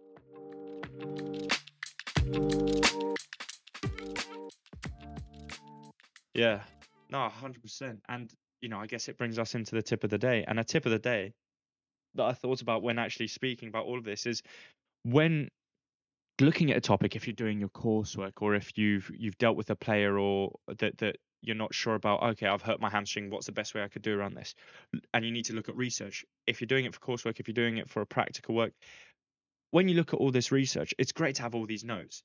Yeah. 6.34 6.62
No, 7.10 7.28
hundred 7.30 7.62
percent. 7.62 8.02
And 8.10 8.32
you 8.62 8.70
know, 8.70 8.80
I 8.80 8.86
guess 8.88 9.08
it 9.10 9.18
brings 9.18 9.40
us 9.40 9.56
into 9.56 9.76
the 9.76 9.82
tip 9.82 10.04
of 10.04 10.10
the 10.10 10.18
day. 10.18 10.46
And 10.48 10.60
a 10.60 10.64
tip 10.64 10.86
of 10.86 10.92
the 10.92 11.00
day 11.00 11.34
that 12.16 12.24
I 12.24 12.34
thought 12.34 12.62
about 12.62 12.84
when 12.84 13.00
actually 13.00 13.28
speaking 13.28 13.70
about 13.70 13.86
all 13.86 13.98
of 13.98 14.04
this 14.04 14.26
is 14.26 14.42
when 15.04 15.50
looking 16.42 16.72
at 16.72 16.78
a 16.78 16.82
topic, 16.82 17.16
if 17.16 17.28
you're 17.28 17.34
doing 17.34 17.60
your 17.60 17.70
coursework 17.70 18.42
or 18.42 18.56
if 18.56 18.78
you've 18.78 19.10
you've 19.16 19.38
dealt 19.38 19.58
with 19.58 19.70
a 19.70 19.76
player 19.76 20.18
or 20.18 20.54
that 20.80 20.98
that 21.00 21.18
you're 21.42 21.56
not 21.56 21.74
sure 21.74 21.96
about, 21.96 22.22
okay, 22.22 22.48
I've 22.48 22.62
hurt 22.62 22.80
my 22.80 22.90
hamstring, 22.90 23.30
what's 23.30 23.48
the 23.48 23.52
best 23.52 23.74
way 23.74 23.84
I 23.84 23.88
could 23.88 24.04
do 24.04 24.18
around 24.18 24.36
this? 24.36 24.54
And 25.14 25.26
you 25.26 25.32
need 25.32 25.46
to 25.46 25.54
look 25.54 25.70
at 25.70 25.76
research. 25.76 26.24
If 26.46 26.62
you're 26.62 26.68
doing 26.68 26.86
it 26.86 26.94
for 26.94 27.00
coursework, 27.00 27.40
if 27.40 27.48
you're 27.48 27.54
doing 27.54 27.78
it 27.78 27.90
for 27.90 28.02
a 28.02 28.06
practical 28.06 28.54
work, 28.54 28.74
when 29.72 29.88
you 29.88 29.96
look 29.96 30.14
at 30.14 30.20
all 30.20 30.32
this 30.32 30.52
research, 30.52 30.94
it's 31.00 31.12
great 31.12 31.36
to 31.36 31.42
have 31.42 31.56
all 31.56 31.66
these 31.66 31.84
notes. 31.84 32.24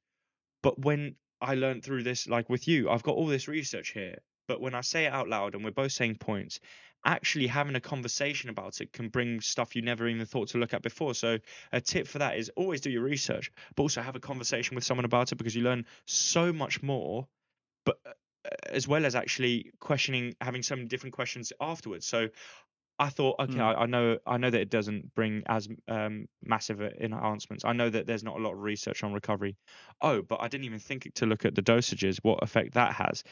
But 0.63 0.79
when 0.79 1.17
I 1.41 1.55
learned 1.55 1.85
through 1.85 2.03
this, 2.03 2.27
like 2.27 2.51
with 2.51 2.69
you, 2.69 2.91
I've 2.91 3.03
got 3.03 3.15
all 3.15 3.27
this 3.27 3.49
research 3.49 3.91
here. 3.91 4.19
But 4.47 4.61
when 4.61 4.75
I 4.75 4.81
say 4.81 5.07
it 5.07 5.13
out 5.13 5.29
loud 5.29 5.55
and 5.55 5.65
we're 5.65 5.71
both 5.71 5.93
saying 5.93 6.17
points, 6.17 6.61
actually 7.05 7.47
having 7.47 7.77
a 7.77 7.81
conversation 7.81 8.51
about 8.51 8.81
it 8.81 8.93
can 8.93 9.09
bring 9.09 9.41
stuff 9.41 9.77
you 9.77 9.83
never 9.83 10.09
even 10.09 10.27
thought 10.27 10.49
to 10.49 10.59
look 10.59 10.75
at 10.75 10.83
before. 10.83 11.15
So 11.15 11.39
a 11.73 11.81
tip 11.81 12.07
for 12.07 12.19
that 12.19 12.37
is 12.37 12.51
always 12.57 12.81
do 12.81 12.91
your 12.91 13.03
research, 13.03 13.51
but 13.75 13.85
also 13.85 14.03
have 14.03 14.17
a 14.17 14.21
conversation 14.21 14.75
with 14.75 14.85
someone 14.85 15.05
about 15.05 15.33
it 15.33 15.37
because 15.37 15.55
you 15.55 15.63
learn 15.63 15.87
so 16.07 16.53
much 16.53 16.83
more. 16.83 17.29
But 17.85 17.99
uh, 18.05 18.11
as 18.71 18.89
well 18.89 19.07
as 19.07 19.15
actually 19.15 19.73
questioning, 19.81 20.35
having 20.41 20.63
so 20.63 20.77
many 20.77 20.89
different 20.89 21.15
questions 21.15 21.53
afterwards. 21.61 22.07
So 22.07 22.29
I 22.99 23.11
thought, 23.11 23.37
okay, 23.39 23.55
Mm. 23.55 23.61
I, 23.61 23.83
I 23.83 23.87
know, 23.87 24.19
I 24.27 24.37
know 24.39 24.49
that 24.49 24.61
it 24.61 24.71
doesn't 24.71 25.15
bring 25.15 25.43
as 25.47 25.69
um, 25.87 26.27
massive 26.43 26.81
enhancements. 26.81 27.65
I 27.65 27.73
know 27.75 27.91
that 27.91 28.07
there's 28.07 28.25
not 28.25 28.37
a 28.37 28.43
lot 28.43 28.53
of 28.53 28.61
research 28.61 29.05
on 29.05 29.13
recovery. 29.13 29.57
Oh, 30.01 30.23
but 30.23 30.41
I 30.41 30.49
didn't 30.49 30.65
even 30.65 30.79
think 30.79 31.13
to 31.15 31.27
look 31.27 31.45
at 31.45 31.55
the 31.55 31.63
dosages, 31.63 32.19
what 32.23 32.43
effect 32.43 32.75
that 32.75 32.95
has, 32.95 33.23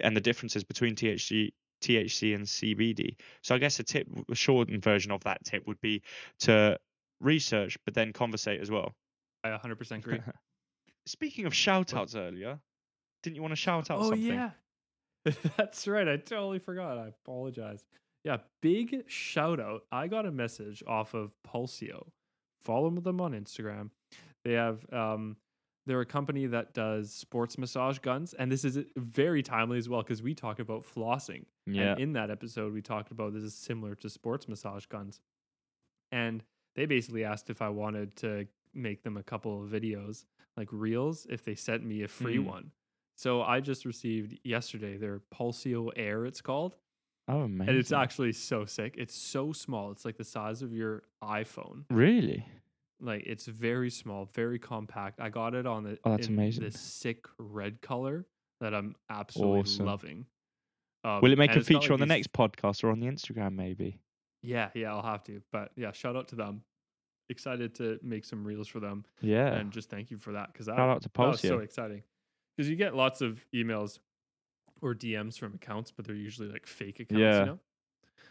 and 0.00 0.16
the 0.16 0.20
differences 0.22 0.64
between 0.64 0.94
THC, 0.94 1.50
THC 1.82 2.34
and 2.34 2.46
CBD. 2.46 3.16
So 3.42 3.54
I 3.54 3.58
guess 3.58 3.78
a 3.78 3.82
tip, 3.82 4.06
a 4.30 4.34
shortened 4.34 4.82
version 4.82 5.12
of 5.12 5.22
that 5.24 5.44
tip 5.44 5.66
would 5.66 5.80
be 5.82 6.02
to 6.40 6.78
research, 7.20 7.76
but 7.84 7.92
then 7.94 8.14
conversate 8.14 8.60
as 8.60 8.70
well. 8.70 8.94
I 9.44 9.48
100% 9.50 9.90
agree. 9.98 10.20
Speaking 11.06 11.44
of 11.44 11.54
shout 11.54 11.94
outs 11.94 12.14
earlier, 12.14 12.58
didn't 13.22 13.36
you 13.36 13.42
want 13.42 13.52
to 13.52 13.56
shout 13.56 13.90
out 13.90 14.02
something? 14.04 14.06
oh 14.06 14.10
something? 14.10 14.34
yeah, 14.34 14.50
that's 15.56 15.86
right. 15.86 16.08
I 16.08 16.16
totally 16.16 16.58
forgot. 16.58 16.98
I 16.98 17.08
apologize. 17.08 17.84
Yeah, 18.24 18.38
big 18.60 19.04
shout 19.08 19.60
out. 19.60 19.84
I 19.90 20.06
got 20.08 20.26
a 20.26 20.30
message 20.30 20.82
off 20.86 21.14
of 21.14 21.32
Pulsio. 21.46 22.08
Follow 22.62 22.90
them 22.90 23.20
on 23.20 23.32
Instagram. 23.32 23.90
They 24.44 24.52
have 24.52 24.84
um, 24.92 25.36
they're 25.86 26.00
a 26.02 26.06
company 26.06 26.46
that 26.46 26.74
does 26.74 27.12
sports 27.12 27.56
massage 27.56 27.98
guns, 27.98 28.34
and 28.34 28.52
this 28.52 28.64
is 28.64 28.78
very 28.96 29.42
timely 29.42 29.78
as 29.78 29.88
well 29.88 30.02
because 30.02 30.22
we 30.22 30.34
talk 30.34 30.58
about 30.58 30.82
flossing. 30.84 31.44
Yeah. 31.66 31.92
And 31.92 32.00
in 32.00 32.12
that 32.14 32.30
episode, 32.30 32.72
we 32.74 32.82
talked 32.82 33.10
about 33.10 33.32
this 33.32 33.42
is 33.42 33.54
similar 33.54 33.94
to 33.96 34.10
sports 34.10 34.48
massage 34.48 34.84
guns. 34.86 35.20
And 36.12 36.42
they 36.76 36.86
basically 36.86 37.24
asked 37.24 37.48
if 37.50 37.62
I 37.62 37.68
wanted 37.70 38.16
to 38.16 38.46
make 38.74 39.02
them 39.02 39.16
a 39.16 39.22
couple 39.22 39.62
of 39.62 39.70
videos, 39.70 40.24
like 40.56 40.68
reels, 40.70 41.26
if 41.30 41.44
they 41.44 41.54
sent 41.54 41.84
me 41.84 42.02
a 42.02 42.08
free 42.08 42.36
Mm. 42.38 42.44
one. 42.46 42.70
So 43.16 43.42
I 43.42 43.60
just 43.60 43.84
received 43.84 44.38
yesterday 44.44 44.96
their 44.96 45.20
Pulsio 45.34 45.90
Air, 45.96 46.26
it's 46.26 46.40
called. 46.40 46.76
Oh, 47.32 47.42
amazing. 47.42 47.68
And 47.68 47.78
it's 47.78 47.92
actually 47.92 48.32
so 48.32 48.64
sick. 48.64 48.96
It's 48.98 49.14
so 49.14 49.52
small. 49.52 49.90
It's 49.92 50.04
like 50.04 50.16
the 50.16 50.24
size 50.24 50.62
of 50.62 50.72
your 50.72 51.02
iPhone. 51.22 51.84
really. 51.90 52.44
Like 53.02 53.22
it's 53.24 53.46
very 53.46 53.88
small, 53.88 54.28
very 54.34 54.58
compact. 54.58 55.20
I 55.20 55.30
got 55.30 55.54
it 55.54 55.64
on 55.66 55.84
the 55.84 55.98
Oh, 56.04 56.10
that's 56.10 56.26
amazing. 56.26 56.64
this 56.64 56.78
sick 56.78 57.24
red 57.38 57.80
color 57.80 58.26
that 58.60 58.74
I'm 58.74 58.94
absolutely 59.08 59.60
Awesome. 59.60 59.86
loving. 59.86 60.26
Um, 61.04 61.22
Will 61.22 61.32
it 61.32 61.38
make 61.38 61.56
a 61.56 61.62
feature 61.62 61.80
like, 61.80 61.90
on 61.92 62.00
the 62.00 62.06
next 62.06 62.30
podcast 62.34 62.84
or 62.84 62.90
on 62.90 63.00
the 63.00 63.06
Instagram, 63.06 63.54
maybe? 63.54 64.00
Yeah, 64.42 64.68
yeah, 64.74 64.92
I'll 64.92 65.02
have 65.02 65.24
to. 65.24 65.40
But 65.50 65.70
yeah, 65.76 65.92
shout 65.92 66.14
out 66.14 66.28
to 66.28 66.36
them. 66.36 66.62
Excited 67.30 67.74
to 67.76 67.98
make 68.02 68.24
some 68.26 68.44
reels 68.44 68.66
for 68.68 68.80
them, 68.80 69.04
Yeah. 69.22 69.54
and 69.54 69.70
just 69.72 69.88
thank 69.88 70.10
you 70.10 70.18
for 70.18 70.32
that 70.32 70.52
because 70.52 70.66
that, 70.66 70.76
Shout 70.76 70.88
out 70.90 71.00
to 71.02 71.08
that 71.14 71.26
was 71.28 71.40
so 71.40 71.60
exciting. 71.60 72.02
Because 72.56 72.68
you 72.68 72.76
get 72.76 72.94
lots 72.96 73.22
of 73.22 73.42
emails 73.54 73.98
or 74.82 74.94
DMs 74.94 75.38
from 75.38 75.54
accounts, 75.54 75.90
but 75.90 76.04
they're 76.06 76.14
usually 76.14 76.48
like 76.48 76.66
fake 76.66 77.00
accounts, 77.00 77.20
Yeah. 77.20 77.40
you 77.40 77.46
know. 77.46 77.58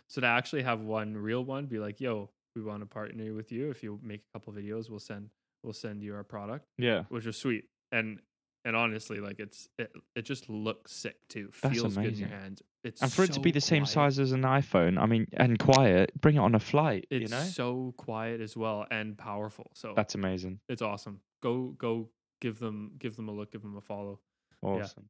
So 0.07 0.21
to 0.21 0.27
actually 0.27 0.63
have 0.63 0.81
one 0.81 1.15
real 1.15 1.43
one, 1.45 1.65
be 1.67 1.79
like, 1.79 1.99
"Yo, 2.01 2.29
we 2.55 2.61
want 2.63 2.81
to 2.81 2.85
partner 2.85 3.33
with 3.33 3.51
you. 3.51 3.69
If 3.69 3.83
you 3.83 3.99
make 4.01 4.21
a 4.21 4.37
couple 4.39 4.53
videos, 4.53 4.89
we'll 4.89 4.99
send 4.99 5.29
we'll 5.63 5.73
send 5.73 6.01
you 6.03 6.15
our 6.15 6.23
product," 6.23 6.65
Yeah. 6.77 7.03
which 7.09 7.25
was 7.25 7.37
sweet. 7.37 7.65
And 7.91 8.19
and 8.65 8.75
honestly, 8.75 9.19
like 9.19 9.39
it's 9.39 9.67
it, 9.77 9.91
it 10.15 10.23
just 10.23 10.49
looks 10.49 10.91
sick 10.91 11.15
too. 11.27 11.49
That's 11.61 11.75
Feels 11.75 11.95
good 11.95 12.05
in 12.05 12.15
your 12.15 12.27
amazing. 12.27 12.27
hands. 12.29 12.61
It's 12.83 13.01
And 13.01 13.11
for 13.11 13.23
it 13.23 13.33
to 13.33 13.39
be 13.39 13.49
so 13.51 13.53
the 13.55 13.61
same 13.61 13.83
quiet. 13.83 13.89
size 13.93 14.19
as 14.19 14.31
an 14.31 14.41
iPhone, 14.43 14.97
I 14.99 15.05
mean, 15.05 15.27
and 15.33 15.57
quiet, 15.59 16.11
bring 16.19 16.35
it 16.35 16.39
on 16.39 16.55
a 16.55 16.59
flight, 16.59 17.05
It's 17.09 17.23
you 17.23 17.27
know? 17.37 17.43
so 17.43 17.93
quiet 17.97 18.39
as 18.41 18.55
well 18.57 18.85
and 18.89 19.17
powerful. 19.17 19.71
So 19.75 19.93
That's 19.95 20.15
amazing. 20.15 20.59
it's 20.69 20.81
awesome. 20.81 21.21
Go 21.41 21.69
go 21.77 22.09
give 22.41 22.59
them 22.59 22.93
give 22.99 23.15
them 23.15 23.27
a 23.29 23.31
look, 23.31 23.51
give 23.51 23.61
them 23.61 23.75
a 23.77 23.81
follow. 23.81 24.19
Awesome. 24.61 25.09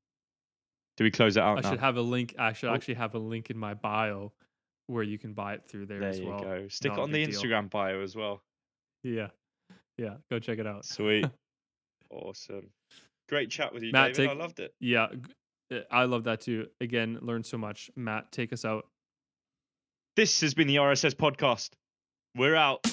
Do 1.00 1.06
we 1.06 1.12
close 1.12 1.38
it 1.38 1.40
out 1.44 1.60
I 1.60 1.62
now? 1.62 1.70
should 1.70 1.80
have 1.80 1.96
a 1.96 2.02
link. 2.02 2.36
I 2.38 2.52
should 2.52 2.70
Oh. 2.70 2.74
actually 2.74 2.96
have 2.96 3.16
a 3.16 3.20
link 3.20 3.50
in 3.50 3.58
my 3.58 3.74
bio 3.74 4.34
where 4.88 5.02
you 5.02 5.18
can 5.18 5.32
buy 5.34 5.54
it 5.54 5.66
through 5.66 5.86
there, 5.86 6.02
there 6.02 6.10
as 6.10 6.20
you 6.20 6.28
well. 6.28 6.40
go. 6.42 6.68
Stick 6.68 6.92
Not 6.92 7.00
it 7.00 7.02
on 7.04 7.12
the 7.14 7.24
big 7.26 7.32
deal. 7.32 7.42
Instagram 7.42 7.70
bio 7.70 8.02
as 8.02 8.18
well. 8.18 8.44
Yeah, 9.06 9.30
yeah. 9.98 10.18
Go 10.30 10.40
check 10.40 10.60
it 10.60 10.68
out. 10.68 10.84
Sweet. 10.84 11.26
awesome. 12.10 12.70
Great 13.30 13.50
chat 13.50 13.74
with 13.74 13.84
you, 13.84 13.94
Matt, 13.94 14.14
David. 14.16 14.32
I 14.32 14.34
loved 14.42 14.60
it. 14.60 14.74
Yeah, 14.82 15.08
uh, 15.72 15.80
I 15.90 16.04
love 16.04 16.26
that 16.26 16.42
too. 16.42 16.68
Again, 16.82 17.18
learned 17.22 17.46
so 17.46 17.58
much. 17.58 17.90
Matt, 17.96 18.30
take 18.34 18.52
us 18.52 18.66
out. 18.66 18.86
This 20.18 20.42
has 20.42 20.54
been 20.54 20.68
the 20.68 20.76
RSS 20.80 21.16
podcast. 21.16 21.70
We're 22.36 22.56
out. 22.56 22.86